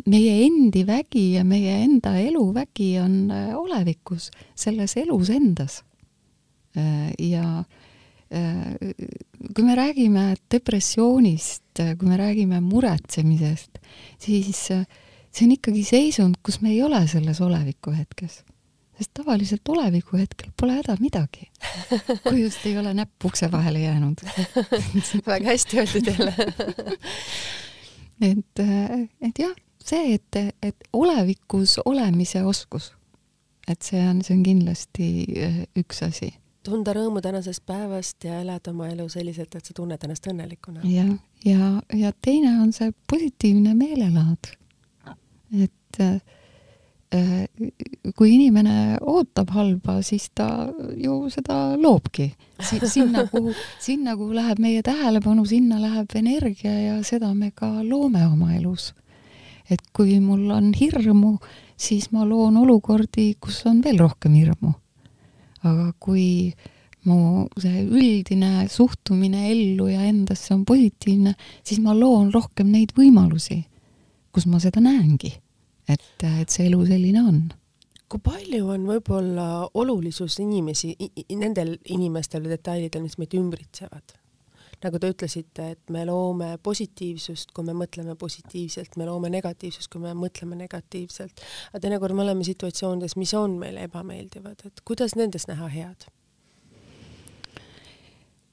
meie 0.08 0.34
endi 0.46 0.86
vägi 0.88 1.26
ja 1.36 1.44
meie 1.48 1.74
enda 1.84 2.16
eluvägi 2.22 3.00
on 3.04 3.32
äh, 3.32 3.52
olevikus, 3.60 4.32
selles 4.56 4.96
elus 5.00 5.30
endas 5.36 5.84
äh,. 6.78 7.12
ja 7.20 7.60
äh, 7.60 7.87
kui 8.28 9.64
me 9.64 9.76
räägime 9.76 10.36
depressioonist, 10.52 11.80
kui 12.00 12.10
me 12.10 12.18
räägime 12.20 12.60
muretsemisest, 12.62 13.80
siis 14.20 14.66
äh, 14.72 14.84
see 15.32 15.48
on 15.48 15.56
ikkagi 15.56 15.84
seisund, 15.86 16.40
kus 16.44 16.62
me 16.64 16.74
ei 16.74 16.82
ole 16.84 17.04
selles 17.08 17.42
oleviku 17.42 17.94
hetkes. 17.96 18.44
sest 18.98 19.12
tavaliselt 19.14 19.70
oleviku 19.70 20.18
hetkel 20.18 20.50
pole 20.58 20.80
häda 20.80 20.96
midagi. 21.00 21.52
kui 22.24 22.42
just 22.42 22.66
ei 22.66 22.78
ole 22.78 22.94
näpp 22.94 23.26
ukse 23.26 23.52
vahele 23.52 23.80
jäänud 23.80 24.24
väga 25.28 25.46
hästi 25.52 25.78
öeldud 25.78 26.08
jälle 26.08 26.34
et, 28.32 28.60
äh, 28.60 29.10
et 29.22 29.40
jah, 29.40 29.54
see, 29.84 30.16
et, 30.16 30.56
et 30.62 30.90
olevikus 30.94 31.78
olemise 31.86 32.44
oskus, 32.44 32.92
et 33.68 33.82
see 33.82 34.02
on, 34.10 34.24
see 34.26 34.36
on 34.36 34.44
kindlasti 34.44 35.08
üks 35.78 36.04
asi 36.10 36.34
tunda 36.68 36.94
rõõmu 36.96 37.22
tänasest 37.24 37.64
päevast 37.68 38.28
ja 38.28 38.42
elada 38.44 38.72
oma 38.74 38.90
elu 38.92 39.08
selliselt, 39.12 39.56
et 39.56 39.68
sa 39.68 39.76
tunned 39.76 40.04
ennast 40.04 40.28
õnnelikuna. 40.28 40.84
jah, 40.84 41.14
ja, 41.46 41.54
ja, 41.54 41.74
ja 42.06 42.16
teine 42.22 42.58
on 42.62 42.74
see 42.76 42.92
positiivne 43.10 43.76
meelelaad. 43.78 44.52
et 45.64 46.02
äh, 46.04 46.20
kui 48.16 48.34
inimene 48.36 48.98
ootab 49.00 49.54
halba, 49.56 50.02
siis 50.04 50.28
ta 50.36 50.68
ju 51.00 51.30
seda 51.32 51.78
loobki 51.80 52.28
si. 52.60 52.82
sinna, 52.84 53.24
kuhu, 53.32 53.54
sinna, 53.80 54.18
kuhu 54.20 54.36
läheb 54.36 54.60
meie 54.60 54.82
tähelepanu, 54.84 55.46
sinna 55.48 55.80
läheb 55.82 56.12
energia 56.20 56.74
ja 56.74 56.98
seda 57.08 57.32
me 57.34 57.54
ka 57.56 57.78
loome 57.84 58.26
oma 58.28 58.54
elus. 58.58 58.94
et 59.70 59.84
kui 59.94 60.20
mul 60.20 60.52
on 60.52 60.74
hirmu, 60.76 61.38
siis 61.78 62.12
ma 62.12 62.28
loon 62.28 62.58
olukordi, 62.58 63.34
kus 63.40 63.64
on 63.66 63.82
veel 63.84 64.04
rohkem 64.04 64.36
hirmu 64.36 64.74
aga 65.64 65.92
kui 66.00 66.54
mu 67.08 67.48
see 67.62 67.86
üldine 67.86 68.68
suhtumine 68.72 69.48
ellu 69.52 69.88
ja 69.92 70.04
endasse 70.08 70.54
on 70.56 70.66
positiivne, 70.68 71.34
siis 71.64 71.80
ma 71.84 71.96
loon 71.96 72.32
rohkem 72.34 72.72
neid 72.74 72.94
võimalusi, 72.98 73.62
kus 74.34 74.48
ma 74.52 74.60
seda 74.64 74.84
näengi, 74.84 75.32
et, 75.88 76.06
et 76.28 76.50
see 76.52 76.68
elu 76.68 76.84
selline 76.90 77.24
on. 77.24 77.42
kui 78.08 78.22
palju 78.24 78.70
on 78.72 78.86
võib-olla 78.88 79.48
olulisus 79.76 80.38
inimesi, 80.40 80.94
nendel 81.36 81.76
inimestel 81.92 82.46
või 82.46 82.56
detailidel, 82.56 83.04
mis 83.04 83.18
meid 83.20 83.36
ümbritsevad? 83.36 84.16
Nagu 84.84 85.00
te 85.02 85.10
ütlesite, 85.14 85.72
et 85.74 85.94
me 85.94 86.04
loome 86.06 86.58
positiivsust, 86.64 87.54
kui 87.56 87.66
me 87.66 87.74
mõtleme 87.78 88.16
positiivselt, 88.20 88.98
me 88.98 89.08
loome 89.10 89.32
negatiivsust, 89.34 89.90
kui 89.94 90.04
me 90.04 90.14
mõtleme 90.18 90.58
negatiivselt. 90.60 91.42
aga 91.72 91.82
teinekord 91.86 92.16
me 92.16 92.26
oleme 92.26 92.46
situatsioonides, 92.46 93.18
mis 93.18 93.34
on 93.34 93.58
meile 93.62 93.88
ebameeldivad, 93.90 94.66
et 94.66 94.84
kuidas 94.86 95.16
nendes 95.16 95.48
näha 95.50 95.70
head? 95.74 96.10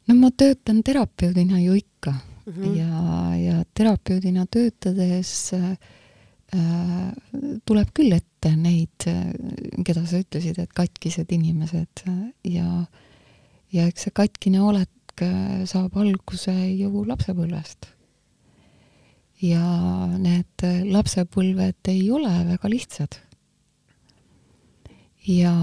no 0.08 0.14
ma 0.20 0.30
töötan 0.30 0.82
terapeudina 0.84 1.60
ju 1.60 1.74
ikka 1.74 2.12
mm 2.12 2.52
-hmm. 2.52 2.76
ja, 2.76 3.36
ja 3.36 3.64
terapeudina 3.74 4.46
töötades 4.46 5.52
äh, 5.54 5.78
tuleb 7.64 7.88
küll 7.96 8.14
ette 8.14 8.52
neid, 8.56 9.06
keda 9.84 10.04
sa 10.06 10.20
ütlesid, 10.22 10.58
et 10.60 10.72
katkised 10.76 11.32
inimesed 11.32 12.04
ja, 12.44 12.84
ja 13.72 13.86
eks 13.88 14.06
see 14.06 14.14
katkine 14.14 14.60
olek 14.62 14.90
saab 15.70 15.96
alguse 15.96 16.52
ju 16.74 17.04
lapsepõlvest. 17.06 17.90
ja 19.44 19.62
need 20.18 20.64
lapsepõlved 20.88 21.92
ei 21.92 22.10
ole 22.10 22.32
väga 22.48 22.68
lihtsad 22.68 23.18
ja 25.26 25.54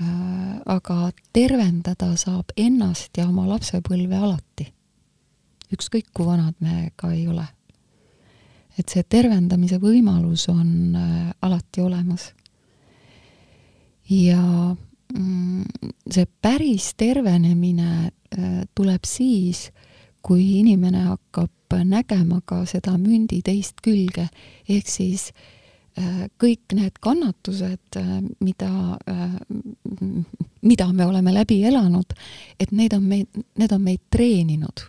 äh, 0.00 0.60
aga 0.66 1.10
tervendada 1.32 2.16
saab 2.18 2.50
ennast 2.56 3.18
ja 3.18 3.28
oma 3.28 3.46
lapsepõlve 3.46 4.18
alati. 4.18 4.72
ükskõik 5.72 6.12
kui 6.14 6.26
vanad 6.26 6.54
me 6.60 6.90
ka 6.96 7.12
ei 7.12 7.26
ole. 7.28 7.46
et 8.78 8.88
see 8.88 9.02
tervendamise 9.02 9.78
võimalus 9.78 10.48
on 10.50 10.96
äh, 10.96 11.30
alati 11.40 11.80
olemas. 11.80 12.32
ja 14.10 14.74
mm, 15.14 15.64
see 16.10 16.26
päris 16.42 16.94
tervenemine 16.94 17.90
äh, 18.06 18.12
tuleb 18.74 19.04
siis, 19.08 19.70
kui 20.22 20.58
inimene 20.58 21.06
hakkab 21.06 21.76
nägema 21.84 22.40
ka 22.44 22.64
seda 22.68 22.98
mündi 23.00 23.40
teist 23.42 23.80
külge, 23.82 24.28
ehk 24.68 24.90
siis 24.90 25.30
äh, 25.30 25.56
Äh, 25.96 26.26
kõik 26.36 26.74
need 26.76 26.98
kannatused, 27.00 27.96
äh, 27.96 28.08
mida, 28.44 28.98
äh, 29.08 29.36
mida 30.60 30.86
me 30.92 31.06
oleme 31.06 31.32
läbi 31.32 31.62
elanud, 31.64 32.12
et 32.60 32.72
need 32.72 32.92
on 32.92 33.06
meid, 33.08 33.38
need 33.56 33.72
on 33.72 33.80
meid 33.80 34.02
treeninud 34.12 34.82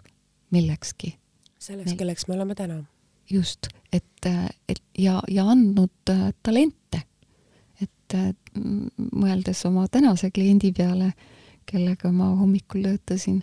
millekski. 0.51 1.13
selleks, 1.59 1.93
kelleks 1.93 2.27
me 2.27 2.35
oleme 2.35 2.55
täna. 2.55 2.83
just, 3.29 3.67
et, 3.93 4.25
et 4.67 4.83
ja, 4.97 5.21
ja 5.31 5.47
andnud 5.47 6.11
talente. 6.43 7.03
et 7.81 8.13
mõeldes 9.15 9.65
oma 9.67 9.87
tänase 9.87 10.31
kliendi 10.31 10.73
peale, 10.73 11.13
kellega 11.67 12.11
ma 12.11 12.31
hommikul 12.39 12.85
töötasin, 12.87 13.41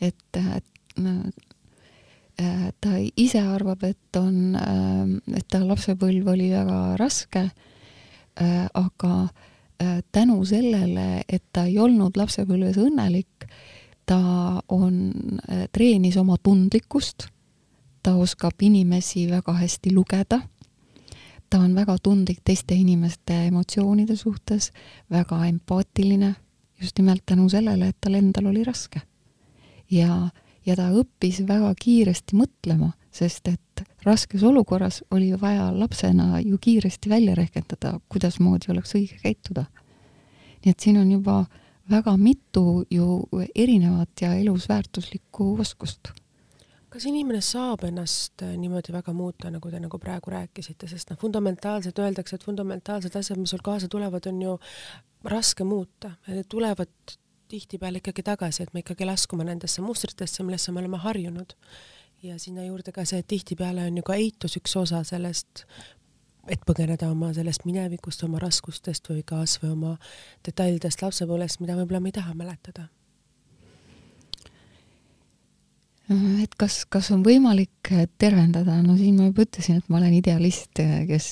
et, 0.00 0.24
et 0.36 0.64
Äh, 2.38 2.72
ta 2.80 2.98
ise 3.16 3.40
arvab, 3.40 3.82
et 3.84 4.16
on, 4.20 4.54
äh, 4.54 5.36
et 5.38 5.46
ta 5.48 5.62
lapsepõlv 5.64 6.26
oli 6.34 6.50
väga 6.52 6.96
raske, 7.00 7.48
äh, 8.36 8.66
aga 8.74 9.28
tänu 10.12 10.38
sellele, 10.48 11.22
et 11.28 11.42
ta 11.52 11.66
ei 11.68 11.74
olnud 11.76 12.16
lapsepõlves 12.16 12.78
õnnelik, 12.80 13.44
ta 14.08 14.62
on, 14.72 15.12
treenis 15.68 16.16
oma 16.16 16.38
tundlikkust, 16.40 17.26
ta 18.00 18.14
oskab 18.16 18.56
inimesi 18.64 19.26
väga 19.28 19.52
hästi 19.58 19.92
lugeda, 19.92 20.38
ta 21.50 21.60
on 21.60 21.74
väga 21.76 21.98
tundlik 22.00 22.40
teiste 22.40 22.72
inimeste 22.72 23.36
emotsioonide 23.50 24.16
suhtes, 24.16 24.70
väga 25.12 25.42
empaatiline, 25.50 26.32
just 26.80 26.98
nimelt 26.98 27.22
tänu 27.26 27.48
sellele, 27.48 27.88
et 27.88 27.96
tal 28.00 28.14
endal 28.14 28.46
oli 28.46 28.64
raske. 28.64 29.00
ja 29.90 30.28
ja 30.66 30.74
ta 30.76 30.88
õppis 30.90 31.44
väga 31.46 31.70
kiiresti 31.78 32.36
mõtlema, 32.36 32.90
sest 33.14 33.48
et 33.48 33.82
raskes 34.04 34.42
olukorras 34.42 35.02
oli 35.14 35.30
vaja 35.40 35.68
lapsena 35.74 36.40
ju 36.40 36.58
kiiresti 36.58 37.10
välja 37.10 37.34
rehkendada, 37.38 38.00
kuidasmoodi 38.08 38.72
oleks 38.74 38.94
õige 38.94 39.20
käituda. 39.22 39.64
nii 40.64 40.70
et 40.70 40.80
siin 40.80 40.98
on 40.98 41.12
juba 41.12 41.44
väga 41.90 42.16
mitu 42.16 42.84
ju 42.90 43.28
erinevat 43.54 44.10
ja 44.20 44.34
elus 44.34 44.68
väärtuslikku 44.68 45.56
oskust. 45.60 46.10
Kas 46.96 47.04
inimene 47.10 47.42
saab 47.44 47.84
ennast 47.84 48.40
äh, 48.42 48.54
niimoodi 48.56 48.94
väga 48.94 49.12
muuta, 49.12 49.50
nagu 49.52 49.70
te 49.70 49.80
nagu 49.82 49.98
praegu 50.00 50.32
rääkisite, 50.32 50.88
sest 50.88 51.10
noh, 51.12 51.18
fundamentaalselt 51.20 51.98
öeldakse, 52.00 52.38
et 52.38 52.46
fundamentaalsed 52.46 53.18
asjad, 53.20 53.40
mis 53.40 53.52
sul 53.52 53.60
kaasa 53.64 53.88
tulevad, 53.92 54.24
on 54.30 54.40
ju 54.42 54.54
raske 55.28 55.64
muuta, 55.64 56.14
tulevad 56.48 57.16
tihtipeale 57.48 58.00
ikkagi 58.00 58.24
tagasi, 58.24 58.64
et 58.64 58.72
me 58.74 58.80
ikkagi 58.80 59.04
laskume 59.04 59.44
nendesse 59.44 59.84
mustritesse, 59.84 60.42
millesse 60.46 60.72
me 60.72 60.80
oleme 60.80 61.02
harjunud. 61.04 61.52
ja 62.22 62.38
sinna 62.40 62.64
juurde 62.64 62.92
ka 62.96 63.04
see, 63.04 63.20
et 63.20 63.28
tihtipeale 63.28 63.84
on 63.86 64.00
ju 64.00 64.02
ka 64.02 64.14
eitus 64.16 64.56
üks 64.56 64.72
osa 64.80 65.02
sellest, 65.04 65.66
et 66.48 66.62
põgeneda 66.66 67.10
oma 67.12 67.28
sellest 67.36 67.66
minevikust, 67.68 68.24
oma 68.24 68.40
raskustest 68.40 69.10
või 69.12 69.20
kas 69.26 69.58
või 69.62 69.74
oma 69.74 69.96
detailidest 70.48 71.04
lapsepõlvest, 71.04 71.60
mida 71.60 71.76
võib-olla 71.76 72.00
me 72.00 72.08
ei 72.08 72.16
taha 72.16 72.34
mäletada. 72.34 72.88
Et 76.08 76.52
kas, 76.58 76.84
kas 76.86 77.10
on 77.14 77.24
võimalik 77.26 77.90
tervendada, 78.18 78.76
no 78.82 78.94
siin 78.98 79.16
ma 79.18 79.30
juba 79.30 79.42
ütlesin, 79.46 79.80
et 79.80 79.88
ma 79.90 79.98
olen 79.98 80.14
idealist, 80.14 80.78
kes 81.08 81.30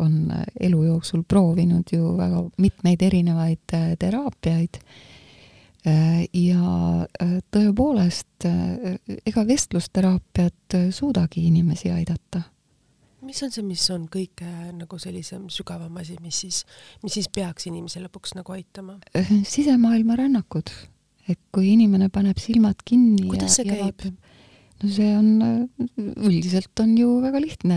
on 0.00 0.32
elu 0.60 0.84
jooksul 0.86 1.26
proovinud 1.28 1.92
ju 1.92 2.14
väga 2.16 2.46
mitmeid 2.62 3.04
erinevaid 3.04 3.76
teraapiaid 4.00 4.80
Äh, 5.86 6.26
ja 6.34 7.06
äh, 7.22 7.36
tõepoolest, 7.54 8.42
äh, 8.48 8.96
ega 9.22 9.44
vestlusteraapiat 9.46 10.74
suudagi 10.90 11.44
inimesi 11.46 11.92
aidata. 11.94 12.42
mis 13.26 13.42
on 13.42 13.50
see, 13.50 13.62
mis 13.66 13.82
on 13.90 14.04
kõige 14.10 14.46
nagu 14.74 14.98
sellisem 15.02 15.48
sügavam 15.50 15.96
asi, 15.98 16.14
mis 16.22 16.40
siis, 16.42 16.60
mis 17.02 17.14
siis 17.18 17.26
peaks 17.30 17.66
inimesi 17.66 18.02
lõpuks 18.02 18.34
nagu 18.38 18.54
aitama? 18.54 18.98
sisemaailma 19.54 20.18
rännakud, 20.18 20.70
et 21.28 21.38
kui 21.54 21.72
inimene 21.74 22.08
paneb 22.12 22.38
silmad 22.38 22.80
kinni 22.86 23.28
kuidas 23.28 23.58
see 23.58 23.68
käib? 23.68 24.06
no 24.76 24.90
see 24.92 25.12
on, 25.16 25.28
üldiselt 26.28 26.82
on 26.82 26.92
ju 26.98 27.08
väga 27.22 27.40
lihtne. 27.40 27.76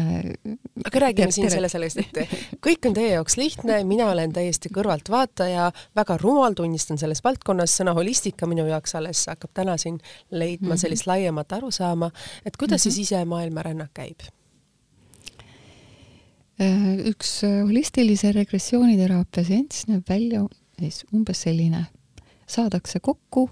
aga 0.86 1.02
räägime 1.06 1.32
siin 1.32 1.52
selle 1.52 1.70
sellest, 1.72 2.02
et 2.02 2.34
kõik 2.66 2.90
on 2.90 2.98
teie 2.98 3.14
jaoks 3.14 3.38
lihtne, 3.40 3.80
mina 3.88 4.10
olen 4.12 4.34
täiesti 4.36 4.72
kõrvaltvaataja, 4.76 5.70
väga 5.96 6.18
rumal, 6.22 6.58
tunnistan 6.60 7.00
selles 7.02 7.24
valdkonnas, 7.24 7.78
sõna 7.80 7.96
holistika 7.98 8.50
minu 8.52 8.68
jaoks 8.68 8.98
alles 9.00 9.26
hakkab 9.32 9.54
täna 9.62 9.78
siin 9.80 10.02
leidma 10.32 10.74
mhm. 10.74 10.82
sellist 10.84 11.08
laiemat 11.10 11.56
arusaama, 11.60 12.12
et 12.44 12.58
kuidas 12.58 12.84
mm 12.84 12.90
-hmm. 12.90 13.00
siis 13.00 13.08
sisemaailma 13.08 13.64
rännak 13.64 13.94
käib? 13.94 14.28
Äh, 16.60 17.08
üks 17.08 17.40
holistilise 17.46 18.34
regressiooniteraapia 18.36 19.46
seanss 19.48 19.88
näeb 19.88 20.04
välja 20.10 20.44
siis 20.80 21.06
umbes 21.16 21.42
selline, 21.48 21.86
saadakse 22.50 23.00
kokku, 23.00 23.50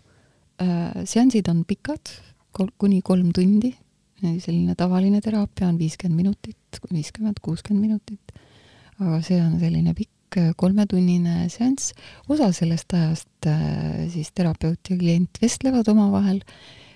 äh, 0.62 1.04
seansid 1.06 1.50
on 1.54 1.64
pikad 1.70 2.18
kol-, 2.58 2.74
kuni 2.82 3.02
kolm 3.06 3.32
tundi, 3.36 3.74
selline 4.22 4.74
tavaline 4.78 5.22
teraapia 5.22 5.70
on 5.70 5.78
viiskümmend 5.80 6.18
minutit, 6.18 6.82
viiskümmend, 6.90 7.42
kuuskümmend 7.46 7.86
minutit, 7.86 8.40
aga 8.98 9.20
see 9.26 9.38
on 9.44 9.60
selline 9.62 9.94
pikk 9.98 10.40
äh, 10.42 10.52
kolmetunnine 10.58 11.46
seanss, 11.54 11.94
osa 12.30 12.50
sellest 12.56 12.96
ajast 12.98 13.50
äh, 13.50 14.08
siis 14.14 14.34
terapeut 14.34 14.90
ja 14.90 14.98
klient 14.98 15.42
vestlevad 15.42 15.90
omavahel, 15.94 16.42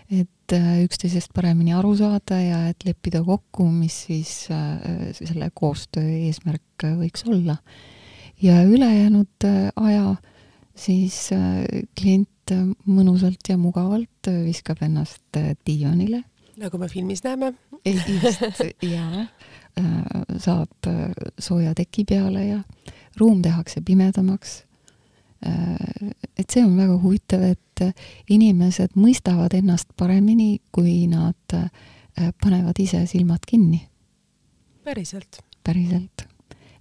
et 0.09 0.55
äh, 0.57 0.81
üksteisest 0.87 1.33
paremini 1.35 1.75
aru 1.77 1.93
saada 1.99 2.41
ja 2.41 2.63
et 2.71 2.87
leppida 2.87 3.21
kokku, 3.23 3.69
mis 3.69 4.03
siis 4.09 4.33
selle 4.49 5.51
koostöö 5.53 6.09
eesmärk 6.25 6.89
võiks 6.97 7.27
olla. 7.29 7.61
ja 8.41 8.63
ülejäänud 8.65 9.45
aja 9.77 10.15
siis 10.75 11.29
klient 11.97 12.29
mõnusalt 12.89 13.49
ja 13.49 13.57
mugavalt 13.59 14.29
viskab 14.45 14.81
ennast 14.85 15.37
äh, 15.39 15.53
diivanile. 15.67 16.23
nagu 16.57 16.77
me 16.77 16.89
filmis 16.89 17.23
näeme. 17.23 17.53
just, 17.85 18.63
jaa. 18.81 19.25
Äh, 19.79 20.25
saab 20.35 20.83
äh, 20.83 21.13
sooja 21.39 21.71
teki 21.71 22.03
peale 22.03 22.41
ja 22.43 22.57
ruum 23.15 23.39
tehakse 23.41 23.79
pimedamaks. 23.81 24.65
et 26.37 26.51
see 26.51 26.61
on 26.61 26.75
väga 26.75 26.97
huvitav, 26.99 27.45
et 27.55 27.83
inimesed 28.29 28.99
mõistavad 28.99 29.55
ennast 29.55 29.95
paremini, 29.97 30.59
kui 30.75 31.07
nad 31.07 31.55
panevad 32.43 32.83
ise 32.83 33.05
silmad 33.07 33.47
kinni. 33.47 33.79
päriselt? 34.83 35.39
päriselt 35.63 36.27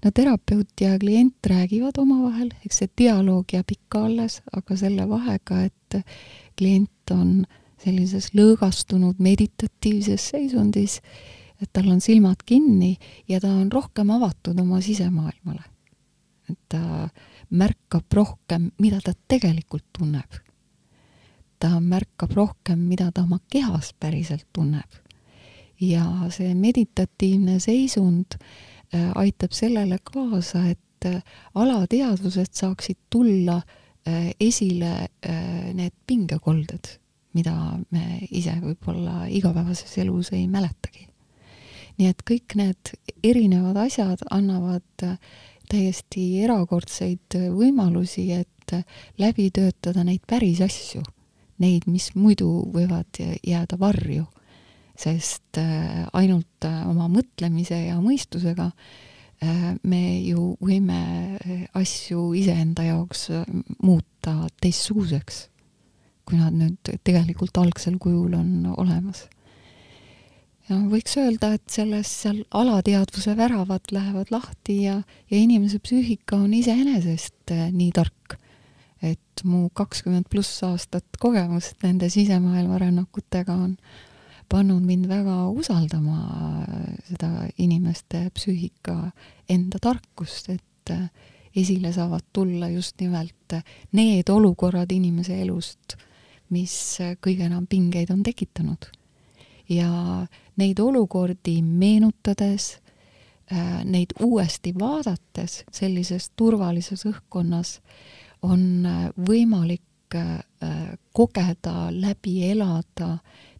no 0.05 0.11
terapeut 0.15 0.81
ja 0.81 0.99
klient 0.99 1.47
räägivad 1.47 1.99
omavahel, 1.99 2.51
eks 2.65 2.83
see 2.83 2.93
dialoog 2.99 3.53
jääb 3.53 3.73
ikka 3.75 4.05
alles, 4.09 4.41
aga 4.53 4.77
selle 4.77 5.09
vahega, 5.09 5.63
et 5.69 5.99
klient 6.59 7.13
on 7.15 7.45
sellises 7.81 8.31
lõõgastunud 8.37 9.21
meditatiivses 9.21 10.31
seisundis, 10.33 11.01
et 11.61 11.69
tal 11.73 11.91
on 11.93 12.01
silmad 12.01 12.45
kinni 12.47 12.97
ja 13.29 13.41
ta 13.41 13.53
on 13.53 13.71
rohkem 13.73 14.11
avatud 14.11 14.61
oma 14.61 14.81
sisemaailmale. 14.81 15.65
et 16.51 16.59
ta 16.69 17.09
märkab 17.51 18.13
rohkem, 18.13 18.71
mida 18.79 18.99
ta 19.05 19.13
tegelikult 19.29 19.85
tunneb. 19.99 20.41
ta 21.59 21.81
märkab 21.81 22.33
rohkem, 22.33 22.79
mida 22.79 23.13
ta 23.13 23.23
oma 23.23 23.39
kehas 23.51 23.95
päriselt 24.01 24.47
tunneb. 24.53 24.91
ja 25.81 26.05
see 26.31 26.55
meditatiivne 26.55 27.59
seisund 27.61 28.35
äh, 28.35 28.70
aitab 28.93 29.53
sellele 29.55 29.99
kaasa, 30.05 30.65
et 30.71 31.07
äh, 31.07 31.23
alateadvused 31.55 32.53
saaksid 32.53 32.99
tulla 33.11 33.61
äh, 33.61 34.31
esile 34.41 35.09
need 35.75 35.95
pingekolded, 36.07 36.97
mida 37.35 37.55
me 37.91 38.19
ise 38.31 38.57
võib-olla 38.63 39.29
igapäevases 39.31 39.99
elus 40.03 40.33
ei 40.33 40.49
mäletagi. 40.49 41.07
nii 42.01 42.09
et 42.09 42.23
kõik 42.25 42.57
need 42.57 42.91
erinevad 43.23 43.77
asjad 43.77 44.23
annavad 44.31 45.05
täiesti 45.69 46.41
erakordseid 46.43 47.37
võimalusi, 47.53 48.31
et 48.33 48.75
läbi 49.21 49.51
töötada 49.55 50.03
neid 50.05 50.25
päris 50.27 50.63
asju, 50.65 51.03
neid, 51.61 51.85
mis 51.87 52.11
muidu 52.15 52.49
võivad 52.73 53.21
jääda 53.47 53.79
varju, 53.79 54.25
sest 55.01 55.61
äh, 55.61 56.07
ainult 56.13 56.67
äh, 56.69 56.83
oma 56.89 57.09
mõtlemise 57.13 57.79
ja 57.87 57.97
mõistusega 58.03 58.71
äh, 58.71 59.63
me 59.83 60.03
ju 60.27 60.55
võime 60.61 61.01
asju 61.79 62.33
iseenda 62.39 62.85
jaoks 62.91 63.29
muuta 63.81 64.37
teistsuguseks 64.61 65.47
kui 66.31 66.39
nad 66.39 66.55
nüüd 66.55 66.93
tegelikult 67.07 67.59
algsel 67.59 67.99
kujul 67.99 68.37
on 68.39 68.51
olemas. 68.79 69.25
ja 70.69 70.77
võiks 70.87 71.17
öelda, 71.19 71.55
et 71.57 71.67
selles 71.73 72.11
seal 72.23 72.45
alateadvuse 72.55 73.35
väravad 73.39 73.91
lähevad 73.91 74.31
lahti 74.31 74.85
ja, 74.85 75.01
ja 75.31 75.41
inimese 75.41 75.81
psüühika 75.83 76.39
on 76.39 76.55
iseenesest 76.55 77.51
nii 77.75 77.91
tark, 77.97 78.37
et 79.03 79.43
mu 79.43 79.67
kakskümmend 79.75 80.29
pluss 80.31 80.63
aastat 80.67 81.19
kogemust 81.19 81.83
nende 81.83 82.13
sisemaailma 82.13 82.79
rännakutega 82.85 83.57
on 83.57 83.75
pannud 84.51 84.83
mind 84.83 85.07
väga 85.09 85.37
usaldama 85.55 86.21
eh, 86.67 86.95
seda 87.13 87.31
inimeste 87.59 88.27
psüühika 88.35 88.97
enda 89.49 89.79
tarkust, 89.83 90.51
et 90.51 90.95
eh, 90.95 91.09
esile 91.57 91.93
saavad 91.93 92.29
tulla 92.33 92.69
just 92.71 93.01
nimelt 93.01 93.59
need 93.93 94.29
olukorrad 94.31 94.93
inimese 94.93 95.41
elust, 95.43 95.97
mis 96.51 96.75
kõige 97.23 97.47
enam 97.47 97.67
pingeid 97.67 98.11
on 98.11 98.23
tekitanud. 98.27 98.87
ja 99.71 100.27
neid 100.59 100.79
olukordi 100.79 101.61
meenutades, 101.63 102.79
äh, 103.53 103.85
neid 103.85 104.15
uuesti 104.21 104.75
vaadates 104.79 105.65
sellises 105.73 106.31
turvalises 106.37 107.07
õhkkonnas 107.09 107.79
on 108.43 108.87
äh, 108.87 109.07
võimalik 109.29 110.17
äh, 110.17 110.41
kogeda, 111.13 111.89
läbi 111.95 112.43
elada 112.51 113.19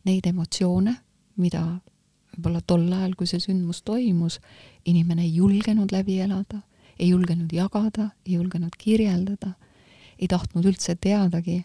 neid 0.09 0.27
emotsioone, 0.27 0.97
mida 1.37 1.65
võib-olla 2.35 2.61
tol 2.67 2.87
ajal, 2.93 3.15
kui 3.19 3.27
see 3.27 3.41
sündmus 3.43 3.83
toimus, 3.83 4.39
inimene 4.89 5.27
ei 5.27 5.35
julgenud 5.35 5.93
läbi 5.93 6.21
elada, 6.25 6.63
ei 6.99 7.11
julgenud 7.11 7.53
jagada, 7.53 8.11
ei 8.27 8.39
julgenud 8.39 8.77
kirjeldada, 8.79 9.55
ei 10.21 10.29
tahtnud 10.29 10.67
üldse 10.69 10.95
teadagi 11.01 11.63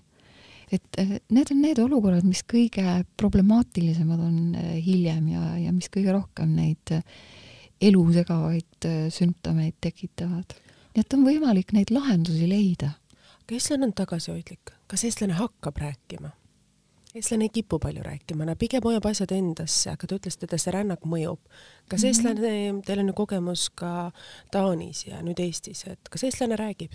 et 0.71 0.97
eh, 0.97 1.17
need 1.33 1.51
on 1.53 1.61
need 1.61 1.79
olukorrad, 1.81 2.25
mis 2.27 2.41
kõige 2.49 2.83
problemaatilisemad 3.19 4.21
on 4.21 4.37
eh, 4.57 4.77
hiljem 4.85 5.27
ja, 5.33 5.43
ja 5.61 5.73
mis 5.75 5.89
kõige 5.93 6.15
rohkem 6.15 6.55
neid 6.57 6.95
eh, 6.95 7.03
elu 7.85 8.01
segavaid 8.15 8.87
sümptomeid 9.11 9.75
tekitavad. 9.83 10.55
nii 10.95 11.03
et 11.03 11.13
on 11.17 11.25
võimalik 11.27 11.73
neid 11.75 11.91
lahendusi 11.91 12.47
leida. 12.49 12.95
aga 13.43 13.57
eestlane 13.57 13.89
on 13.89 13.93
tagasihoidlik, 13.93 14.73
kas 14.87 15.03
eestlane 15.03 15.35
hakkab 15.37 15.77
rääkima? 15.83 16.31
Eestlane 17.15 17.47
ei 17.47 17.49
kipu 17.49 17.79
palju 17.79 18.03
rääkima, 18.03 18.45
no 18.47 18.55
pigem 18.59 18.83
hoiab 18.83 19.05
asjad 19.07 19.31
endasse, 19.35 19.89
aga 19.93 20.07
te 20.07 20.17
ütlesite, 20.19 20.49
et 20.49 20.61
see 20.61 20.73
rännak 20.75 21.05
mõjub. 21.07 21.39
kas 21.87 22.01
mm 22.01 22.03
-hmm. 22.03 22.07
eestlane, 22.07 22.81
teil 22.85 22.99
on 22.99 23.07
ju 23.07 23.13
kogemus 23.13 23.69
ka 23.69 24.11
Taanis 24.51 25.05
ja 25.07 25.21
nüüd 25.21 25.39
Eestis, 25.39 25.85
et 25.87 26.09
kas 26.09 26.23
eestlane 26.23 26.55
räägib? 26.55 26.91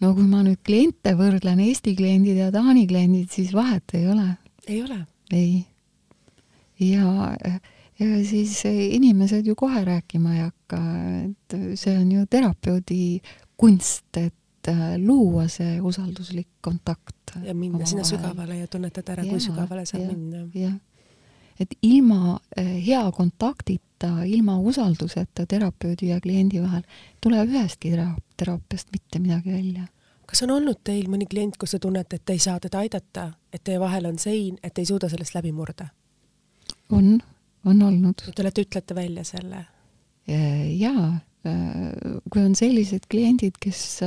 no 0.00 0.14
kui 0.14 0.26
ma 0.26 0.42
nüüd 0.42 0.60
kliente 0.64 1.14
võrdlen, 1.14 1.60
Eesti 1.60 1.94
kliendid 1.96 2.36
ja 2.36 2.50
Taani 2.52 2.86
kliendid, 2.86 3.30
siis 3.30 3.54
vahet 3.54 3.94
ei 3.94 4.06
ole. 4.08 4.28
ei 4.66 4.82
ole? 4.82 5.06
ei. 5.32 5.64
ja, 6.80 7.36
ja 7.98 8.24
siis 8.24 8.64
inimesed 8.64 9.46
ju 9.46 9.54
kohe 9.54 9.84
rääkima 9.84 10.34
ei 10.34 10.40
hakka, 10.40 10.82
et 11.24 11.78
see 11.78 11.98
on 11.98 12.12
ju 12.12 12.26
terapeudi 12.26 13.20
kunst, 13.56 14.16
et 14.16 14.34
äh, 14.68 14.96
luua 14.98 15.46
see 15.48 15.80
usalduslik 15.80 16.48
kontakt. 16.60 17.36
ja 17.44 17.54
minna 17.54 17.86
sinna 17.86 18.04
sügavale 18.04 18.58
ja 18.58 18.66
tunnetada 18.66 19.12
ära, 19.16 19.24
kui 19.24 19.40
sügavale 19.40 19.86
saab 19.86 20.02
ja, 20.02 20.12
minna. 20.12 20.44
jah, 20.54 20.76
et 21.60 21.74
ilma 21.82 22.38
äh, 22.58 22.72
hea 22.86 23.02
kontaktita, 23.12 24.24
ilma 24.24 24.58
usalduseta 24.58 25.46
terapeudi 25.46 26.10
ja 26.12 26.20
kliendi 26.20 26.62
vahel 26.62 26.82
tuleb 27.20 27.52
ühestki 27.52 27.92
teraapiast 28.36 28.92
mitte 28.92 29.18
midagi 29.18 29.52
välja. 29.52 29.86
kas 30.26 30.42
on 30.42 30.50
olnud 30.56 30.82
teil 30.84 31.08
mõni 31.10 31.28
klient, 31.30 31.56
kus 31.56 31.76
te 31.76 31.78
tunnete, 31.78 32.16
et 32.16 32.24
te 32.24 32.34
ei 32.34 32.42
saa 32.42 32.60
teda 32.60 32.82
aidata, 32.82 33.30
et 33.52 33.62
teie 33.64 33.80
vahel 33.80 34.06
on 34.10 34.18
sein, 34.18 34.58
et 34.62 34.74
te 34.74 34.82
ei 34.82 34.90
suuda 34.90 35.08
sellest 35.08 35.34
läbi 35.34 35.52
murda? 35.52 35.88
on, 36.90 37.18
on 37.64 37.82
olnud. 37.82 38.26
Te 38.34 38.42
olete, 38.42 38.66
ütlete 38.66 38.94
välja 38.94 39.24
selle? 39.24 39.66
jaa, 40.26 41.20
äh, 41.46 42.18
kui 42.32 42.42
on 42.42 42.56
sellised 42.58 43.06
kliendid, 43.10 43.60
kes 43.62 44.02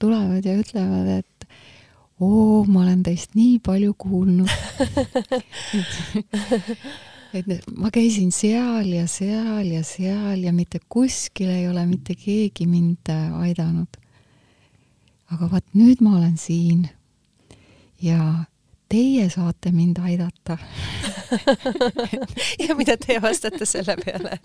tulevad 0.00 0.46
ja 0.46 0.56
ütlevad, 0.58 1.08
et 1.20 1.46
oo, 2.20 2.64
ma 2.68 2.84
olen 2.84 3.02
teist 3.06 3.36
nii 3.38 3.58
palju 3.64 3.94
kuulnud 4.00 4.50
et 7.36 7.46
ma 7.78 7.90
käisin 7.94 8.32
seal 8.34 8.90
ja 8.92 9.06
seal 9.10 9.70
ja 9.70 9.82
seal 9.86 10.44
ja 10.44 10.52
mitte 10.54 10.80
kuskil 10.88 11.50
ei 11.52 11.68
ole 11.70 11.84
mitte 11.86 12.16
keegi 12.18 12.66
mind 12.66 13.10
äh, 13.12 13.40
aidanud. 13.46 13.98
aga 15.30 15.50
vaat 15.50 15.66
nüüd 15.78 16.02
ma 16.02 16.16
olen 16.18 16.36
siin 16.40 16.88
ja 18.02 18.44
teie 18.90 19.28
saate 19.30 19.72
mind 19.74 20.00
aidata 20.02 20.58
ja 22.64 22.74
mida 22.78 22.96
teie 23.00 23.22
vastate 23.22 23.68
selle 23.68 23.96
peale 24.00 24.38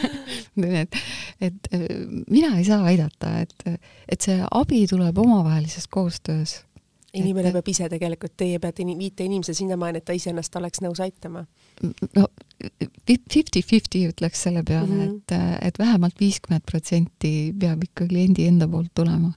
et, 0.82 0.98
et 1.40 1.70
äh, 1.74 1.86
mina 2.30 2.56
ei 2.58 2.64
saa 2.68 2.82
aidata, 2.90 3.38
et, 3.44 3.80
et 4.08 4.20
see 4.20 4.40
abi 4.50 4.84
tuleb 4.90 5.18
omavahelisest 5.18 5.90
koostöös 5.90 6.60
inimene 7.16 7.50
et... 7.50 7.56
peab 7.56 7.70
ise 7.70 7.88
tegelikult, 7.90 8.34
teie 8.38 8.58
peate 8.62 8.84
in, 8.84 8.92
viite 8.98 9.26
inimese 9.26 9.54
sinnamaani, 9.56 10.00
et 10.00 10.06
ta 10.06 10.16
iseennast 10.16 10.56
oleks 10.60 10.82
nõus 10.84 11.02
aitama? 11.02 11.44
no 12.16 12.26
fifty-fifty 13.08 14.04
ütleks 14.10 14.42
selle 14.46 14.62
peale 14.66 14.86
mm, 14.86 15.00
-hmm. 15.00 15.16
et, 15.16 15.68
et 15.70 15.78
vähemalt 15.80 16.20
viiskümmend 16.20 16.66
protsenti 16.68 17.32
peab 17.58 17.82
ikka 17.86 18.06
kliendi 18.10 18.46
enda 18.46 18.68
poolt 18.68 18.92
tulema. 18.94 19.32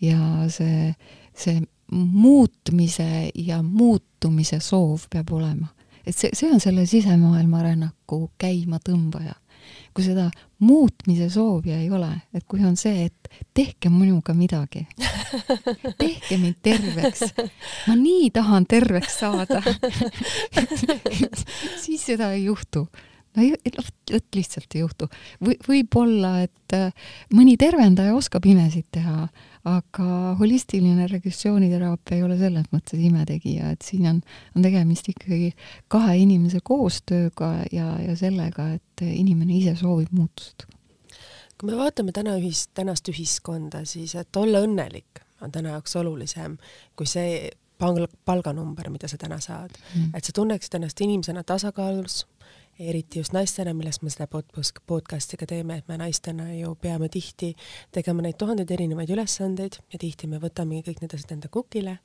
ja 0.00 0.48
see, 0.48 0.94
see 1.34 1.60
muutmise 1.92 3.30
ja 3.34 3.62
muutumise 3.62 4.60
soov 4.60 5.06
peab 5.12 5.32
olema. 5.32 5.68
et 6.06 6.16
see, 6.16 6.32
see 6.34 6.50
on 6.50 6.60
selle 6.60 6.86
sisemaailma 6.86 7.62
rännaku 7.62 8.24
käimatõmbaja 8.38 9.36
kui 9.94 10.04
seda 10.06 10.26
muutmise 10.64 11.28
soovi 11.30 11.72
ei 11.74 11.90
ole, 11.92 12.08
et 12.34 12.44
kui 12.48 12.62
on 12.64 12.76
see, 12.80 13.06
et 13.06 13.30
tehke 13.54 13.90
minuga 13.92 14.34
midagi, 14.34 14.86
tehke 16.00 16.38
mind 16.40 16.58
terveks, 16.64 17.22
ma 17.88 17.96
nii 17.98 18.30
tahan 18.34 18.66
terveks 18.68 19.20
saada 19.22 19.60
siis 21.84 22.06
seda 22.08 22.32
ei 22.32 22.46
juhtu 22.46 22.86
no 23.36 23.46
vot 24.12 24.36
lihtsalt 24.36 24.74
ei 24.76 24.82
juhtu. 24.82 25.08
või 25.44 25.56
võib-olla, 25.68 26.34
et 26.46 26.76
äh, 26.76 26.92
mõni 27.34 27.56
tervendaja 27.60 28.14
oskab 28.16 28.46
imesid 28.48 28.88
teha, 28.92 29.28
aga 29.68 30.34
holistiline 30.40 31.06
regressiooniteraapia 31.06 32.16
ei 32.16 32.24
ole 32.26 32.36
selles 32.38 32.66
mõttes 32.74 32.98
imetegija, 32.98 33.70
et 33.74 33.86
siin 33.86 34.08
on, 34.10 34.20
on 34.56 34.66
tegemist 34.66 35.08
ikkagi 35.12 35.52
kahe 35.92 36.16
inimese 36.18 36.62
koostööga 36.64 37.52
ja, 37.72 37.94
ja 38.02 38.16
sellega, 38.18 38.72
et 38.78 39.04
inimene 39.06 39.54
ise 39.60 39.76
soovib 39.78 40.10
muutust. 40.16 40.66
kui 41.58 41.70
me 41.70 41.78
vaatame 41.78 42.12
täna 42.12 42.34
ühis, 42.40 42.66
tänast 42.74 43.08
ühiskonda, 43.08 43.84
siis 43.86 44.16
et 44.18 44.36
olla 44.36 44.64
õnnelik 44.66 45.22
on 45.42 45.52
täna 45.54 45.76
jaoks 45.76 45.96
olulisem 45.96 46.58
kui 46.96 47.06
see 47.06 47.50
palganumber, 48.26 48.90
mida 48.94 49.08
sa 49.10 49.18
täna 49.18 49.40
saad 49.42 49.74
mm.. 49.74 50.10
et 50.14 50.24
sa 50.24 50.34
tunneksid 50.34 50.78
ennast 50.78 51.00
inimesena 51.02 51.42
tasakaalus, 51.46 52.26
eriti 52.78 53.20
just 53.20 53.34
naistena, 53.36 53.74
millest 53.76 54.02
me 54.02 54.10
seda 54.10 54.26
podcast'i 54.28 55.36
ka 55.36 55.46
teeme, 55.48 55.76
et 55.80 55.88
me 55.90 55.98
naistena 56.00 56.46
ju 56.54 56.72
peame 56.80 57.08
tihti 57.12 57.50
tegema 57.92 58.24
neid 58.24 58.38
tuhandeid 58.40 58.70
erinevaid 58.72 59.10
ülesandeid 59.12 59.76
ja 59.92 60.00
tihti 60.00 60.28
me 60.30 60.40
võtamegi 60.42 60.86
kõik 60.86 61.02
need 61.02 61.16
asjad 61.16 61.34
enda 61.36 61.50
kukile. 61.52 61.98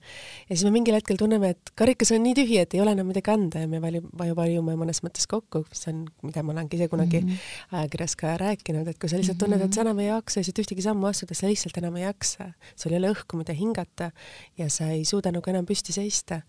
ja 0.49 0.49
siis 0.51 0.65
me 0.67 0.73
mingil 0.75 0.97
hetkel 0.97 1.19
tunneme, 1.19 1.53
et 1.55 1.71
karikas 1.79 2.11
on 2.15 2.23
nii 2.25 2.35
tühi, 2.41 2.59
et 2.59 2.75
ei 2.75 2.83
ole 2.83 2.91
enam 2.97 3.07
midagi 3.07 3.31
anda 3.31 3.63
ja 3.63 3.69
me 3.71 3.79
vali-, 3.83 4.03
vajume 4.11 4.75
mõnes 4.79 5.01
mõttes 5.05 5.29
kokku, 5.31 5.63
mis 5.69 5.87
on, 5.91 6.03
mida 6.27 6.43
ma 6.43 6.55
olen 6.55 6.67
ka 6.67 6.77
ise 6.79 6.89
kunagi 6.91 7.21
mm 7.21 7.29
-hmm. 7.29 7.79
ajakirjas 7.79 8.15
ka 8.19 8.35
rääkinud, 8.43 8.87
et 8.87 8.99
kui 8.99 9.09
sa 9.09 9.21
lihtsalt 9.21 9.39
tunned, 9.39 9.61
et 9.61 9.73
sa 9.73 9.81
enam 9.87 9.99
ei 10.03 10.11
jaksa 10.11 10.39
ja 10.39 10.43
siit 10.43 10.59
ühtegi 10.59 10.83
sammu 10.83 11.07
astuda, 11.07 11.33
sa 11.33 11.47
lihtsalt 11.47 11.77
enam 11.77 11.95
ei 11.95 12.03
jaksa. 12.03 12.51
sul 12.75 12.91
ei 12.91 12.97
ole 12.97 13.13
õhku, 13.15 13.37
mida 13.37 13.53
hingata 13.53 14.11
ja 14.57 14.69
sa 14.69 14.91
ei 14.91 15.05
suuda 15.05 15.31
nagu 15.31 15.49
enam 15.49 15.65
püsti 15.65 15.93
seista. 15.93 16.41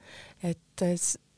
et 0.43 0.59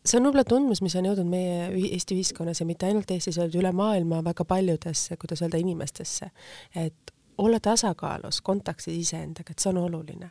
see 0.04 0.18
on 0.18 0.26
võib-olla 0.26 0.44
tundmus, 0.48 0.80
mis 0.84 0.96
on 0.96 1.08
jõudnud 1.10 1.28
meie 1.30 1.70
Eesti 1.92 2.16
ühiskonnas 2.16 2.62
ja 2.62 2.66
mitte 2.68 2.88
ainult 2.88 3.10
Eestis, 3.12 3.38
vaid 3.40 3.56
üle 3.58 3.72
maailma 3.76 4.22
väga 4.24 4.46
paljudesse, 4.48 5.16
kuidas 5.20 5.42
öelda, 5.44 5.60
inimestesse. 5.60 6.30
et 6.74 7.14
olla 7.40 7.60
tasakaalus, 7.60 8.40
kontaktis 8.44 8.96
iseendaga, 8.96 9.52
et 9.52 9.58
see 9.58 9.70
on 9.72 9.78
oluline. 9.84 10.30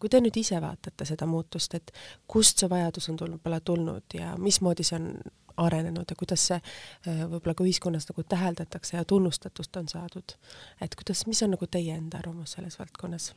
kui 0.00 0.08
te 0.08 0.20
nüüd 0.20 0.36
ise 0.36 0.60
vaatate 0.60 1.04
seda 1.04 1.26
muutust, 1.26 1.74
et 1.74 1.92
kust 2.26 2.58
see 2.60 2.70
vajadus 2.70 3.08
on 3.12 3.16
tulnud, 3.16 3.40
pole 3.42 3.60
tulnud 3.60 4.16
ja 4.18 4.34
mismoodi 4.40 4.84
see 4.84 4.98
on 4.98 5.10
arenenud 5.56 6.10
ja 6.10 6.16
kuidas 6.18 6.46
see 6.50 6.58
äh, 6.58 7.22
võib-olla 7.24 7.54
ka 7.56 7.64
ühiskonnas 7.64 8.08
nagu 8.10 8.24
täheldatakse 8.28 8.96
ja 8.96 9.04
tunnustatust 9.04 9.76
on 9.80 9.88
saadud, 9.88 10.36
et 10.80 10.96
kuidas, 10.96 11.26
mis 11.26 11.42
on 11.42 11.54
nagu 11.56 11.66
teie 11.66 11.96
enda 11.96 12.20
arvamus 12.20 12.56
selles 12.58 12.78
valdkonnas? 12.78 13.32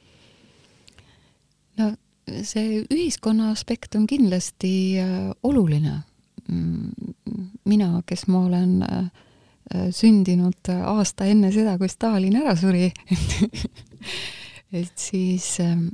no 1.79 1.93
see 2.47 2.83
ühiskonna 2.89 3.51
aspekt 3.53 3.95
on 3.95 4.07
kindlasti 4.09 4.73
äh, 5.01 5.31
oluline. 5.43 6.01
Mm, 6.49 7.13
mina, 7.69 8.01
kes 8.09 8.25
ma 8.27 8.45
olen 8.47 8.81
äh, 8.83 9.89
sündinud 9.93 10.71
aasta 10.73 11.27
enne 11.29 11.51
seda, 11.53 11.77
kui 11.77 11.89
Stalin 11.91 12.39
ära 12.39 12.55
suri 12.57 12.87
et 14.79 14.95
siis, 14.97 15.51
ähm, 15.61 15.91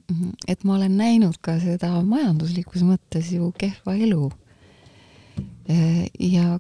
et 0.48 0.64
ma 0.64 0.78
olen 0.78 0.96
näinud 1.00 1.42
ka 1.44 1.58
seda 1.64 1.92
majanduslikus 2.08 2.86
mõttes 2.88 3.34
ju 3.36 3.52
kehva 3.60 3.98
elu. 4.00 4.30
Äh, 5.72 6.06
ja 6.20 6.60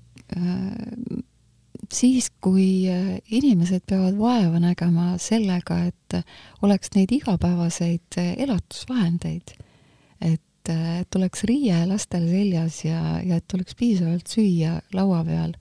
siis, 1.93 2.31
kui 2.41 2.89
inimesed 2.89 3.83
peavad 3.87 4.17
vaeva 4.17 4.59
nägema 4.59 5.13
sellega, 5.21 5.77
et 5.85 6.17
oleks 6.65 6.89
neid 6.97 7.13
igapäevaseid 7.13 8.17
elatusvahendeid 8.17 9.53
et, 10.21 10.71
et 10.71 11.15
oleks 11.19 11.43
riie 11.49 11.83
lastel 11.89 12.27
seljas 12.29 12.81
ja, 12.85 13.19
ja 13.23 13.39
et 13.41 13.57
oleks 13.57 13.75
piisavalt 13.77 14.31
süüa 14.31 14.79
laua 14.95 15.23
peal, 15.27 15.53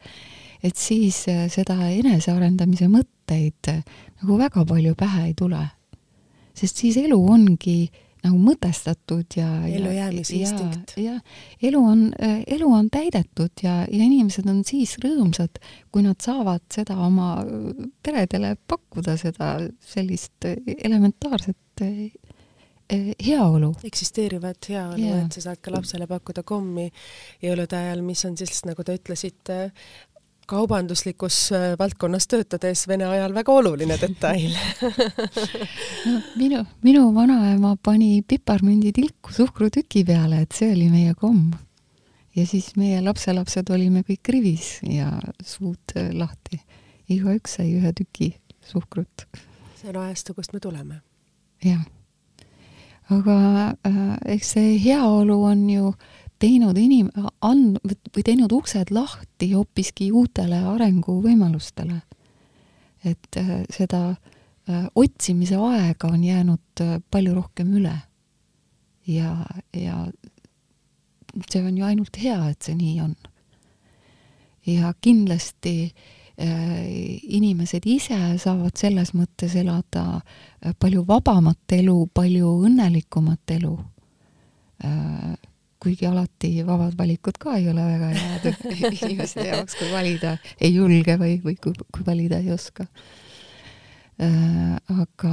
et 0.65 0.81
siis 0.81 1.25
äh, 1.29 1.47
seda 1.53 1.77
enesearendamise 1.91 2.89
mõtteid 2.93 3.73
äh, 3.73 3.83
nagu 4.23 4.39
väga 4.41 4.65
palju 4.69 4.97
pähe 4.99 5.29
ei 5.29 5.37
tule. 5.39 5.69
sest 6.55 6.79
siis 6.79 6.97
elu 6.97 7.19
ongi 7.19 7.91
nagu 8.25 8.39
mõtestatud 8.41 9.37
ja 9.37 9.49
ellujäämise 9.69 10.37
instinkt. 10.39 10.95
ja 10.97 11.19
elu 11.63 11.81
on, 11.85 12.07
äh, 12.23 12.41
elu 12.57 12.71
on 12.73 12.89
täidetud 12.91 13.53
ja, 13.63 13.83
ja 13.85 14.05
inimesed 14.05 14.49
on 14.49 14.63
siis 14.65 14.97
rõõmsad, 15.05 15.61
kui 15.93 16.07
nad 16.07 16.21
saavad 16.25 16.65
seda 16.73 16.97
oma 16.97 17.37
peredele 18.03 18.57
pakkuda, 18.69 19.19
seda 19.21 19.57
sellist 19.85 20.49
elementaarset 20.49 21.85
heaolu. 23.27 23.75
eksisteerivat 23.85 24.69
heaolu 24.69 25.03
yeah., 25.03 25.23
et 25.25 25.37
sa 25.37 25.49
saad 25.49 25.63
ka 25.63 25.73
lapsele 25.75 26.09
pakkuda 26.11 26.43
kommi 26.47 26.89
jõulude 27.43 27.79
ajal, 27.79 28.03
mis 28.07 28.25
on 28.29 28.37
siis, 28.41 28.65
nagu 28.69 28.85
te 28.85 28.97
ütlesite, 28.99 29.59
kaubanduslikus 30.47 31.53
äh, 31.53 31.75
valdkonnas 31.79 32.27
töötades 32.29 32.87
Vene 32.89 33.07
ajal 33.09 33.35
väga 33.35 33.53
oluline 33.53 33.97
detail 34.01 34.53
no 36.11 36.21
minu, 36.37 36.65
minu 36.85 37.07
vanaema 37.15 37.77
pani 37.83 38.23
piparmünditilku 38.29 39.33
suhkrutüki 39.33 40.05
peale, 40.05 40.43
et 40.45 40.57
see 40.57 40.73
oli 40.73 40.91
meie 40.93 41.15
komm. 41.19 41.53
ja 42.37 42.47
siis 42.47 42.75
meie 42.77 43.01
lapselapsed 43.05 43.71
olime 43.75 44.05
kõik 44.07 44.33
rivis 44.37 44.79
ja 44.89 45.11
suud 45.43 45.97
äh, 45.97 46.13
lahti. 46.13 46.61
igaüks 47.09 47.59
sai 47.59 47.73
ühe 47.79 47.93
tüki 47.97 48.35
suhkrut. 48.65 49.29
see 49.81 49.93
on 49.93 50.03
ajastu, 50.07 50.35
kust 50.35 50.53
me 50.53 50.61
tuleme. 50.61 51.01
jah 51.65 51.85
aga 53.13 53.37
äh, 53.87 54.17
eks 54.37 54.55
see 54.57 54.79
heaolu 54.81 55.37
on 55.45 55.69
ju 55.71 55.93
teinud 56.41 56.79
inim-, 56.81 57.11
and- 57.41 57.79
või 57.85 58.25
teinud 58.25 58.53
uksed 58.53 58.91
lahti 58.91 59.53
hoopiski 59.53 60.11
uutele 60.13 60.63
arenguvõimalustele. 60.75 62.01
et 63.05 63.37
äh, 63.37 63.65
seda 63.71 64.17
äh, 64.69 64.87
otsimise 64.95 65.57
aega 65.57 66.09
on 66.09 66.25
jäänud 66.25 66.85
palju 67.11 67.35
rohkem 67.35 67.75
üle. 67.77 67.97
ja, 69.07 69.47
ja 69.73 70.07
see 71.51 71.63
on 71.63 71.77
ju 71.79 71.85
ainult 71.85 72.17
hea, 72.17 72.49
et 72.49 72.63
see 72.63 72.75
nii 72.75 73.01
on. 73.01 73.17
ja 74.67 74.95
kindlasti 75.01 75.93
Äh, 75.93 76.24
inimesed 76.37 77.85
ise 77.87 78.17
saavad 78.43 78.75
selles 78.79 79.13
mõttes 79.15 79.55
elada 79.55 80.05
äh, 80.19 80.75
palju 80.79 81.05
vabamat 81.07 81.77
elu, 81.77 81.99
palju 82.15 82.55
õnnelikumat 82.67 83.55
elu. 83.55 83.75
Äh, 84.85 85.35
kuigi 85.85 86.09
alati 86.09 86.51
vabad 86.67 86.97
valikud 86.99 87.39
ka 87.39 87.59
ei 87.59 87.69
ole 87.69 87.85
väga 87.85 88.09
head 88.17 88.47
inimeste 89.05 89.45
jaoks, 89.47 89.77
kui 89.79 89.93
valida 89.93 90.39
ei 90.59 90.73
julge 90.75 91.19
või, 91.21 91.37
või 91.45 91.59
kui, 91.61 91.77
kui 91.93 92.07
valida 92.07 92.41
ei 92.41 92.51
oska. 92.55 92.87
aga 94.95 95.33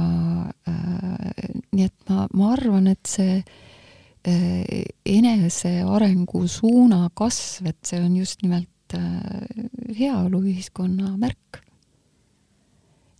nii 1.72 1.84
et 1.86 1.94
ma, 2.10 2.26
ma 2.34 2.50
arvan, 2.52 2.90
et 2.90 3.06
see 3.06 3.38
enesearengu 5.06 6.42
suuna 6.50 7.06
kasv, 7.14 7.70
et 7.70 7.78
see 7.86 8.02
on 8.02 8.16
just 8.18 8.42
nimelt 8.42 8.71
Äh, 8.94 9.98
heaoluühiskonna 10.00 11.16
märk. 11.16 11.62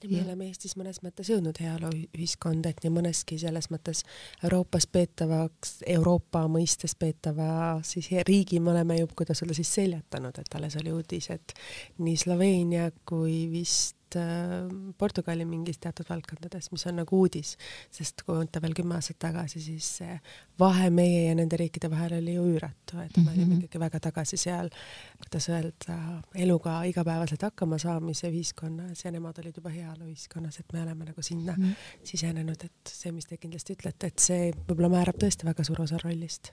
ja 0.03 0.09
me 0.11 0.17
ja. 0.17 0.25
oleme 0.25 0.49
Eestis 0.51 0.75
mõnes 0.77 0.99
mõttes 1.05 1.31
jõudnud 1.31 1.57
heaoluühiskonda, 1.63 2.73
et 2.73 2.83
nii 2.83 2.91
mõneski 2.93 3.39
selles 3.41 3.71
mõttes 3.71 4.03
Euroopas 4.45 4.89
peetavaks, 4.93 5.77
Euroopa 5.87 6.43
mõistes 6.51 6.97
peetava 6.99 7.79
siis 7.87 8.11
riigi 8.29 8.61
me 8.61 8.75
oleme 8.75 8.99
ju, 8.99 9.09
kuidas 9.17 9.45
öelda 9.45 9.57
siis 9.57 9.73
seljatanud, 9.79 10.43
et 10.43 10.59
alles 10.59 10.77
oli 10.83 10.93
uudis, 10.93 11.31
et 11.31 11.55
nii 12.03 12.19
Sloveenia 12.21 12.91
kui 13.09 13.47
vist 13.53 14.02
äh, 14.19 14.69
Portugali 14.99 15.45
mingis 15.49 15.79
teatud 15.83 16.09
valdkondades, 16.09 16.71
mis 16.73 16.85
on 16.89 16.99
nagu 17.01 17.19
uudis, 17.23 17.55
sest 17.93 18.23
kui 18.27 18.37
võtta 18.39 18.61
veel 18.63 18.75
kümme 18.77 18.97
aastat 18.99 19.19
tagasi, 19.23 19.63
siis 19.65 19.89
see 19.99 20.19
vahe 20.61 20.91
meie 20.95 21.25
ja 21.29 21.37
nende 21.39 21.59
riikide 21.61 21.91
vahel 21.93 22.17
oli 22.19 22.37
ju 22.37 22.45
üüratu, 22.53 23.01
et 23.03 23.17
me 23.17 23.31
olime 23.31 23.45
mm 23.45 23.51
-hmm. 23.51 23.65
ikkagi 23.65 23.81
väga 23.81 24.01
tagasi 24.09 24.37
seal, 24.37 24.71
kuidas 25.19 25.49
öelda, 25.49 25.99
eluga 26.35 26.83
igapäevaselt 26.85 27.43
hakkama 27.43 27.79
saamise 27.79 28.31
ühiskonnas 28.31 29.05
ja 29.05 29.11
nemad 29.11 29.39
olid 29.39 29.57
juba 29.57 29.71
heaoluühiskonnas, 29.71 30.61
et 30.61 30.73
me 30.73 30.83
oleme 30.83 31.05
nagu 31.05 31.23
sinna 31.23 31.55
mm 31.57 31.65
-hmm. 31.65 31.75
sisenenud, 32.05 32.65
et 32.65 32.89
see, 32.89 33.13
mis 33.13 33.27
te 33.27 33.37
kindlasti 33.37 33.73
ütlete, 33.73 34.07
et 34.07 34.19
see 34.19 34.53
võib-olla 34.69 34.89
määrab 34.89 35.17
tõesti 35.17 35.45
väga 35.45 35.65
suur 35.65 35.81
osa 35.83 35.99
rollist. 36.05 36.53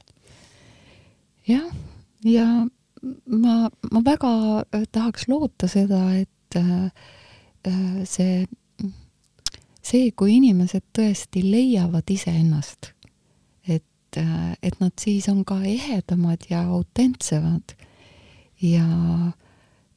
jah, 1.48 1.76
ja 2.24 2.68
ma, 3.26 3.70
ma 3.92 4.02
väga 4.06 4.64
tahaks 4.92 5.28
loota 5.28 5.68
seda, 5.68 6.16
et 6.16 6.56
äh, 6.56 6.92
Äh, 6.92 6.92
see, 8.06 8.46
see, 9.82 10.12
kui 10.18 10.38
inimesed 10.38 10.86
tõesti 10.96 11.44
leiavad 11.46 12.10
iseennast, 12.12 12.94
et, 13.68 14.18
äh, 14.18 14.54
et 14.64 14.80
nad 14.82 14.94
siis 15.00 15.30
on 15.32 15.44
ka 15.48 15.60
ehedamad 15.64 16.50
ja 16.50 16.64
autentsemad 16.68 17.76
ja, 18.62 18.86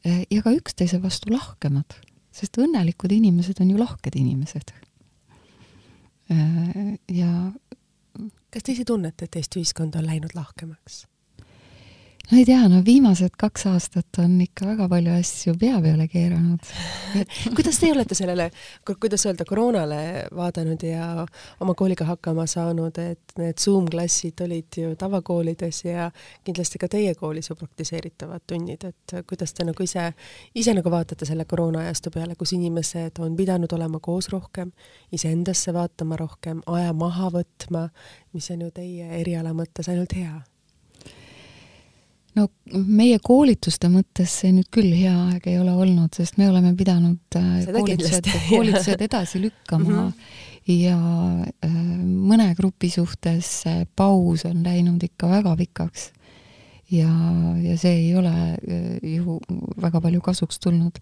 äh, 0.07 0.25
ja 0.31 0.43
ka 0.43 0.55
üksteise 0.55 1.03
vastu 1.03 1.33
lahkemad, 1.35 1.99
sest 2.33 2.59
õnnelikud 2.59 3.13
inimesed 3.13 3.61
on 3.61 3.75
ju 3.75 3.79
lahked 3.81 4.17
inimesed. 4.17 4.73
ja 7.13 7.29
kas 8.49 8.63
te 8.65 8.73
ise 8.73 8.87
tunnete, 8.89 9.27
et 9.27 9.37
Eesti 9.37 9.61
ühiskond 9.61 9.99
on 9.99 10.07
läinud 10.07 10.33
lahkemaks? 10.33 11.03
No 12.33 12.39
ei 12.39 12.45
tea, 12.49 12.63
no 12.69 12.79
viimased 12.85 13.35
kaks 13.37 13.67
aastat 13.69 14.19
on 14.23 14.39
ikka 14.41 14.65
väga 14.71 14.87
palju 14.89 15.13
asju 15.19 15.53
pea 15.61 15.77
peale 15.85 16.07
keeranud. 16.09 16.69
Kuidas 17.57 17.81
teie 17.81 17.93
olete 17.93 18.17
sellele, 18.17 18.47
kuidas 18.89 19.27
öelda, 19.29 19.45
koroonale 19.49 19.99
vaadanud 20.37 20.81
ja 20.87 21.27
oma 21.61 21.75
kooliga 21.77 22.07
hakkama 22.09 22.47
saanud, 22.49 22.97
et 23.03 23.35
need 23.37 23.61
Zoom-klassid 23.61 24.41
olid 24.47 24.79
ju 24.81 24.95
tavakoolides 24.97 25.83
ja 25.85 26.09
kindlasti 26.45 26.81
ka 26.81 26.89
teie 26.95 27.13
koolis 27.19 27.51
ju 27.51 27.57
praktiseeritavad 27.59 28.47
tunnid, 28.49 28.87
et 28.89 29.17
kuidas 29.29 29.53
te 29.53 29.67
nagu 29.69 29.85
ise, 29.85 30.07
ise 30.55 30.77
nagu 30.79 30.93
vaatate 30.93 31.29
selle 31.29 31.45
koroonaajastu 31.51 32.15
peale, 32.15 32.39
kus 32.41 32.55
inimesed 32.57 33.21
on 33.21 33.37
pidanud 33.37 33.77
olema 33.77 34.01
koos 34.01 34.31
rohkem, 34.33 34.73
iseendasse 35.13 35.75
vaatama 35.77 36.17
rohkem, 36.23 36.65
aja 36.79 36.97
maha 36.97 37.29
võtma, 37.37 37.91
mis 38.33 38.49
on 38.57 38.65
ju 38.67 38.73
teie 38.81 39.21
eriala 39.21 39.53
mõttes 39.57 39.93
ainult 39.93 40.17
hea 40.17 40.41
no 42.39 42.47
meie 42.73 43.19
koolituste 43.23 43.91
mõttes 43.93 44.39
see 44.43 44.53
nüüd 44.55 44.71
küll 44.73 44.95
hea 44.97 45.15
aeg 45.29 45.49
ei 45.51 45.59
ole 45.61 45.75
olnud, 45.85 46.13
sest 46.17 46.39
me 46.41 46.49
oleme 46.51 46.73
pidanud 46.79 47.39
äh, 47.39 47.67
koolitused, 47.69 48.31
koolitused 48.49 49.05
edasi 49.05 49.43
lükkama 49.43 49.89
mm 49.91 49.99
-hmm. 49.99 50.79
ja 50.79 50.99
äh, 51.65 51.77
mõne 52.33 52.53
grupi 52.59 52.91
suhtes 52.91 53.65
paus 53.97 54.47
on 54.49 54.65
läinud 54.65 55.03
ikka 55.03 55.29
väga 55.29 55.57
pikaks. 55.57 56.13
ja, 56.91 57.11
ja 57.63 57.77
see 57.79 57.93
ei 58.07 58.17
ole 58.17 58.35
äh, 58.53 59.15
ju 59.17 59.41
väga 59.83 60.01
palju 60.01 60.21
kasuks 60.21 60.59
tulnud 60.59 60.99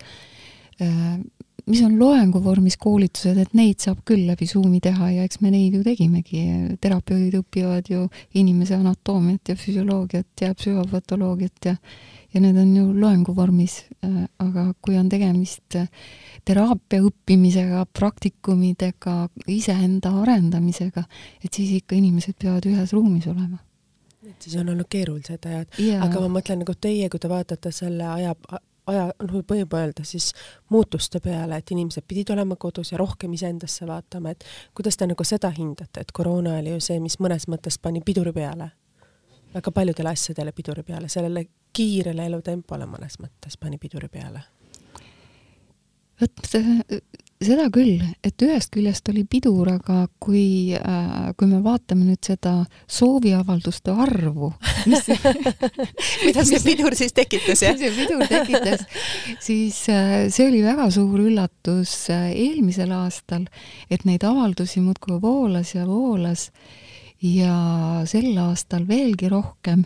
mis 1.70 1.82
on 1.86 1.96
loengu 1.98 2.42
vormis 2.44 2.76
koolitused, 2.80 3.38
et 3.38 3.54
neid 3.54 3.80
saab 3.82 4.02
küll 4.08 4.26
läbi 4.28 4.48
Zoomi 4.50 4.80
teha 4.84 5.10
ja 5.14 5.26
eks 5.26 5.40
me 5.40 5.52
neid 5.54 5.74
ju 5.78 5.82
tegimegi. 5.86 6.44
terapeudid 6.80 7.36
õpivad 7.40 7.90
ju 7.90 8.06
inimese 8.34 8.74
anatoomiat 8.78 9.52
ja 9.52 9.58
füsioloogiat 9.58 10.46
ja 10.46 10.54
psühhopatoloogiat 10.54 11.70
ja 11.70 11.76
ja 12.34 12.40
need 12.40 12.56
on 12.56 12.76
ju 12.76 12.84
loengu 12.94 13.34
vormis, 13.36 13.80
aga 14.38 14.68
kui 14.82 14.96
on 14.98 15.08
tegemist 15.10 15.76
teraapia 16.46 17.02
õppimisega, 17.02 17.84
praktikumidega, 17.96 19.16
iseenda 19.50 20.12
arendamisega, 20.22 21.04
et 21.42 21.50
siis 21.52 21.74
ikka 21.80 21.98
inimesed 21.98 22.38
peavad 22.40 22.68
ühes 22.70 22.94
ruumis 22.96 23.26
olema. 23.30 23.58
et 24.30 24.42
siis 24.46 24.60
on 24.60 24.68
olnud 24.68 24.86
keerulised 24.86 25.46
ajad, 25.48 25.78
aga 26.04 26.20
ma 26.22 26.28
mõtlen 26.38 26.60
nagu 26.62 26.74
teie, 26.78 27.08
kui 27.10 27.18
te 27.18 27.28
vaatate 27.28 27.72
selle 27.74 28.06
aja, 28.06 28.34
aja, 28.90 29.06
noh, 29.22 29.40
võib 29.50 29.74
öelda 29.76 30.04
siis 30.06 30.30
muutuste 30.70 31.20
peale, 31.24 31.60
et 31.60 31.70
inimesed 31.70 32.04
pidid 32.08 32.32
olema 32.34 32.56
kodus 32.60 32.92
ja 32.92 32.98
rohkem 33.00 33.32
iseendasse 33.36 33.86
vaatama, 33.88 34.34
et 34.34 34.44
kuidas 34.74 34.98
te 34.98 35.08
nagu 35.10 35.26
seda 35.26 35.50
hindate, 35.56 36.04
et 36.04 36.12
koroona 36.12 36.58
oli 36.58 36.74
ju 36.74 36.84
see, 36.84 37.00
mis 37.00 37.18
mõnes 37.22 37.48
mõttes 37.50 37.78
pani 37.82 38.02
piduri 38.04 38.32
peale, 38.36 38.70
väga 39.54 39.72
paljudele 39.74 40.12
asjadele 40.12 40.52
piduri 40.56 40.84
peale, 40.86 41.08
sellele 41.08 41.46
kiirele 41.72 42.26
elutempole 42.26 42.86
mõnes 42.90 43.18
mõttes 43.22 43.56
pani 43.60 43.78
piduri 43.78 44.08
peale. 44.12 44.42
Vot 46.20 46.46
seda 47.40 47.70
küll, 47.72 48.02
et 48.26 48.42
ühest 48.44 48.72
küljest 48.74 49.08
oli 49.08 49.24
pidur, 49.24 49.68
aga 49.72 50.02
kui 50.20 50.76
äh,, 50.76 51.30
kui 51.38 51.48
me 51.48 51.62
vaatame 51.64 52.04
nüüd 52.04 52.20
seda 52.26 52.58
sooviavalduste 52.84 53.94
arvu 53.96 54.52
mis 54.90 55.08
mida 56.26 56.44
see 56.44 56.60
pidur 56.64 56.96
siis 56.98 57.14
tekitas, 57.16 57.62
jah? 57.64 57.78
see 57.80 57.90
pidur 57.96 58.24
tekitas, 58.28 58.84
siis 59.42 59.78
äh, 59.92 60.28
see 60.32 60.48
oli 60.50 60.60
väga 60.64 60.90
suur 60.94 61.24
üllatus 61.24 61.94
äh, 62.12 62.30
eelmisel 62.34 62.92
aastal, 62.96 63.46
et 63.90 64.04
neid 64.08 64.24
avaldusi 64.26 64.82
muudkui 64.84 65.20
voolas 65.22 65.74
ja 65.74 65.86
voolas 65.88 66.50
ja 67.24 67.54
sel 68.08 68.32
aastal 68.40 68.86
veelgi 68.88 69.28
rohkem. 69.32 69.84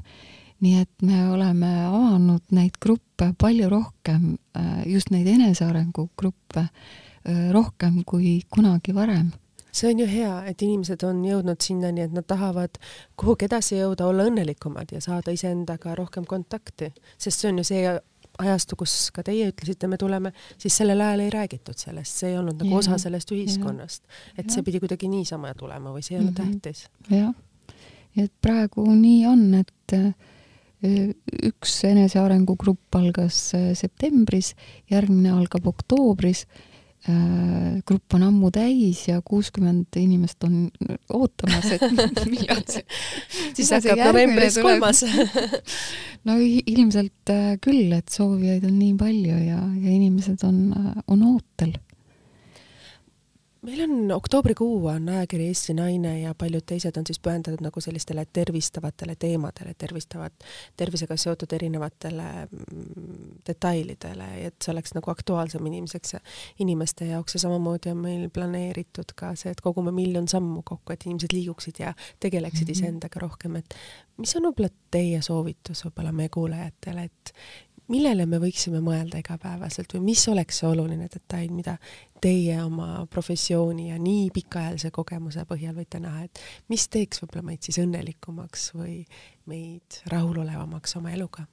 Nii 0.64 0.78
et 0.80 1.02
me 1.05 1.18
oleme 1.28 1.68
avanud 1.84 2.44
neid 2.55 2.78
gruppe 2.80 3.32
palju 3.38 3.68
rohkem, 3.72 4.36
äh, 4.57 4.84
just 4.88 5.11
neid 5.12 5.26
enesearengu 5.28 6.09
gruppe, 6.16 6.68
rohkem 7.52 8.02
kui 8.06 8.42
kunagi 8.50 8.94
varem 8.94 9.32
see 9.74 9.90
on 9.90 9.98
ju 9.98 10.06
hea, 10.06 10.34
et 10.46 10.62
inimesed 10.62 11.02
on 11.02 11.24
jõudnud 11.26 11.58
sinnani, 11.64 12.04
et 12.04 12.12
nad 12.14 12.26
tahavad 12.30 12.76
kuhugi 13.18 13.48
edasi 13.48 13.80
jõuda, 13.80 14.06
olla 14.06 14.28
õnnelikumad 14.28 14.92
ja 14.94 15.00
saada 15.02 15.34
iseendaga 15.34 15.96
rohkem 15.98 16.28
kontakti, 16.30 16.92
sest 17.18 17.42
see 17.42 17.50
on 17.50 17.58
ju 17.58 17.64
see 17.66 17.94
ajastu, 18.38 18.78
kus 18.78 18.94
ka 19.14 19.24
teie 19.26 19.48
ütlesite, 19.50 19.90
me 19.90 19.98
tuleme, 19.98 20.30
siis 20.62 20.76
sellel 20.78 21.02
ajal 21.02 21.24
ei 21.24 21.32
räägitud 21.34 21.80
sellest, 21.80 22.20
see 22.20 22.30
ei 22.30 22.38
olnud 22.38 22.62
nagu 22.62 22.70
ja, 22.70 22.84
osa 22.84 23.00
sellest 23.02 23.34
ühiskonnast. 23.34 24.04
et 24.36 24.44
ja. 24.44 24.52
see 24.54 24.62
pidi 24.66 24.78
kuidagi 24.84 25.10
niisama 25.10 25.50
tulema 25.58 25.90
või 25.90 26.06
see 26.06 26.16
ei 26.16 26.22
olnud 26.22 26.38
mm 26.38 26.52
-hmm. 26.52 26.62
tähtis. 26.62 26.86
jah, 27.10 27.34
et 28.14 28.32
praegu 28.46 28.86
nii 28.94 29.26
on, 29.26 29.44
et 29.64 29.98
üks 30.84 31.78
enesearengu 31.88 32.56
grupp 32.60 32.96
algas 32.98 33.38
äh, 33.56 33.72
septembris, 33.78 34.52
järgmine 34.92 35.32
algab 35.34 35.66
oktoobris. 35.70 36.44
Äh, 37.05 37.82
grupp 37.84 38.14
on 38.16 38.22
ammu 38.24 38.48
täis 38.48 39.02
ja 39.11 39.18
kuuskümmend 39.20 39.92
inimest 40.00 40.44
on 40.46 40.70
ootamas, 41.12 41.66
et 41.76 41.82
millal 42.32 42.62
see 42.64 42.80
siis 43.59 43.74
hakkab 43.76 44.00
novembris 44.09 44.57
kolmas. 44.62 45.05
No 46.24 46.38
ilmselt 46.40 47.28
äh, 47.28 47.59
küll, 47.61 47.92
et 47.92 48.09
soovijaid 48.09 48.64
on 48.64 48.78
nii 48.78 48.94
palju 48.96 49.40
ja, 49.44 49.59
ja 49.61 49.90
inimesed 49.92 50.40
on, 50.48 50.70
on 51.05 51.24
ootel. 51.28 51.74
Meil 53.64 53.82
on 53.84 54.12
oktoobrikuu 54.12 54.86
on 54.86 55.09
ajakiri 55.09 55.46
Eesti 55.52 55.74
Naine 55.76 56.14
ja 56.20 56.34
paljud 56.36 56.64
teised 56.68 56.96
on 57.00 57.05
siis 57.09 57.20
pühendatud 57.20 57.61
nagu 57.64 57.80
sellistele 57.80 58.24
tervistavatele 58.32 59.14
teemadele, 59.20 59.72
tervistavad, 59.76 60.32
tervisega 60.76 61.16
seotud 61.20 61.52
erinevatele 61.57 62.26
mm, 62.44 63.13
detailidele, 63.47 64.28
et 64.47 64.57
see 64.62 64.72
oleks 64.72 64.95
nagu 64.97 65.11
aktuaalsem 65.11 65.66
inimeseks 65.66 66.16
ja 66.16 66.20
inimeste 66.64 67.09
jaoks 67.11 67.36
ja 67.36 67.42
samamoodi 67.45 67.92
on 67.92 68.01
meil 68.05 68.30
planeeritud 68.34 69.14
ka 69.16 69.34
see, 69.38 69.53
et 69.55 69.61
kogume 69.64 69.92
miljon 69.95 70.28
sammu 70.30 70.62
kokku, 70.64 70.95
et 70.95 71.07
inimesed 71.07 71.34
liiguksid 71.36 71.82
ja 71.82 71.95
tegeleksid 72.20 72.68
mm 72.68 72.72
-hmm. 72.72 72.86
iseendaga 72.86 73.20
rohkem, 73.20 73.57
et 73.57 73.74
mis 74.16 74.36
on 74.36 74.49
võib-olla 74.49 74.72
teie 74.90 75.22
soovitus 75.22 75.84
võib-olla 75.84 76.12
meie 76.12 76.28
kuulajatele, 76.28 77.05
et 77.05 77.34
millele 77.92 78.26
me 78.26 78.38
võiksime 78.40 78.80
mõelda 78.84 79.20
igapäevaselt 79.20 79.95
või 79.97 80.05
mis 80.09 80.22
oleks 80.28 80.61
see 80.61 80.68
oluline 80.68 81.09
detail, 81.12 81.51
mida 81.53 81.76
teie 82.24 82.57
oma 82.64 83.05
professiooni 83.11 83.90
ja 83.90 83.99
nii 84.01 84.30
pikaajalise 84.34 84.90
kogemuse 84.95 85.45
põhjal 85.49 85.76
võite 85.76 86.01
näha, 86.01 86.24
et 86.24 86.40
mis 86.72 86.86
teeks 86.88 87.22
võib-olla 87.22 87.51
meid 87.51 87.66
siis 87.66 87.80
õnnelikumaks 87.82 88.70
või 88.78 89.03
meid 89.51 90.01
rahulolevamaks 90.12 90.97
oma 91.01 91.12
eluga? 91.12 91.47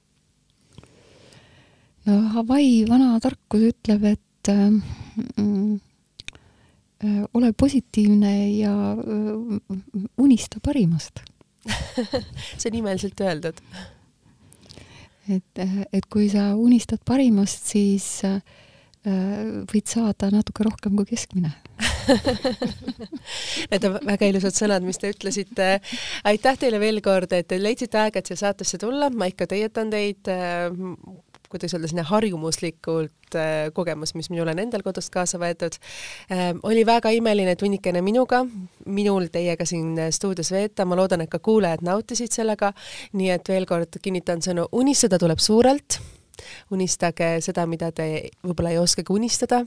No 2.08 2.18
Hawaii 2.36 2.82
vana 2.88 3.14
tarkus 3.22 3.68
ütleb, 3.72 4.04
et 4.14 4.50
äh, 4.50 4.70
mm, 5.36 5.80
äh, 7.04 7.22
ole 7.34 7.52
positiivne 7.52 8.34
ja 8.56 8.74
äh, 8.96 9.78
unista 10.18 10.60
parimast. 10.62 11.22
See 12.58 12.70
on 12.70 12.78
imeliselt 12.80 13.20
öeldud. 13.22 13.62
Et, 15.30 15.60
et 15.92 16.06
kui 16.10 16.26
sa 16.32 16.50
unistad 16.58 17.04
parimast, 17.06 17.68
siis 17.70 18.06
äh, 18.26 18.40
võid 19.02 19.86
saada 19.90 20.32
natuke 20.34 20.66
rohkem 20.66 20.96
kui 20.98 21.06
keskmine. 21.12 21.52
Need 23.70 23.86
on 23.86 24.00
väga 24.06 24.26
ilusad 24.30 24.56
sõnad, 24.58 24.82
mis 24.86 24.98
te 24.98 25.12
ütlesite. 25.14 25.68
aitäh 26.26 26.58
teile 26.58 26.82
veel 26.82 26.98
kord, 27.02 27.30
et 27.34 27.46
te 27.50 27.58
leidsite 27.62 27.98
aega, 28.02 28.18
et 28.18 28.30
siia 28.30 28.40
saatesse 28.42 28.82
tulla, 28.82 29.10
ma 29.14 29.30
ikka 29.30 29.46
teietan 29.54 29.90
teid 29.94 30.30
kuidas 31.52 31.74
öelda, 31.76 31.90
selline 31.90 32.06
harjumuslikult 32.08 33.36
äh, 33.38 33.68
kogemus, 33.76 34.14
mis 34.18 34.30
minul 34.32 34.50
on 34.52 34.62
endal 34.62 34.84
kodust 34.84 35.12
kaasa 35.14 35.40
võetud 35.42 35.78
äh,. 36.32 36.50
oli 36.62 36.86
väga 36.88 37.12
imeline 37.16 37.56
tunnikene 37.60 38.02
minuga, 38.04 38.42
minul 38.86 39.28
teiega 39.32 39.66
siin 39.68 39.94
stuudios 40.14 40.52
veeta, 40.54 40.86
ma 40.88 40.98
loodan, 40.98 41.24
et 41.24 41.32
ka 41.32 41.42
kuulajad 41.42 41.84
nautisid 41.86 42.32
sellega, 42.34 42.72
nii 43.18 43.30
et 43.36 43.54
veel 43.54 43.68
kord 43.68 44.00
kinnitan 44.02 44.42
sõnu, 44.44 44.68
unistada 44.72 45.20
tuleb 45.22 45.40
suurelt 45.42 46.00
unistage 46.70 47.40
seda, 47.44 47.66
mida 47.68 47.90
te 47.94 48.06
võib-olla 48.42 48.72
ei 48.74 48.80
oskagi 48.80 49.12
unistada, 49.14 49.62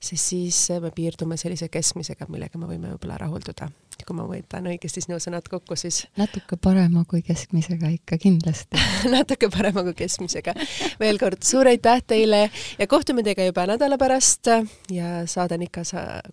sest 0.00 0.32
siis 0.32 0.58
me 0.82 0.92
piirdume 0.94 1.38
sellise 1.40 1.70
keskmisega, 1.72 2.28
millega 2.30 2.60
me 2.60 2.68
võime 2.70 2.92
võib-olla 2.94 3.18
rahulduda. 3.20 3.70
kui 4.00 4.16
ma 4.16 4.24
võtan 4.24 4.64
õigesti 4.64 5.02
sinu 5.04 5.18
sõnad 5.20 5.44
kokku, 5.50 5.76
siis 5.76 6.06
natuke 6.16 6.56
parema 6.56 7.02
kui 7.04 7.20
keskmisega 7.22 7.90
ikka 7.98 8.16
kindlasti 8.18 8.80
natuke 9.16 9.50
parema 9.52 9.84
kui 9.84 9.94
keskmisega. 9.94 10.54
veel 11.00 11.18
kord 11.20 11.44
suur 11.44 11.68
aitäh 11.68 12.02
teile 12.06 12.48
ja 12.78 12.86
kohtume 12.86 13.22
teiega 13.22 13.44
juba 13.44 13.66
nädala 13.68 13.98
pärast 14.00 14.48
ja 14.90 15.26
saade 15.26 15.58
on 15.60 15.68
ikka 15.68 15.84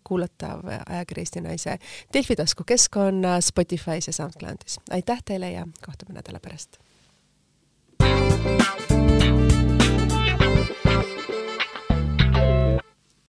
kuulatav 0.03 0.63
ajakiri 0.85 1.21
Eesti 1.21 1.41
Naise 1.41 1.77
Delfi 2.13 2.35
taskukeskkonnas, 2.35 3.51
Spotify's 3.51 4.07
ja 4.07 4.13
SoundCloudis. 4.13 4.79
aitäh 4.89 5.23
teile 5.25 5.51
ja 5.51 5.67
kohtume 5.85 6.15
nädala 6.19 6.39
pärast 6.39 6.79